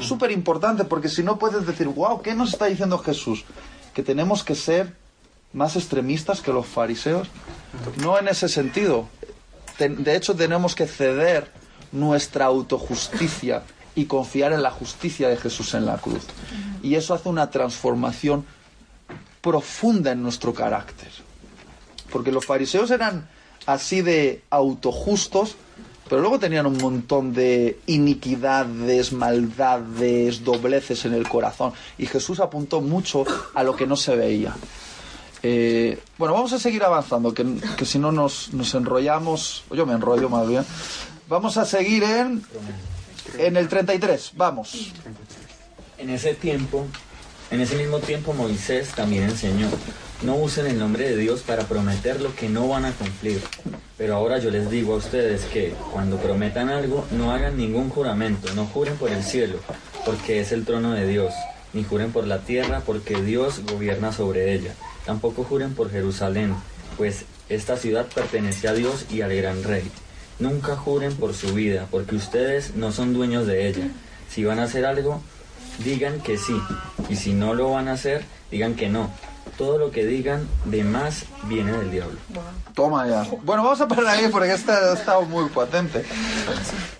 Súper 0.00 0.30
importante, 0.30 0.84
porque 0.84 1.08
si 1.08 1.22
no 1.22 1.38
puedes 1.38 1.66
decir, 1.66 1.88
wow, 1.88 2.22
¿qué 2.22 2.34
nos 2.34 2.52
está 2.52 2.66
diciendo 2.66 2.98
Jesús? 2.98 3.44
Que 3.94 4.02
tenemos 4.02 4.44
que 4.44 4.54
ser 4.54 4.96
más 5.52 5.76
extremistas 5.76 6.40
que 6.40 6.52
los 6.52 6.66
fariseos. 6.66 7.28
No 7.98 8.18
en 8.18 8.28
ese 8.28 8.48
sentido. 8.48 9.08
De 9.88 10.16
hecho, 10.16 10.34
tenemos 10.34 10.74
que 10.74 10.86
ceder 10.86 11.50
nuestra 11.92 12.46
autojusticia 12.46 13.62
y 13.94 14.04
confiar 14.04 14.52
en 14.52 14.62
la 14.62 14.70
justicia 14.70 15.28
de 15.28 15.36
Jesús 15.36 15.74
en 15.74 15.86
la 15.86 15.98
cruz. 15.98 16.22
Y 16.82 16.94
eso 16.94 17.14
hace 17.14 17.28
una 17.28 17.50
transformación 17.50 18.44
profunda 19.40 20.12
en 20.12 20.22
nuestro 20.22 20.54
carácter. 20.54 21.08
Porque 22.12 22.32
los 22.32 22.44
fariseos 22.44 22.90
eran 22.90 23.28
así 23.66 24.02
de 24.02 24.42
autojustos, 24.50 25.56
pero 26.08 26.20
luego 26.20 26.38
tenían 26.38 26.66
un 26.66 26.78
montón 26.78 27.32
de 27.32 27.78
iniquidades, 27.86 29.12
maldades, 29.12 30.44
dobleces 30.44 31.04
en 31.04 31.14
el 31.14 31.28
corazón. 31.28 31.72
Y 31.98 32.06
Jesús 32.06 32.40
apuntó 32.40 32.80
mucho 32.80 33.24
a 33.54 33.62
lo 33.62 33.76
que 33.76 33.86
no 33.86 33.96
se 33.96 34.16
veía. 34.16 34.54
Eh, 35.42 35.98
bueno, 36.18 36.34
vamos 36.34 36.52
a 36.52 36.58
seguir 36.58 36.84
avanzando, 36.84 37.32
que, 37.32 37.44
si 37.84 37.98
no 37.98 38.12
nos, 38.12 38.52
nos 38.52 38.74
enrollamos, 38.74 39.64
yo 39.70 39.86
me 39.86 39.94
enrollo 39.94 40.28
más 40.28 40.46
bien. 40.46 40.64
Vamos 41.28 41.56
a 41.56 41.64
seguir 41.64 42.02
en, 42.02 42.42
en 43.38 43.56
el 43.56 43.68
33, 43.68 44.32
vamos. 44.36 44.92
En 45.98 46.10
ese 46.10 46.34
tiempo, 46.34 46.86
en 47.50 47.60
ese 47.60 47.76
mismo 47.76 47.98
tiempo 48.00 48.32
Moisés 48.32 48.88
también 48.94 49.24
enseñó, 49.24 49.68
no 50.22 50.36
usen 50.36 50.66
el 50.66 50.78
nombre 50.78 51.08
de 51.08 51.16
Dios 51.16 51.40
para 51.40 51.64
prometer 51.64 52.20
lo 52.20 52.34
que 52.34 52.48
no 52.48 52.68
van 52.68 52.84
a 52.84 52.92
cumplir. 52.92 53.40
Pero 53.96 54.16
ahora 54.16 54.38
yo 54.38 54.50
les 54.50 54.70
digo 54.70 54.94
a 54.94 54.96
ustedes 54.96 55.44
que 55.46 55.74
cuando 55.92 56.16
prometan 56.16 56.68
algo, 56.68 57.06
no 57.10 57.32
hagan 57.32 57.56
ningún 57.56 57.90
juramento, 57.90 58.52
no 58.54 58.66
juren 58.66 58.96
por 58.96 59.10
el 59.10 59.22
cielo, 59.22 59.58
porque 60.04 60.40
es 60.40 60.52
el 60.52 60.64
trono 60.64 60.92
de 60.92 61.06
Dios, 61.06 61.32
ni 61.72 61.84
juren 61.84 62.12
por 62.12 62.26
la 62.26 62.40
tierra, 62.40 62.82
porque 62.84 63.20
Dios 63.22 63.60
gobierna 63.70 64.12
sobre 64.12 64.54
ella. 64.54 64.74
Tampoco 65.06 65.44
juren 65.44 65.74
por 65.74 65.90
Jerusalén, 65.90 66.54
pues 66.96 67.24
esta 67.48 67.76
ciudad 67.76 68.06
pertenece 68.06 68.68
a 68.68 68.74
Dios 68.74 69.06
y 69.10 69.22
al 69.22 69.34
gran 69.34 69.62
rey. 69.64 69.90
Nunca 70.38 70.76
juren 70.76 71.14
por 71.16 71.34
su 71.34 71.52
vida, 71.54 71.86
porque 71.90 72.16
ustedes 72.16 72.74
no 72.76 72.92
son 72.92 73.12
dueños 73.12 73.46
de 73.46 73.68
ella. 73.68 73.88
Si 74.28 74.44
van 74.44 74.58
a 74.58 74.64
hacer 74.64 74.86
algo, 74.86 75.20
digan 75.84 76.20
que 76.20 76.38
sí, 76.38 76.56
y 77.08 77.16
si 77.16 77.32
no 77.32 77.54
lo 77.54 77.70
van 77.70 77.88
a 77.88 77.92
hacer, 77.92 78.24
digan 78.50 78.74
que 78.74 78.88
no. 78.88 79.10
Todo 79.58 79.78
lo 79.78 79.90
que 79.90 80.06
digan 80.06 80.48
de 80.64 80.84
más 80.84 81.24
viene 81.44 81.72
del 81.72 81.90
diablo. 81.90 82.18
Toma 82.74 83.06
ya. 83.06 83.26
Bueno, 83.42 83.62
vamos 83.64 83.80
a 83.80 83.88
parar 83.88 84.06
ahí 84.06 84.28
porque 84.30 84.52
este 84.52 84.72
ha 84.72 84.94
estado 84.94 85.22
muy 85.22 85.48
potente. 85.50 86.04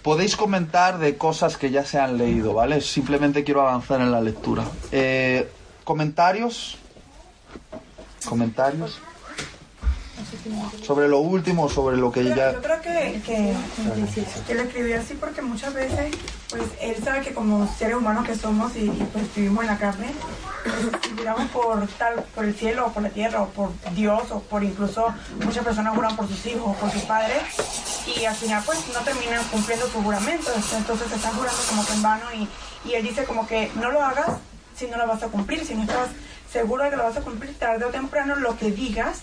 Podéis 0.03 0.37
comentar 0.37 0.99
de 0.99 1.17
cosas 1.17 1.57
que 1.57 1.71
ya 1.71 1.85
se 1.85 1.99
han 1.99 2.19
leído, 2.19 2.53
¿vale? 2.53 2.81
Simplemente 2.81 3.45
quiero 3.45 3.63
avanzar 3.63 4.01
en 4.01 4.11
la 4.11 4.21
lectura. 4.21 4.65
Eh, 4.93 5.49
¿Comentarios? 5.85 6.77
¿Comentarios? 8.25 9.01
Sobre 10.83 11.09
lo 11.09 11.21
último, 11.21 11.69
sobre 11.69 11.97
lo 11.97 12.13
que 12.13 12.23
Pero 12.23 12.37
ya... 12.37 12.53
Yo 12.53 12.61
creo 12.61 12.81
que, 12.81 13.23
que, 13.25 13.55
que 14.47 14.55
lo 14.55 14.63
escribió 14.63 15.01
así 15.01 15.15
porque 15.15 15.43
muchas 15.43 15.73
veces, 15.75 16.15
pues 16.51 16.63
él 16.81 16.97
sabe 17.03 17.23
que 17.23 17.33
como 17.33 17.67
seres 17.77 17.97
humanos 17.97 18.27
que 18.27 18.35
somos 18.35 18.77
y, 18.77 18.85
y, 18.85 19.09
pues 19.13 19.35
vivimos 19.35 19.63
en 19.65 19.71
la 19.71 19.79
carne, 19.79 20.13
pues, 20.63 21.03
si 21.03 21.17
juramos 21.17 21.51
por 21.51 21.87
tal, 21.99 22.23
por 22.35 22.45
el 22.45 22.55
cielo 22.55 22.87
o 22.87 22.93
por 22.93 23.03
la 23.03 23.11
tierra 23.11 23.43
o 23.43 23.49
por 23.49 23.71
Dios 23.95 24.31
o 24.31 24.41
por 24.41 24.63
incluso 24.63 25.07
muchas 25.43 25.65
personas 25.65 25.95
juran 25.95 26.15
por 26.17 26.29
sus 26.29 26.45
hijos 26.47 26.65
o 26.67 26.75
por 26.75 26.91
sus 26.91 27.03
padres 27.03 27.43
y 28.17 28.25
al 28.25 28.35
final 28.35 28.63
pues 28.65 28.79
no 28.93 29.01
terminan 29.01 29.43
cumpliendo 29.51 29.87
su 29.87 30.03
juramento, 30.03 30.51
entonces 30.77 31.09
se 31.09 31.17
están 31.17 31.33
jurando 31.33 31.61
como 31.69 31.85
que 31.85 31.93
en 31.93 32.03
vano 32.03 32.25
y, 32.35 32.49
y 32.89 32.95
él 32.95 33.03
dice 33.03 33.25
como 33.25 33.47
que 33.47 33.71
no 33.77 33.91
lo 33.91 34.03
hagas 34.03 34.39
si 34.77 34.87
no 34.87 34.97
lo 34.97 35.07
vas 35.07 35.23
a 35.23 35.29
cumplir, 35.29 35.65
si 35.65 35.75
no 35.75 35.83
estás 35.83 36.09
seguro 36.53 36.89
que 36.91 36.97
lo 36.97 37.05
vas 37.05 37.17
a 37.17 37.21
cumplir 37.21 37.59
tarde 37.59 37.85
o 37.85 37.89
temprano 37.89 38.35
lo 38.37 38.57
que 38.57 38.71
digas 38.71 39.23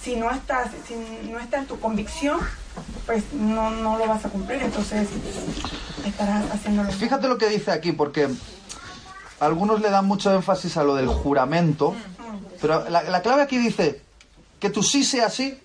si 0.00 0.16
no 0.16 0.30
estás, 0.30 0.70
si 0.86 0.94
no 1.30 1.38
está 1.40 1.58
en 1.58 1.66
tu 1.66 1.80
convicción, 1.80 2.38
pues 3.06 3.32
no, 3.32 3.70
no 3.70 3.98
lo 3.98 4.06
vas 4.06 4.24
a 4.24 4.28
cumplir, 4.28 4.62
entonces 4.62 5.08
estarás 6.04 6.48
haciéndolo. 6.50 6.92
Fíjate 6.92 7.26
lo 7.26 7.38
que 7.38 7.48
dice 7.48 7.72
aquí, 7.72 7.92
porque 7.92 8.28
algunos 9.40 9.80
le 9.80 9.90
dan 9.90 10.06
mucho 10.06 10.32
énfasis 10.32 10.76
a 10.76 10.84
lo 10.84 10.94
del 10.94 11.08
juramento, 11.08 11.94
pero 12.60 12.88
la, 12.88 13.02
la 13.02 13.22
clave 13.22 13.42
aquí 13.42 13.58
dice 13.58 14.02
que 14.60 14.70
tu 14.70 14.82
sí 14.82 15.04
sea 15.04 15.30
sí 15.30 15.58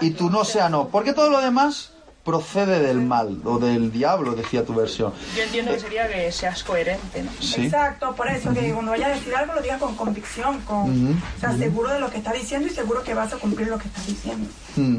y 0.00 0.10
tu 0.10 0.28
no 0.28 0.44
sea 0.44 0.68
no, 0.68 0.88
porque 0.88 1.12
todo 1.12 1.30
lo 1.30 1.40
demás 1.40 1.93
procede 2.24 2.80
del 2.80 3.02
mal 3.02 3.40
o 3.44 3.58
del 3.58 3.92
diablo, 3.92 4.34
decía 4.34 4.64
tu 4.64 4.74
versión. 4.74 5.12
Yo 5.36 5.42
entiendo 5.42 5.72
que 5.72 5.80
sería 5.80 6.08
que 6.08 6.32
seas 6.32 6.64
coherente, 6.64 7.22
¿no? 7.22 7.30
Sí. 7.38 7.66
Exacto, 7.66 8.14
por 8.16 8.28
eso 8.28 8.52
que 8.54 8.72
cuando 8.72 8.92
vayas 8.92 9.10
a 9.10 9.14
decir 9.14 9.34
algo 9.34 9.54
lo 9.54 9.60
digas 9.60 9.78
con 9.78 9.94
convicción, 9.94 10.60
con, 10.62 11.12
o 11.14 11.40
sea, 11.40 11.56
seguro 11.56 11.90
de 11.90 12.00
lo 12.00 12.10
que 12.10 12.18
estás 12.18 12.32
diciendo 12.34 12.66
y 12.66 12.70
seguro 12.70 13.02
que 13.02 13.12
vas 13.12 13.32
a 13.34 13.36
cumplir 13.36 13.68
lo 13.68 13.78
que 13.78 13.88
estás 13.88 14.06
diciendo. 14.06 14.48
Mm. 14.76 14.98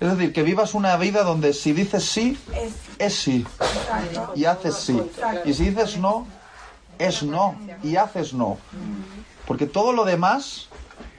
Es 0.00 0.16
decir, 0.16 0.32
que 0.32 0.42
vivas 0.42 0.74
una 0.74 0.96
vida 0.96 1.24
donde 1.24 1.52
si 1.52 1.72
dices 1.72 2.04
sí, 2.04 2.38
Es 2.54 2.72
es 2.98 3.14
sí 3.14 3.46
exacto. 3.58 4.32
y 4.36 4.44
haces 4.44 4.76
sí. 4.76 5.00
Y 5.44 5.54
si 5.54 5.70
dices 5.70 5.98
no, 5.98 6.26
es 6.98 7.22
no 7.22 7.56
y 7.82 7.96
haces 7.96 8.34
no. 8.34 8.58
Porque 9.46 9.66
todo 9.66 9.92
lo 9.92 10.04
demás 10.04 10.68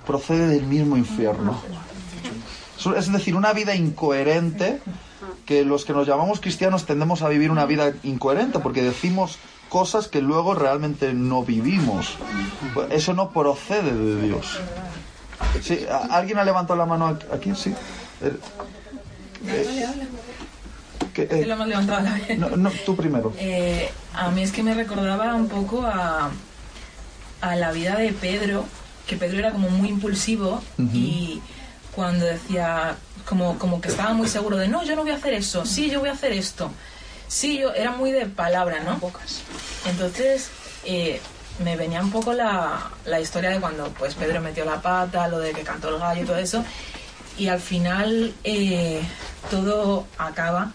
procede 0.05 0.47
del 0.47 0.63
mismo 0.63 0.95
infierno. 0.95 1.59
Es 2.95 3.11
decir, 3.11 3.35
una 3.35 3.51
vida 3.51 3.75
incoherente 3.75 4.79
que 5.49 5.65
los 5.65 5.83
que 5.83 5.93
nos 5.93 6.05
llamamos 6.07 6.39
cristianos 6.39 6.85
tendemos 6.85 7.23
a 7.23 7.27
vivir 7.27 7.49
una 7.49 7.65
vida 7.65 7.91
incoherente 8.03 8.59
porque 8.59 8.83
decimos 8.83 9.39
cosas 9.67 10.07
que 10.07 10.21
luego 10.21 10.53
realmente 10.53 11.11
no 11.15 11.43
vivimos. 11.43 12.17
Eso 12.91 13.15
no 13.15 13.31
procede 13.31 13.91
de 13.91 14.21
Dios. 14.27 14.59
Sí, 15.63 15.79
¿a- 15.91 16.15
¿Alguien 16.15 16.37
ha 16.37 16.43
levantado 16.43 16.77
la 16.77 16.85
mano 16.85 17.17
aquí? 17.33 17.51
Sí. 17.55 17.73
El- 18.21 18.39
que, 21.15 21.23
eh, 21.23 21.39
Yo 21.41 21.47
lo 21.47 21.53
hemos 21.55 21.67
levantado 21.67 22.01
la 22.01 22.13
vez. 22.13 22.37
no, 22.37 22.49
no, 22.55 22.69
tú 22.85 22.95
primero. 22.95 23.33
Eh, 23.39 23.89
a 24.13 24.29
mí 24.29 24.43
es 24.43 24.51
que 24.51 24.61
me 24.61 24.75
recordaba 24.75 25.33
un 25.33 25.47
poco 25.47 25.81
a, 25.83 26.29
a 27.41 27.55
la 27.55 27.71
vida 27.71 27.95
de 27.97 28.11
Pedro, 28.13 28.65
que 29.07 29.17
Pedro 29.17 29.39
era 29.39 29.51
como 29.51 29.69
muy 29.71 29.89
impulsivo 29.89 30.61
y 30.93 31.41
cuando 31.95 32.25
decía, 32.25 32.95
como, 33.25 33.57
como 33.57 33.81
que 33.81 33.89
estaba 33.89 34.13
muy 34.13 34.27
seguro 34.27 34.57
de, 34.57 34.67
no, 34.67 34.83
yo 34.83 34.95
no 34.95 35.03
voy 35.03 35.11
a 35.11 35.15
hacer 35.15 35.33
eso, 35.33 35.65
sí, 35.65 35.89
yo 35.89 35.99
voy 35.99 36.09
a 36.09 36.13
hacer 36.13 36.33
esto. 36.33 36.71
Sí, 37.27 37.59
yo 37.59 37.73
era 37.73 37.91
muy 37.91 38.11
de 38.11 38.25
palabra, 38.25 38.79
¿no? 38.79 38.99
Entonces, 39.85 40.49
eh, 40.83 41.21
me 41.63 41.75
venía 41.75 42.01
un 42.01 42.11
poco 42.11 42.33
la, 42.33 42.89
la 43.05 43.19
historia 43.19 43.51
de 43.51 43.59
cuando 43.59 43.89
pues 43.89 44.15
Pedro 44.15 44.41
metió 44.41 44.65
la 44.65 44.81
pata, 44.81 45.27
lo 45.27 45.39
de 45.39 45.51
que 45.51 45.61
cantó 45.61 45.89
el 45.89 45.99
gallo 45.99 46.23
y 46.23 46.25
todo 46.25 46.37
eso. 46.37 46.63
Y 47.37 47.47
al 47.47 47.59
final 47.59 48.33
eh, 48.43 49.01
todo 49.49 50.07
acaba 50.17 50.71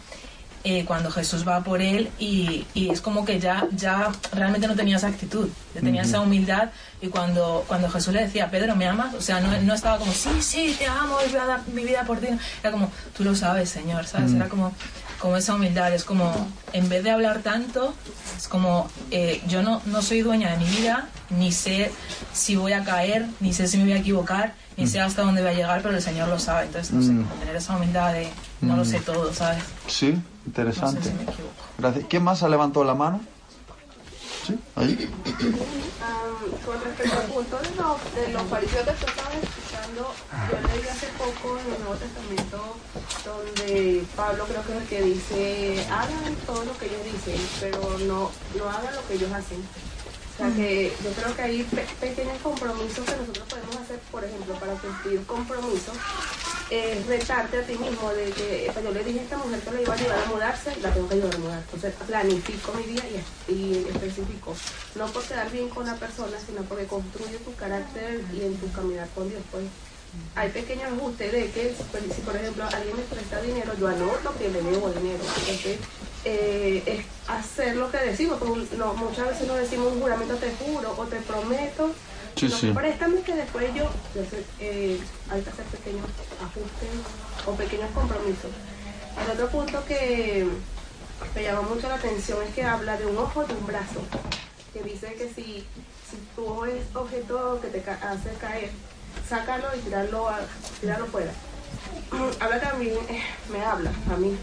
eh, 0.65 0.85
cuando 0.87 1.11
Jesús 1.11 1.47
va 1.47 1.63
por 1.63 1.83
él 1.83 2.11
y, 2.19 2.67
y 2.73 2.89
es 2.89 3.03
como 3.03 3.25
que 3.25 3.39
ya, 3.39 3.69
ya 3.77 4.11
realmente 4.33 4.67
no 4.67 4.75
tenía 4.75 4.97
esa 4.97 5.09
actitud, 5.09 5.49
ya 5.75 5.83
tenía 5.83 6.03
esa 6.03 6.21
humildad 6.21 6.71
y 7.03 7.09
cuando, 7.09 7.65
cuando 7.69 7.91
Jesús 7.91 8.15
le 8.15 8.23
decía, 8.23 8.51
Pedro, 8.51 8.75
¿me 8.75 8.87
amas? 8.87 9.15
O 9.15 9.21
sea, 9.21 9.41
no, 9.41 9.61
no 9.61 9.75
estaba 9.75 9.99
como, 9.99 10.11
sí, 10.13 10.31
sí, 10.41 10.75
te 10.79 10.87
amo, 10.87 11.17
voy 11.17 11.37
a 11.39 11.45
dar 11.45 11.61
mi 11.69 11.85
vida 11.85 12.05
por 12.05 12.19
ti. 12.19 12.29
Era 12.63 12.73
como, 12.73 12.91
tú 13.15 13.25
lo 13.25 13.35
sabes, 13.35 13.69
Señor, 13.69 14.07
¿sabes? 14.07 14.33
Era 14.33 14.49
como, 14.49 14.73
como 15.25 15.39
esa 15.39 15.55
humildad, 15.55 15.95
es 15.95 16.05
como, 16.05 16.53
en 16.71 16.91
vez 16.91 17.03
de 17.03 17.11
hablar 17.11 17.43
tanto, 17.43 17.97
es 18.37 18.47
como, 18.47 18.91
eh, 19.11 19.41
yo 19.47 19.63
no, 19.63 19.81
no 19.87 20.03
soy 20.03 20.21
dueña 20.21 20.51
de 20.51 20.59
mi 20.59 20.69
vida, 20.69 21.09
ni 21.31 21.51
sé 21.51 21.95
si 22.31 22.57
voy 22.57 22.75
a 22.75 22.85
caer, 22.85 23.31
ni 23.41 23.55
sé 23.55 23.67
si 23.67 23.79
me 23.79 23.85
voy 23.85 23.95
a 23.95 23.97
equivocar, 23.97 24.53
ni 24.77 24.87
sé 24.87 25.01
hasta 25.01 25.23
dónde 25.23 25.43
va 25.43 25.49
a 25.49 25.55
llegar, 25.55 25.81
pero 25.81 25.95
el 25.97 26.03
Señor 26.03 26.29
lo 26.29 26.39
sabe. 26.39 26.67
Entonces, 26.67 26.93
no 26.93 27.01
sé, 27.01 27.13
Mm. 27.13 27.39
tener 27.39 27.57
esa 27.57 27.75
humildad 27.75 28.13
de 28.13 28.35
no 28.61 28.77
lo 28.77 28.83
Mm. 28.83 28.85
sé 28.85 29.01
todo, 29.01 29.33
¿sabes? 29.33 29.65
Sí, 29.87 30.15
interesante. 30.45 30.97
No 30.99 31.03
sé 31.05 31.11
si 31.13 31.17
me 31.17 31.25
equivoco. 31.25 31.65
Gracias. 31.79 32.05
¿Quién 32.11 32.23
más 32.23 32.43
ha 32.43 32.49
levantado 32.51 32.85
la 32.85 32.95
mano? 32.95 33.21
Con 36.65 36.81
respecto 36.83 37.19
al 37.19 37.27
punto 37.27 37.57
de 37.59 37.71
los, 37.77 38.15
de 38.15 38.29
que 39.01 39.07
tú 39.07 39.11
escuchando, 39.43 40.15
yo 40.51 40.61
leí 40.69 40.89
hace 40.89 41.07
poco 41.19 41.59
en 41.59 41.67
el 41.73 41.79
Nuevo 41.81 41.95
Testamento 41.95 42.77
donde 43.25 44.07
Pablo 44.15 44.45
creo 44.47 44.63
que 44.67 44.73
es 44.73 44.83
el 44.83 44.89
que 44.89 45.03
dice, 45.03 45.87
hagan 45.91 46.35
todo 46.47 46.65
lo 46.65 46.77
que 46.77 46.87
ellos 46.87 47.05
dicen, 47.05 47.49
pero 47.59 47.99
no, 47.99 48.31
no 48.55 48.69
hagan 48.69 48.95
lo 48.95 49.07
que 49.07 49.15
ellos 49.15 49.33
hacen. 49.33 49.61
O 49.63 50.37
sea 50.37 50.53
que 50.53 50.97
yo 51.03 51.11
creo 51.15 51.35
que 51.35 51.43
hay 51.43 51.63
pe- 51.63 51.89
pequeños 52.01 52.37
compromisos 52.43 53.07
que 53.09 53.17
nosotros 53.17 53.49
podemos 53.49 53.77
hacer, 53.81 54.01
por 54.11 54.25
ejemplo, 54.25 54.59
para 54.59 54.75
cumplir 54.75 55.25
compromisos, 55.25 55.97
es 56.71 57.07
retarte 57.07 57.59
a 57.59 57.63
ti 57.63 57.77
mismo 57.77 58.11
de 58.13 58.31
que 58.33 58.71
pues, 58.73 58.85
yo 58.85 58.91
le 58.93 59.05
dije 59.05 59.21
a 59.21 59.23
esta 59.23 59.39
mujer 59.39 59.61
que 59.61 59.71
le 59.73 59.83
iba 59.83 59.93
a 59.93 59.97
ayudar 59.97 60.23
a 60.23 60.27
mudarse, 60.27 60.73
la 60.81 60.93
tengo 60.93 61.09
que 61.09 61.15
ayudar 61.15 61.35
a 61.35 61.39
mudar. 61.39 61.61
Entonces 61.61 61.95
planifico 62.07 62.73
mi 62.73 62.85
día 62.85 63.05
y, 63.49 63.55
y 63.55 63.87
especifico. 63.89 64.55
No 64.95 65.07
por 65.09 65.23
quedar 65.25 65.51
bien 65.51 65.69
con 65.69 65.87
la 65.87 65.95
persona, 65.97 66.37
sino 66.45 66.63
porque 66.63 66.87
construye 66.87 67.37
tu 67.39 67.55
carácter 67.55 68.21
y 68.33 68.43
en 68.43 68.57
tu 68.57 68.71
caminar 68.73 69.09
con 69.15 69.29
Dios. 69.29 69.43
Pues 69.51 69.65
hay 70.37 70.51
pequeños 70.51 70.93
ajustes 70.93 71.33
de 71.33 71.51
que 71.51 71.75
pues, 71.91 72.05
si 72.15 72.23
por 72.23 72.37
ejemplo 72.37 72.65
alguien 72.65 72.97
me 72.97 73.03
presta 73.03 73.41
dinero, 73.43 73.73
yo 73.79 73.89
anoto 73.89 74.37
que 74.39 74.49
le 74.49 74.63
debo 74.63 74.91
dinero. 74.91 75.23
Entonces, 75.37 75.79
eh, 76.25 76.83
es 76.87 77.05
hacer 77.27 77.77
lo 77.77 77.91
que 77.91 77.99
decimos. 77.99 78.41
no, 78.79 78.95
muchas 78.95 79.29
veces 79.29 79.47
no 79.47 79.55
decimos 79.55 79.93
un 79.93 80.01
juramento 80.01 80.35
te 80.37 80.51
juro 80.53 80.95
o 80.97 81.07
te 81.07 81.21
prometo. 81.21 81.91
Sí, 82.37 82.49
sí. 82.49 82.73
Que 83.25 83.35
después 83.35 83.75
yo, 83.75 83.85
eh, 84.61 85.01
hay 85.31 85.41
que 85.43 85.51
hacer 85.51 85.65
pequeños 85.67 86.05
ajustes 86.43 86.91
o 87.47 87.53
pequeños 87.55 87.91
compromisos. 87.95 88.51
El 89.25 89.31
otro 89.33 89.49
punto 89.49 89.85
que 89.87 90.47
me 91.35 91.43
llamó 91.43 91.63
mucho 91.63 91.89
la 91.89 91.95
atención 91.95 92.39
es 92.47 92.55
que 92.55 92.65
habla 92.65 92.97
de 92.97 93.07
un 93.07 93.17
ojo 93.17 93.45
de 93.45 93.55
un 93.55 93.67
brazo, 93.67 94.01
que 94.73 94.83
dice 94.83 95.15
que 95.15 95.29
si, 95.35 95.65
si 96.11 96.17
tu 96.35 96.47
ojo 96.47 96.67
es 96.67 96.83
objeto 96.95 97.61
que 97.63 97.69
te 97.69 97.81
ca- 97.83 97.99
hace 98.03 98.31
caer, 98.41 98.71
sácalo 99.29 99.69
y 99.77 99.81
tirarlo, 99.81 100.29
a, 100.29 100.41
tirarlo 100.81 101.07
fuera. 101.07 101.33
habla 102.41 102.61
también, 102.61 102.97
eh, 103.09 103.23
me 103.51 103.65
habla 103.65 103.91
a 104.13 104.17
mí, 104.17 104.37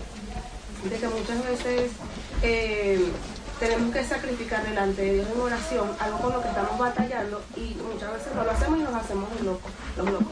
de 0.89 0.98
que 0.98 1.08
muchas 1.08 1.44
veces 1.46 1.92
eh, 2.42 3.12
tenemos 3.62 3.93
que 3.93 4.03
sacrificar 4.03 4.66
delante 4.68 5.03
de 5.03 5.14
Dios 5.14 5.28
en 5.32 5.39
oración 5.39 5.91
algo 5.99 6.18
con 6.18 6.34
lo 6.34 6.41
que 6.41 6.47
estamos 6.47 6.80
batallando 6.80 7.43
y 7.55 7.76
muchas 7.76 8.12
veces 8.12 8.34
no 8.34 8.43
lo 8.43 8.49
hacemos 8.49 8.80
y 8.80 8.82
nos 8.82 8.95
hacemos 8.95 9.30
los 9.36 9.41
locos. 9.41 9.72
Los 9.97 10.09
locos. 10.09 10.28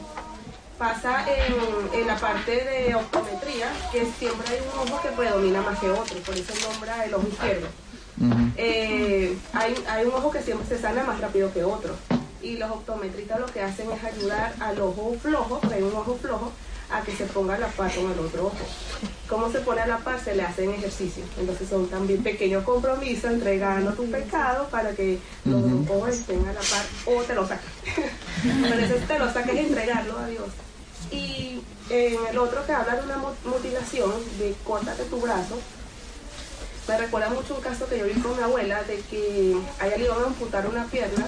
Pasa 0.79 1.25
en, 1.29 1.99
en 2.01 2.07
la 2.07 2.17
parte 2.17 2.51
de 2.51 2.95
optometría 2.95 3.67
que 3.91 4.07
siempre 4.17 4.47
hay 4.49 4.61
un 4.61 4.89
ojo 4.89 5.01
que 5.03 5.09
predomina 5.09 5.61
más 5.61 5.77
que 5.77 5.91
otro, 5.91 6.17
por 6.25 6.35
eso 6.35 6.53
nombra 6.67 7.05
el 7.05 7.13
ojo 7.13 7.27
izquierdo. 7.27 7.67
Eh, 8.57 9.37
hay, 9.53 9.85
hay 9.87 10.05
un 10.07 10.13
ojo 10.15 10.31
que 10.31 10.41
siempre 10.41 10.67
se 10.67 10.81
sana 10.81 11.03
más 11.03 11.21
rápido 11.21 11.53
que 11.53 11.63
otro. 11.63 11.95
Y 12.41 12.57
los 12.57 12.71
optometristas 12.71 13.39
lo 13.39 13.45
que 13.45 13.61
hacen 13.61 13.91
es 13.91 14.03
ayudar 14.03 14.55
al 14.59 14.81
ojo 14.81 15.15
flojo, 15.21 15.59
porque 15.59 15.75
hay 15.75 15.83
un 15.83 15.95
ojo 15.95 16.17
flojo, 16.19 16.51
a 16.91 17.01
que 17.01 17.11
se 17.15 17.25
ponga 17.25 17.57
la 17.57 17.67
par 17.67 17.93
con 17.93 18.11
el 18.11 18.19
otro 18.19 18.47
ojo. 18.47 18.57
¿Cómo 19.27 19.51
se 19.51 19.59
pone 19.59 19.81
a 19.81 19.87
la 19.87 19.97
par? 19.99 20.19
Se 20.23 20.35
le 20.35 20.41
hacen 20.43 20.71
ejercicios. 20.71 21.27
Entonces 21.39 21.69
son 21.69 21.87
también 21.87 22.23
pequeños 22.23 22.63
compromisos 22.63 23.31
entregando 23.31 23.93
tu 23.93 24.09
pecado 24.09 24.67
para 24.69 24.91
que 24.93 25.19
los 25.45 25.61
dos 25.61 25.89
ojos 25.89 26.09
estén 26.09 26.39
a 26.47 26.53
la 26.53 26.59
par 26.61 26.83
o 27.05 27.21
te 27.23 27.35
lo 27.35 27.47
sacas. 27.47 27.71
Pero 28.43 28.75
eso 28.81 28.95
te 29.07 29.19
lo 29.19 29.25
sacas 29.31 29.49
es 29.55 29.67
entregarlo 29.67 30.17
a 30.17 30.27
Dios. 30.27 30.47
Y 31.11 31.61
en 31.89 32.17
el 32.29 32.37
otro 32.37 32.65
que 32.65 32.71
habla 32.71 32.95
de 32.95 33.03
una 33.03 33.17
mu- 33.17 33.49
mutilación, 33.51 34.11
de 34.39 34.55
córtate 34.63 35.03
tu 35.05 35.19
brazo, 35.21 35.59
me 36.89 36.97
recuerda 36.97 37.29
mucho 37.29 37.55
un 37.55 37.61
caso 37.61 37.87
que 37.87 37.99
yo 37.99 38.05
vi 38.05 38.13
con 38.19 38.35
mi 38.35 38.41
abuela 38.41 38.81
de 38.83 38.97
que 39.09 39.55
a 39.79 39.85
ella 39.87 39.97
le 39.97 40.05
iban 40.05 40.23
a 40.23 40.25
amputar 40.25 40.65
una 40.67 40.85
pierna 40.85 41.25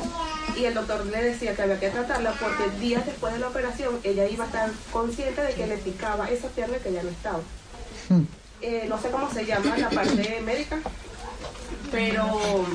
y 0.57 0.65
el 0.65 0.73
doctor 0.73 1.05
le 1.05 1.21
decía 1.23 1.55
que 1.55 1.61
había 1.61 1.79
que 1.79 1.89
tratarla 1.89 2.31
porque 2.33 2.69
días 2.79 3.05
después 3.05 3.31
de 3.33 3.39
la 3.39 3.47
operación 3.49 3.99
ella 4.03 4.25
iba 4.27 4.43
a 4.45 4.47
estar 4.47 4.71
consciente 4.91 5.39
de 5.41 5.53
que 5.53 5.67
le 5.67 5.77
picaba 5.77 6.29
esa 6.31 6.47
pierna 6.49 6.77
que 6.79 6.91
ya 6.91 7.03
no 7.03 7.09
estaba. 7.09 7.39
Eh, 8.61 8.85
no 8.89 8.99
sé 8.99 9.09
cómo 9.11 9.31
se 9.31 9.45
llama 9.45 9.77
la 9.77 9.89
parte 9.89 10.41
médica, 10.41 10.79
pero 11.91 12.65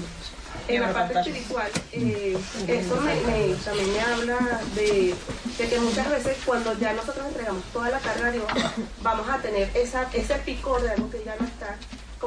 en 0.68 0.80
la 0.82 0.92
parte 0.92 1.14
espiritual, 1.20 1.70
eh, 1.92 2.36
eso 2.68 2.96
me, 3.02 3.14
me- 3.20 3.54
también 3.64 3.92
me 3.92 4.00
habla 4.00 4.60
de, 4.74 5.14
de 5.58 5.68
que 5.68 5.78
muchas 5.80 6.08
veces 6.10 6.36
cuando 6.44 6.72
ya 6.78 6.92
nosotros 6.92 7.26
entregamos 7.26 7.62
toda 7.72 7.90
la 7.90 7.98
carga 8.00 8.28
a 8.28 8.30
Dios, 8.32 8.44
vamos 9.02 9.28
a 9.28 9.38
tener 9.38 9.70
esa, 9.74 10.08
ese 10.12 10.34
picor 10.36 10.82
de 10.82 10.90
algo 10.90 11.08
que 11.10 11.22
ya 11.24 11.36
no 11.38 11.46
está, 11.46 11.76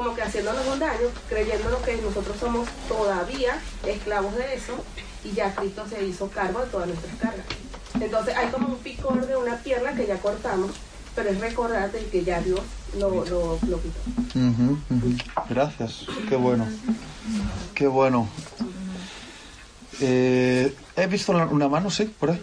como 0.00 0.16
que 0.16 0.22
haciéndonos 0.22 0.66
un 0.66 0.78
daño, 0.78 1.08
creyéndonos 1.28 1.82
que 1.82 1.94
nosotros 1.98 2.34
somos 2.40 2.66
todavía 2.88 3.60
esclavos 3.86 4.34
de 4.34 4.54
eso 4.54 4.82
y 5.22 5.32
ya 5.32 5.54
Cristo 5.54 5.84
se 5.90 6.02
hizo 6.02 6.30
cargo 6.30 6.60
de 6.60 6.68
todas 6.68 6.88
nuestras 6.88 7.14
cargas. 7.16 7.44
Entonces 8.00 8.34
hay 8.34 8.48
como 8.48 8.68
un 8.68 8.78
picor 8.78 9.26
de 9.26 9.36
una 9.36 9.58
pierna 9.58 9.92
que 9.92 10.06
ya 10.06 10.16
cortamos, 10.16 10.70
pero 11.14 11.28
es 11.28 11.38
recordarte 11.38 11.98
que 12.10 12.24
ya 12.24 12.40
Dios 12.40 12.62
lo, 12.98 13.10
lo, 13.26 13.58
lo 13.68 13.82
quitó. 13.82 14.00
Ujú. 14.36 14.78
Gracias, 15.50 16.06
qué 16.30 16.36
bueno. 16.36 16.66
Qué 17.74 17.86
bueno. 17.86 18.26
Eh, 20.00 20.74
he 20.96 21.06
visto 21.08 21.32
una 21.32 21.68
mano, 21.68 21.90
sí, 21.90 22.04
por 22.18 22.30
ahí. 22.30 22.42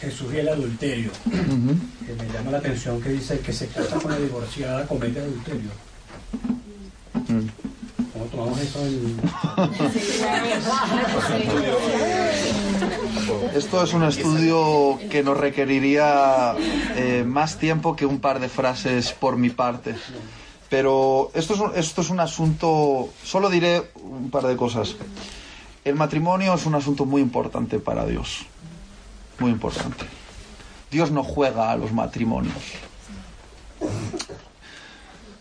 Jesús 0.00 0.32
y 0.32 0.38
el 0.38 0.48
adulterio. 0.48 1.10
Que 2.06 2.14
me 2.14 2.32
llama 2.32 2.52
la 2.52 2.58
atención 2.58 3.02
que 3.02 3.08
dice 3.08 3.40
que 3.40 3.52
se 3.52 3.66
casa 3.66 3.98
con 3.98 4.12
la 4.12 4.18
divorciada 4.18 4.86
comete 4.86 5.18
adulterio. 5.18 5.89
Mm. 7.28 7.48
Esto 13.54 13.82
es 13.82 13.92
un 13.92 14.04
estudio 14.04 14.98
que 15.10 15.22
nos 15.22 15.36
requeriría 15.36 16.54
eh, 16.96 17.24
más 17.26 17.58
tiempo 17.58 17.96
que 17.96 18.06
un 18.06 18.20
par 18.20 18.40
de 18.40 18.48
frases 18.48 19.12
por 19.12 19.36
mi 19.36 19.50
parte. 19.50 19.94
Pero 20.68 21.30
esto 21.34 21.54
es, 21.54 21.60
un, 21.60 21.72
esto 21.74 22.00
es 22.00 22.10
un 22.10 22.20
asunto, 22.20 23.08
solo 23.24 23.50
diré 23.50 23.90
un 24.02 24.30
par 24.30 24.44
de 24.44 24.56
cosas. 24.56 24.96
El 25.84 25.96
matrimonio 25.96 26.54
es 26.54 26.66
un 26.66 26.74
asunto 26.74 27.06
muy 27.06 27.22
importante 27.22 27.78
para 27.78 28.06
Dios. 28.06 28.46
Muy 29.38 29.50
importante. 29.50 30.04
Dios 30.90 31.10
no 31.10 31.24
juega 31.24 31.70
a 31.70 31.76
los 31.76 31.92
matrimonios. 31.92 32.54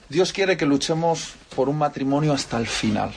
Dios 0.10 0.34
quiere 0.34 0.58
que 0.58 0.66
luchemos 0.66 1.36
por 1.56 1.70
un 1.70 1.78
matrimonio 1.78 2.34
hasta 2.34 2.58
el 2.58 2.66
final. 2.66 3.12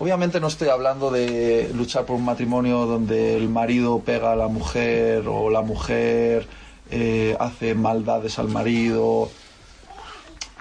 Obviamente 0.00 0.40
no 0.40 0.48
estoy 0.48 0.68
hablando 0.68 1.10
de 1.12 1.70
luchar 1.72 2.04
por 2.04 2.16
un 2.16 2.24
matrimonio 2.24 2.84
donde 2.86 3.36
el 3.36 3.48
marido 3.48 4.00
pega 4.00 4.32
a 4.32 4.36
la 4.36 4.48
mujer 4.48 5.28
o 5.28 5.48
la 5.48 5.62
mujer 5.62 6.48
eh, 6.90 7.36
hace 7.38 7.76
maldades 7.76 8.40
al 8.40 8.48
marido. 8.48 9.30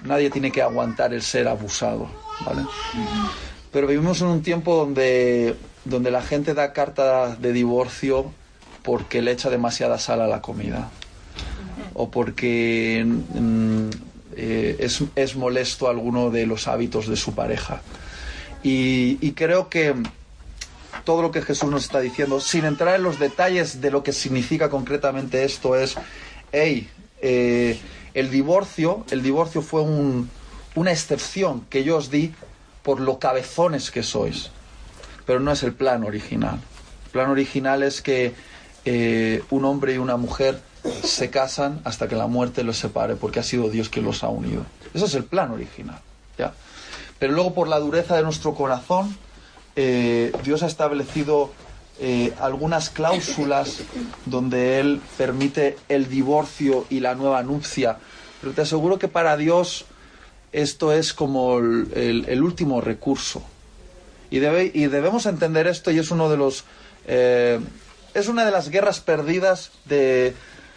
Nadie 0.04 0.30
tiene 0.30 0.52
que 0.52 0.62
aguantar 0.62 1.16
el 1.16 1.24
ser 1.24 1.48
abusado, 1.48 2.08
¿vale? 2.46 2.62
Pero 3.72 3.88
vivimos 3.88 4.22
en 4.22 4.28
un 4.28 4.44
tiempo 4.44 4.76
donde, 4.76 5.56
donde 5.84 6.12
la 6.12 6.22
gente 6.22 6.54
da 6.54 6.74
carta 6.74 7.36
de 7.36 7.52
divorcio 7.54 8.32
porque 8.84 9.24
le 9.24 9.32
echa 9.32 9.50
demasiada 9.50 9.98
sal 9.98 10.22
a 10.22 10.28
la 10.28 10.42
comida 10.42 10.92
o 11.96 12.12
porque 12.12 13.04
mm, 13.06 13.90
eh, 14.36 14.76
es, 14.80 15.02
es 15.16 15.36
molesto 15.36 15.88
alguno 15.90 16.30
de 16.32 16.46
los 16.46 16.68
hábitos 16.68 17.08
de 17.08 17.16
su 17.16 17.34
pareja. 17.36 17.82
Y, 18.64 19.32
creo 19.34 19.70
que 19.70 19.94
todo 21.04 21.22
lo 21.22 21.30
que 21.32 21.44
Jesús 21.44 21.70
nos 21.70 21.84
está 21.84 22.00
diciendo, 22.00 22.40
sin 22.40 22.66
entrar 22.66 22.96
en 22.96 23.04
los 23.04 23.20
detalles 23.20 23.80
de 23.80 23.92
lo 23.92 24.02
que 24.02 24.12
significa 24.12 24.70
concretamente 24.70 25.44
esto, 25.44 25.76
es, 25.76 25.96
hey, 26.52 26.90
eh, 27.22 27.78
el 28.16 28.32
divorcio, 28.32 29.06
el 29.12 29.22
divorcio 29.22 29.62
fue 29.62 29.82
un- 29.82 30.30
una 30.74 30.92
excepción 30.92 31.66
que 31.70 31.84
yo 31.84 31.98
os 31.98 32.10
di 32.10 32.34
por 32.82 33.00
lo 33.00 33.20
cabezones 33.20 33.92
que 33.92 34.02
sois, 34.02 34.50
pero 35.28 35.40
no 35.40 35.52
es 35.52 35.62
el 35.62 35.74
plan 35.74 36.04
original. 36.04 36.60
El 37.06 37.12
plan 37.12 37.30
original 37.30 37.84
es 37.84 38.02
que 38.02 38.34
eh, 38.88 39.44
un 39.52 39.66
hombre 39.66 39.94
y 39.96 39.98
una 39.98 40.18
mujer 40.18 40.60
se 41.04 41.30
casan 41.30 41.82
hasta 41.84 42.08
que 42.08 42.16
la 42.16 42.28
muerte 42.28 42.64
los 42.64 42.78
separe, 42.78 43.16
porque 43.16 43.40
ha 43.40 43.44
sido 43.44 43.70
Dios 43.70 43.90
quien 43.90 44.06
los 44.06 44.24
ha 44.24 44.30
unido. 44.30 44.66
Ese 44.94 45.06
es 45.06 45.16
el 45.16 45.24
plan 45.26 45.52
original. 45.52 46.00
¿ya? 46.38 46.54
Pero 47.20 47.34
luego 47.34 47.54
por 47.54 47.68
la 47.68 47.80
dureza 47.80 48.16
de 48.16 48.24
nuestro 48.24 48.54
corazón, 48.54 49.18
eh, 49.76 50.32
Dios 50.44 50.64
ha 50.64 50.68
establecido 50.68 51.52
eh, 52.00 52.34
algunas 52.40 52.90
cláusulas 52.90 53.80
donde 54.26 54.80
Él 54.80 55.02
permite 55.18 55.78
el 55.90 56.10
divorcio 56.10 56.86
y 56.90 57.00
la 57.00 57.16
nueva 57.16 57.42
nupcia. 57.44 57.98
Pero 58.42 58.54
te 58.54 58.62
aseguro 58.62 59.00
que 59.00 59.08
para 59.08 59.38
Dios 59.38 59.86
esto 60.52 60.94
es 60.94 61.14
como 61.14 61.58
el, 61.58 62.42
último 62.42 62.82
recurso. 62.82 63.44
Y, 64.30 64.40
debe- 64.40 64.72
y 64.74 64.88
debemos 64.88 65.26
entender 65.26 65.68
esto 65.68 65.92
y 65.92 66.00
es 66.00 66.12
uno 66.12 66.30
de 66.30 66.38
los... 66.38 66.64
eh, 67.08 67.60
es 68.14 68.30
una 68.30 68.46
de 68.46 68.52
las 68.52 68.70
guerras 68.70 69.02
perdidas 69.02 69.72
de, 69.84 70.34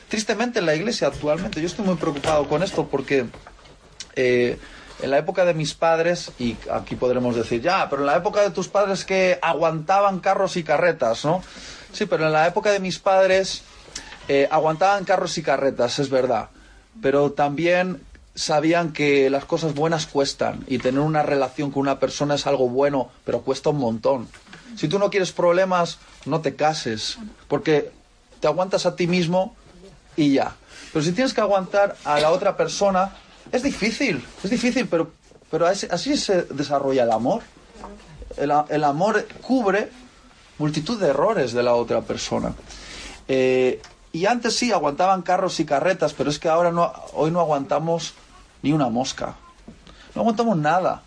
tristemente, 0.09 0.59
en 0.59 0.67
la 0.67 0.75
iglesia 0.75 1.09
actualmente. 1.09 1.61
Yo 1.61 1.67
estoy 1.67 1.85
muy 1.85 1.97
preocupado 1.97 2.49
con 2.49 2.63
esto 2.63 2.87
porque 2.89 3.27
eh, 4.17 4.59
en 5.03 5.11
la 5.11 5.19
época 5.19 5.45
de 5.45 5.55
mis 5.55 5.75
padres, 5.75 6.33
y 6.39 6.57
aquí 6.73 6.97
podremos 6.97 7.37
decir, 7.37 7.63
ya, 7.63 7.89
pero 7.89 8.03
en 8.03 8.07
la 8.07 8.17
época 8.17 8.43
de 8.43 8.51
tus 8.51 8.69
padres 8.69 9.05
que 9.05 9.39
aguantaban 9.41 10.21
carros 10.21 10.57
y 10.57 10.65
carretas, 10.65 11.25
¿no? 11.25 11.43
Sí, 11.93 12.07
pero 12.07 12.27
en 12.27 12.33
la 12.33 12.47
época 12.47 12.71
de 12.71 12.81
mis 12.81 12.99
padres 12.99 13.63
eh, 14.29 14.49
aguantaban 14.51 15.05
carros 15.05 15.39
y 15.39 15.43
carretas, 15.43 15.99
es 15.99 16.11
verdad. 16.11 16.51
Pero 17.01 17.33
también 17.33 18.03
sabían 18.35 18.93
que 18.93 19.31
las 19.31 19.45
cosas 19.45 19.75
buenas 19.75 20.07
cuestan 20.07 20.65
y 20.67 20.79
tener 20.79 21.01
una 21.01 21.23
relación 21.23 21.71
con 21.71 21.83
una 21.83 21.99
persona 21.99 22.35
es 22.35 22.47
algo 22.47 22.69
bueno, 22.69 23.11
pero 23.25 23.43
cuesta 23.43 23.71
un 23.71 23.79
montón. 23.79 24.29
Si 24.77 24.89
tú 24.89 24.99
no 24.99 25.11
quieres 25.11 25.33
problemas, 25.33 25.99
no 26.25 26.41
te 26.41 26.55
cases, 26.55 27.19
porque 27.49 27.91
te 28.41 28.47
aguantas 28.47 28.87
a 28.87 28.97
ti 28.97 29.07
mismo 29.07 29.57
y 30.19 30.35
ya. 30.35 30.55
Pero 30.93 31.03
si 31.03 31.13
tienes 31.13 31.33
que 31.33 31.41
aguantar 31.41 31.97
a 32.05 32.21
la 32.21 32.31
otra 32.31 32.57
persona, 32.57 33.13
es 33.53 33.63
difícil, 33.63 34.23
es 34.43 34.51
difícil, 34.51 34.87
pero, 34.89 35.13
pero 35.51 35.67
así, 35.67 36.17
se 36.17 36.43
desarrolla 36.43 37.05
el 37.05 37.13
amor. 37.13 37.43
El, 38.37 38.53
el, 38.69 38.85
amor 38.85 39.27
cubre 39.41 39.91
multitud 40.59 41.01
de 41.01 41.09
errores 41.09 41.53
de 41.53 41.63
la 41.63 41.75
otra 41.75 42.03
persona. 42.03 42.53
Eh, 43.27 43.81
y 44.13 44.27
antes 44.27 44.57
sí 44.57 44.73
aguantaban 44.73 45.23
carros 45.23 45.61
y 45.61 45.65
carretas, 45.65 46.15
pero 46.15 46.31
es 46.31 46.39
que 46.39 46.49
ahora 46.49 46.73
no, 46.73 46.93
hoy 47.15 47.31
no 47.31 47.41
aguantamos 47.41 48.15
ni 48.63 48.73
una 48.73 48.89
mosca. 48.89 49.37
No 50.15 50.23
aguantamos 50.23 50.57
nada. 50.57 51.03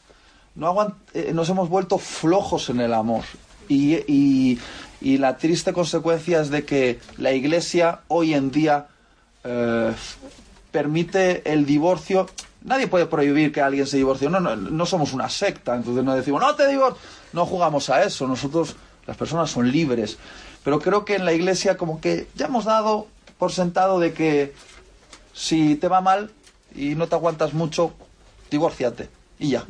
No 0.56 0.96
eh, 1.14 1.32
nos 1.34 1.50
hemos 1.50 1.70
vuelto 1.70 1.98
flojos 1.98 2.70
en 2.70 2.80
el 2.80 2.94
amor. 2.94 3.24
Y, 3.68 4.58
y, 5.02 5.18
la 5.18 5.38
triste 5.38 5.74
consecuencia 5.74 6.42
es 6.42 6.50
de 6.50 6.66
que 6.66 7.00
la 7.18 7.32
Iglesia 7.32 8.02
hoy 8.08 8.34
en 8.34 8.52
día 8.52 8.88
eh, 9.44 9.94
permite 10.72 11.52
el 11.52 11.66
divorcio. 11.66 12.28
Nadie 12.64 12.88
puede 12.88 13.06
prohibir 13.08 13.52
que 13.52 13.62
alguien 13.62 13.88
se 13.88 13.98
divorcie. 13.98 14.30
No, 14.30 14.40
no, 14.40 14.56
no 14.56 14.86
somos 14.86 15.14
una 15.14 15.30
secta, 15.30 15.76
entonces 15.76 16.04
no 16.04 16.16
decimos, 16.16 16.42
no 16.42 16.56
te 16.56 16.68
divorcio. 16.68 17.00
No 17.34 17.46
jugamos 17.46 17.90
a 17.90 18.04
eso. 18.04 18.28
Nosotros, 18.28 18.76
las 19.08 19.18
personas 19.18 19.50
son 19.50 19.72
libres. 19.72 20.18
Pero 20.64 20.80
creo 20.80 21.06
que 21.06 21.16
en 21.16 21.26
la 21.26 21.34
Iglesia 21.34 21.78
como 21.78 22.00
que 22.00 22.28
ya 22.36 22.46
hemos 22.46 22.66
dado 22.66 23.08
por 23.38 23.52
sentado 23.52 24.00
de 24.00 24.14
que 24.14 24.54
si 25.34 25.76
te 25.76 25.88
va 25.88 26.02
mal, 26.02 26.32
y 26.76 26.96
no 26.96 27.08
te 27.08 27.16
aguantas 27.16 27.54
mucho, 27.54 27.94
divórciate 28.50 29.10
y 29.40 29.50
ya. 29.50 29.66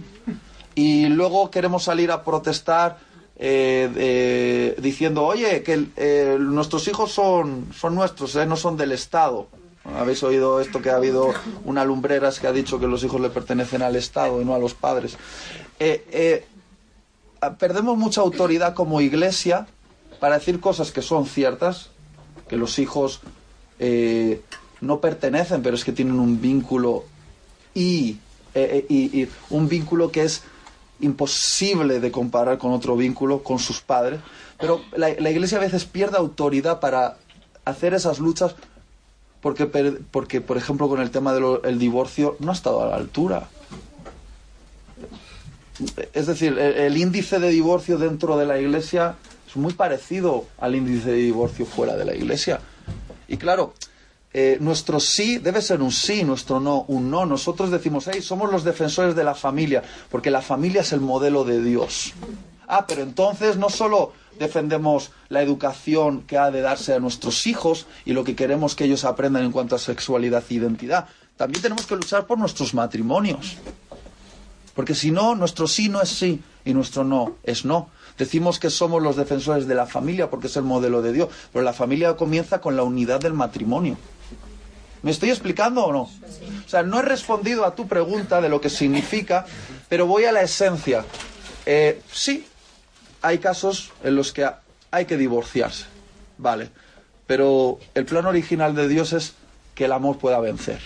Y 0.76 1.07
luego 1.07 1.49
queremos 1.51 1.84
salir 1.84 2.11
a 2.11 2.24
protestar 2.24 2.97
eh, 3.36 4.76
diciendo, 4.80 5.24
oye, 5.24 5.63
que 5.63 5.88
eh, 5.95 6.38
nuestros 6.39 6.88
hijos 6.88 7.11
son, 7.11 7.69
son 7.74 7.95
nuestros, 7.95 8.36
no 8.47 8.55
son 8.55 8.78
del 8.78 8.91
Estado. 8.91 9.47
Habéis 9.84 10.21
oído 10.23 10.61
esto 10.61 10.82
que 10.82 10.89
ha 10.89 10.95
habido 10.95 11.34
una 11.65 11.84
lumbreras 11.84 12.39
que 12.39 12.47
ha 12.47 12.51
dicho 12.51 12.79
que 12.79 12.88
los 12.88 13.03
hijos 13.03 13.19
le 13.19 13.29
pertenecen 13.29 13.82
al 13.82 13.95
Estado 13.95 14.41
y 14.41 14.45
no 14.45 14.53
a 14.53 14.59
los 14.59 14.73
padres. 14.73 15.17
perdemos 17.57 17.97
mucha 17.97 18.21
autoridad 18.21 18.75
como 18.75 19.01
iglesia 19.01 19.67
para 20.19 20.38
decir 20.38 20.59
cosas 20.59 20.91
que 20.91 21.01
son 21.01 21.25
ciertas, 21.25 21.89
que 22.47 22.57
los 22.57 22.77
hijos 22.77 23.21
no 24.82 24.99
pertenecen, 24.99 25.61
pero 25.61 25.75
es 25.75 25.86
que 25.86 25.91
tienen 25.91 26.19
un 26.19 26.41
vínculo 26.41 27.05
y, 27.73 28.17
eh, 28.53 28.86
eh, 28.89 29.29
un 29.49 29.69
vínculo 29.69 30.11
que 30.11 30.23
es 30.23 30.43
imposible 30.99 31.99
de 31.99 32.11
comparar 32.11 32.57
con 32.57 32.71
otro 32.73 32.95
vínculo, 32.95 33.43
con 33.43 33.59
sus 33.59 33.82
padres. 33.82 34.19
Pero 34.59 34.82
la, 34.95 35.09
iglesia 35.09 35.57
a 35.57 35.61
veces 35.61 35.86
pierde 35.86 36.17
autoridad 36.17 36.79
para 36.79 37.17
hacer 37.65 37.93
esas 37.93 38.19
luchas 38.19 38.55
porque, 39.41 39.65
porque 39.65 40.41
por 40.41 40.57
ejemplo, 40.57 40.87
con 40.87 41.01
el 41.01 41.11
tema 41.11 41.33
del 41.33 41.79
divorcio 41.79 42.37
no 42.39 42.51
ha 42.51 42.53
estado 42.53 42.83
a 42.83 42.87
la 42.87 42.95
altura. 42.95 43.49
Es 46.13 46.27
decir, 46.27 46.57
el, 46.59 46.95
índice 46.97 47.39
de 47.39 47.49
divorcio 47.49 47.97
dentro 47.97 48.37
de 48.37 48.45
la 48.45 48.59
iglesia 48.59 49.15
es 49.47 49.55
muy 49.55 49.73
parecido 49.73 50.45
al 50.59 50.75
índice 50.75 51.11
de 51.11 51.17
divorcio 51.17 51.65
fuera 51.65 51.95
de 51.95 52.05
la 52.05 52.15
iglesia. 52.15 52.59
Y 53.27 53.37
claro, 53.37 53.73
eh, 54.33 54.57
nuestro 54.59 54.99
sí 54.99 55.39
debe 55.39 55.61
ser 55.61 55.81
un 55.81 55.91
sí, 55.91 56.23
nuestro 56.23 56.59
no 56.59 56.85
un 56.87 57.09
no. 57.09 57.25
Nosotros 57.25 57.71
decimos, 57.71 58.07
hey, 58.11 58.21
somos 58.21 58.51
los 58.51 58.63
defensores 58.63 59.15
de 59.15 59.23
la 59.23 59.33
familia, 59.33 59.81
porque 60.11 60.29
la 60.29 60.41
familia 60.41 60.81
es 60.81 60.93
el 60.93 61.01
modelo 61.01 61.43
de 61.43 61.63
Dios. 61.63 62.13
Ah, 62.74 62.86
pero 62.88 63.01
entonces 63.01 63.57
no 63.57 63.69
solo 63.69 64.13
defendemos 64.39 65.11
la 65.28 65.41
educación 65.41 66.22
que 66.22 66.38
ha 66.38 66.51
de 66.51 66.61
darse 66.61 66.93
a 66.93 67.01
nuestros 67.01 67.45
hijos 67.45 67.86
y 68.05 68.13
lo 68.13 68.24
que 68.24 68.34
queremos 68.34 68.76
que 68.76 68.86
ellos 68.86 69.03
aprendan 69.03 69.43
en 69.43 69.51
cuanto 69.51 69.76
a 69.76 69.78
sexualidad 69.80 70.41
e 70.49 70.53
identidad, 70.53 71.09
también 71.36 71.61
tenemos 71.61 71.86
que 71.86 71.97
luchar 71.97 72.26
por 72.26 72.38
nuestros 72.38 72.74
matrimonios. 72.74 73.57
Porque 74.74 74.95
si 74.95 75.11
no, 75.11 75.36
nuestro 75.36 75.67
sí 75.67 75.89
no 75.89 76.01
es 76.01 76.07
sí 76.07 76.41
y 76.63 76.74
nuestro 76.74 77.03
no 77.03 77.36
es 77.43 77.65
no. 77.65 77.89
Decimos 78.17 78.57
que 78.57 78.69
somos 78.69 79.03
los 79.03 79.17
defensores 79.17 79.67
de 79.67 79.76
la 79.76 79.86
familia 79.86 80.30
porque 80.30 80.47
es 80.47 80.55
el 80.55 80.63
modelo 80.63 81.01
de 81.01 81.11
Dios, 81.11 81.28
pero 81.51 81.65
la 81.65 81.74
familia 81.74 82.15
comienza 82.15 82.61
con 82.61 82.78
la 82.78 82.84
unidad 82.84 83.19
del 83.19 83.34
matrimonio. 83.34 83.97
¿Me 85.01 85.11
estoy 85.11 85.30
explicando 85.30 85.84
o 85.84 85.91
no? 85.91 86.03
O 86.03 86.69
sea, 86.69 86.84
no 86.84 86.99
he 86.99 87.03
respondido 87.03 87.65
a 87.65 87.76
tu 87.76 87.89
pregunta 87.89 88.39
de 88.39 88.47
lo 88.47 88.61
que 88.61 88.69
significa, 88.69 89.45
pero 89.89 90.07
voy 90.07 90.24
a 90.24 90.32
la 90.32 90.41
esencia. 90.41 91.03
Eh, 91.65 92.01
sí, 92.11 92.45
hay 93.22 93.38
casos 93.39 93.91
en 94.03 94.15
los 94.15 94.32
que 94.32 94.49
hay 94.91 95.05
que 95.05 95.17
divorciarse, 95.17 95.86
vale, 96.38 96.69
pero 97.28 97.80
el 97.95 98.05
plan 98.05 98.26
original 98.26 98.76
de 98.76 98.88
Dios 98.88 99.13
es 99.13 99.34
que 99.76 99.86
el 99.86 99.91
amor 99.91 100.17
pueda 100.17 100.39
vencer. 100.39 100.82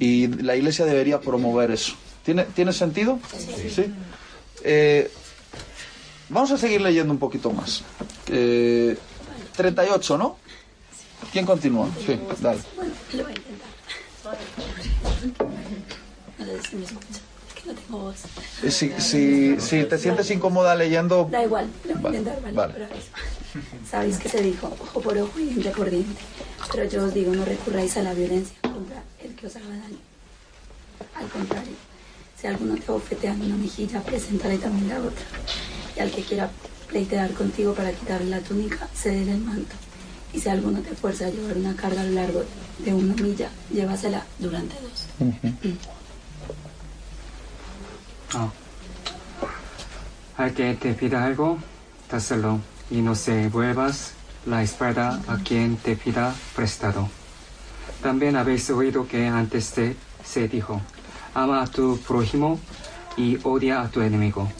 Y 0.00 0.26
la 0.26 0.56
Iglesia 0.56 0.84
debería 0.84 1.20
promover 1.20 1.70
eso. 1.70 1.94
¿Tiene, 2.24 2.44
¿tiene 2.46 2.72
sentido? 2.72 3.20
Sí. 3.72 3.92
Eh, 4.64 5.10
vamos 6.28 6.50
a 6.50 6.58
seguir 6.58 6.80
leyendo 6.80 7.12
un 7.12 7.18
poquito 7.18 7.52
más. 7.52 7.84
38, 8.26 10.14
eh, 10.14 10.18
¿no? 10.18 10.36
¿Quién 11.30 11.46
continúa? 11.46 11.88
Sí, 12.04 12.18
dale. 12.40 12.60
Bueno, 12.76 12.92
lo 13.12 13.22
voy 13.22 13.32
a 13.32 13.36
intentar. 13.36 13.68
No 17.66 17.74
tengo 17.74 17.98
voz. 17.98 18.16
Si, 18.68 18.92
si, 18.98 19.60
si 19.60 19.84
te 19.84 19.98
sientes 19.98 20.30
incómoda 20.30 20.74
leyendo... 20.74 21.28
Da 21.30 21.44
igual, 21.44 21.68
lo 21.88 21.94
voy 21.96 22.16
a 22.16 22.18
intentar, 22.18 22.52
vale. 22.52 22.56
vale. 22.56 22.86
Sabéis 23.88 24.18
que 24.18 24.28
se 24.28 24.42
dijo 24.42 24.66
ojo 24.80 25.00
por 25.00 25.16
ojo 25.18 25.38
y 25.38 25.44
diente 25.44 25.70
por 25.70 25.90
diente. 25.90 26.20
Pero 26.72 26.84
yo 26.88 27.04
os 27.04 27.14
digo, 27.14 27.32
no 27.34 27.44
recurráis 27.44 27.96
a 27.96 28.02
la 28.02 28.14
violencia 28.14 28.56
contra 28.62 29.02
el 29.22 29.34
que 29.34 29.46
os 29.46 29.56
haga 29.56 29.68
daño. 29.68 29.98
Al 31.14 31.28
contrario, 31.28 31.76
si 32.36 32.46
alguno 32.46 32.76
te 32.76 32.90
ofeteando 32.90 33.46
una 33.46 33.56
mejilla, 33.56 34.00
preséntale 34.00 34.58
también 34.58 34.88
la 34.88 34.98
otra. 34.98 35.24
Y 35.96 36.00
al 36.00 36.10
que 36.10 36.22
quiera 36.22 36.50
pleitear 36.88 37.30
contigo 37.32 37.74
para 37.74 37.92
quitarle 37.92 38.30
la 38.30 38.40
túnica, 38.40 38.88
cédele 38.94 39.32
el 39.32 39.38
manto 39.38 39.74
y 40.32 40.40
si 40.40 40.48
alguno 40.48 40.80
te 40.80 40.94
fuerza 40.94 41.26
a 41.26 41.30
llevar 41.30 41.56
una 41.56 41.74
carga 41.76 42.00
a 42.00 42.04
lo 42.04 42.12
largo 42.12 42.44
de 42.78 42.94
una 42.94 43.14
milla, 43.14 43.50
llévasela 43.72 44.24
durante 44.38 44.74
dos. 44.80 45.06
Mm. 45.18 45.68
Ah. 48.34 48.48
Al 50.38 50.54
que 50.54 50.74
te 50.74 50.94
pida 50.94 51.24
algo, 51.24 51.58
dáselo 52.10 52.60
y 52.90 53.02
no 53.02 53.14
se 53.14 53.48
vuelvas 53.48 54.12
la 54.46 54.62
espalda 54.62 55.20
a 55.28 55.36
quien 55.38 55.76
te 55.76 55.96
pida 55.96 56.34
prestado. 56.56 57.08
También 58.02 58.36
habéis 58.36 58.68
oído 58.70 59.06
que 59.06 59.26
antes 59.26 59.74
se 60.24 60.48
dijo, 60.48 60.80
ama 61.34 61.62
a 61.62 61.66
tu 61.66 61.98
prójimo 61.98 62.58
y 63.16 63.38
odia 63.44 63.82
a 63.82 63.88
tu 63.88 64.00
enemigo. 64.00 64.50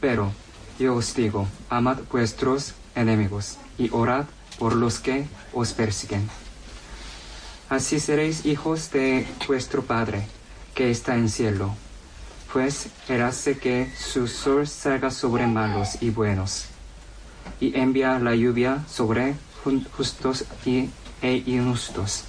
Pero 0.00 0.32
yo 0.78 0.96
os 0.96 1.14
digo, 1.14 1.46
amad 1.68 1.98
vuestros 2.10 2.74
enemigos 2.94 3.58
y 3.78 3.90
orad 3.92 4.24
por 4.58 4.74
los 4.74 4.98
que 4.98 5.26
os 5.52 5.72
persiguen. 5.72 6.28
Así 7.68 8.00
seréis 8.00 8.44
hijos 8.44 8.90
de 8.90 9.26
vuestro 9.46 9.82
Padre, 9.82 10.26
que 10.74 10.90
está 10.90 11.16
en 11.16 11.28
cielo, 11.28 11.74
pues 12.52 12.88
hace 13.08 13.58
que 13.58 13.90
su 13.96 14.28
sol 14.28 14.66
salga 14.66 15.10
sobre 15.10 15.46
malos 15.46 16.02
y 16.02 16.10
buenos, 16.10 16.66
y 17.60 17.74
envía 17.78 18.18
la 18.18 18.34
lluvia 18.34 18.84
sobre 18.88 19.34
justos 19.96 20.44
y, 20.66 20.90
e 21.22 21.42
injustos. 21.46 22.24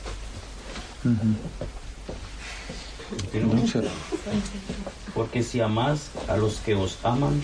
Porque 5.13 5.43
si 5.43 5.59
amás 5.59 6.09
a 6.29 6.37
los 6.37 6.59
que 6.59 6.75
os 6.75 6.97
aman, 7.03 7.41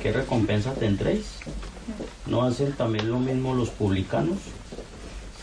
¿qué 0.00 0.12
recompensa 0.12 0.72
tendréis? 0.72 1.26
¿No 2.26 2.44
hacen 2.44 2.72
también 2.72 3.10
lo 3.10 3.18
mismo 3.18 3.54
los 3.54 3.68
publicanos? 3.68 4.38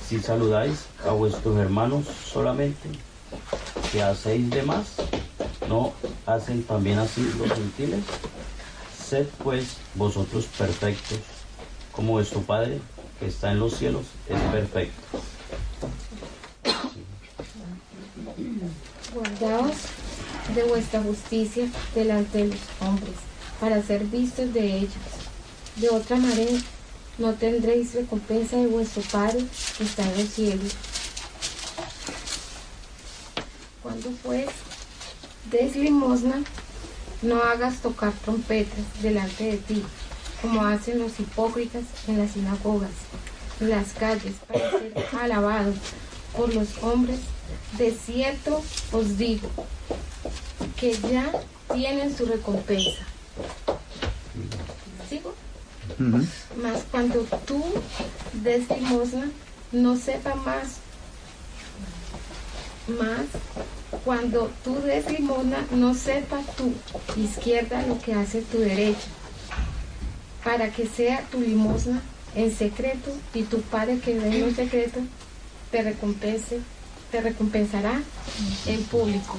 Si 0.09 0.19
saludáis 0.19 0.85
a 1.05 1.11
vuestros 1.11 1.57
hermanos 1.57 2.05
solamente, 2.25 2.89
¿qué 3.91 4.01
hacéis 4.03 4.49
de 4.49 4.63
más? 4.63 4.87
¿No 5.67 5.93
hacen 6.25 6.63
también 6.63 6.99
así 6.99 7.21
los 7.37 7.49
gentiles? 7.51 8.03
Sed 9.09 9.27
pues 9.43 9.77
vosotros 9.95 10.45
perfectos, 10.57 11.19
como 11.91 12.13
vuestro 12.13 12.41
Padre 12.41 12.79
que 13.19 13.27
está 13.27 13.51
en 13.51 13.59
los 13.59 13.75
cielos 13.75 14.05
es 14.27 14.39
perfecto. 14.51 15.19
Guardaos 19.13 19.75
de 20.55 20.63
vuestra 20.63 21.01
justicia 21.01 21.67
delante 21.93 22.39
de 22.39 22.45
los 22.45 22.59
hombres, 22.79 23.15
para 23.59 23.81
ser 23.83 24.05
vistos 24.05 24.53
de 24.53 24.77
ellos. 24.77 24.93
De 25.75 25.89
otra 25.89 26.17
manera, 26.17 26.59
no 27.17 27.33
tendréis 27.33 27.93
recompensa 27.93 28.57
de 28.57 28.67
vuestro 28.67 29.03
Padre 29.03 29.45
que 29.77 29.83
está 29.83 30.03
en 30.03 30.17
los 30.17 30.29
cielos. 30.29 30.73
Pues 34.23 34.47
des 35.51 35.75
limosna, 35.75 36.43
no 37.21 37.41
hagas 37.41 37.81
tocar 37.81 38.13
trompetas 38.23 38.85
delante 39.01 39.43
de 39.43 39.57
ti, 39.57 39.83
como 40.41 40.63
hacen 40.63 40.99
los 40.99 41.19
hipócritas 41.19 41.83
en 42.07 42.17
las 42.17 42.31
sinagogas, 42.31 42.91
en 43.59 43.69
las 43.69 43.93
calles, 43.93 44.35
para 44.47 44.71
ser 44.71 44.93
alabados 45.21 45.75
por 46.35 46.53
los 46.53 46.77
hombres. 46.81 47.19
De 47.77 47.91
cierto 47.91 48.63
os 48.91 49.17
digo 49.17 49.49
que 50.77 50.93
ya 50.93 51.31
tienen 51.73 52.15
su 52.15 52.25
recompensa. 52.25 53.05
¿Sigo? 55.09 55.33
Mas 56.61 56.83
cuando 56.89 57.25
tú 57.45 57.63
des 58.33 58.69
limosna, 58.69 59.29
no 59.71 59.95
sepa 59.97 60.35
más. 60.35 60.77
Más 62.87 63.27
cuando 64.03 64.51
tú 64.63 64.75
des 64.81 65.09
limosna, 65.11 65.65
no 65.71 65.93
sepa 65.93 66.39
tu 66.57 66.73
izquierda 67.19 67.85
lo 67.87 67.99
que 67.99 68.13
hace 68.13 68.41
tu 68.41 68.59
derecha, 68.59 69.07
para 70.43 70.71
que 70.71 70.87
sea 70.87 71.21
tu 71.31 71.39
limosna 71.39 72.01
en 72.35 72.55
secreto 72.55 73.11
y 73.33 73.43
tu 73.43 73.61
padre 73.61 73.99
que 73.99 74.17
ve 74.17 74.39
en 74.39 74.55
secreto 74.55 74.99
te 75.69 75.83
recompense, 75.83 76.59
te 77.11 77.21
recompensará 77.21 78.01
en 78.65 78.83
público. 78.83 79.37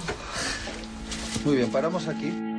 Muy 1.45 1.57
bien, 1.57 1.71
paramos 1.71 2.07
aquí. 2.09 2.52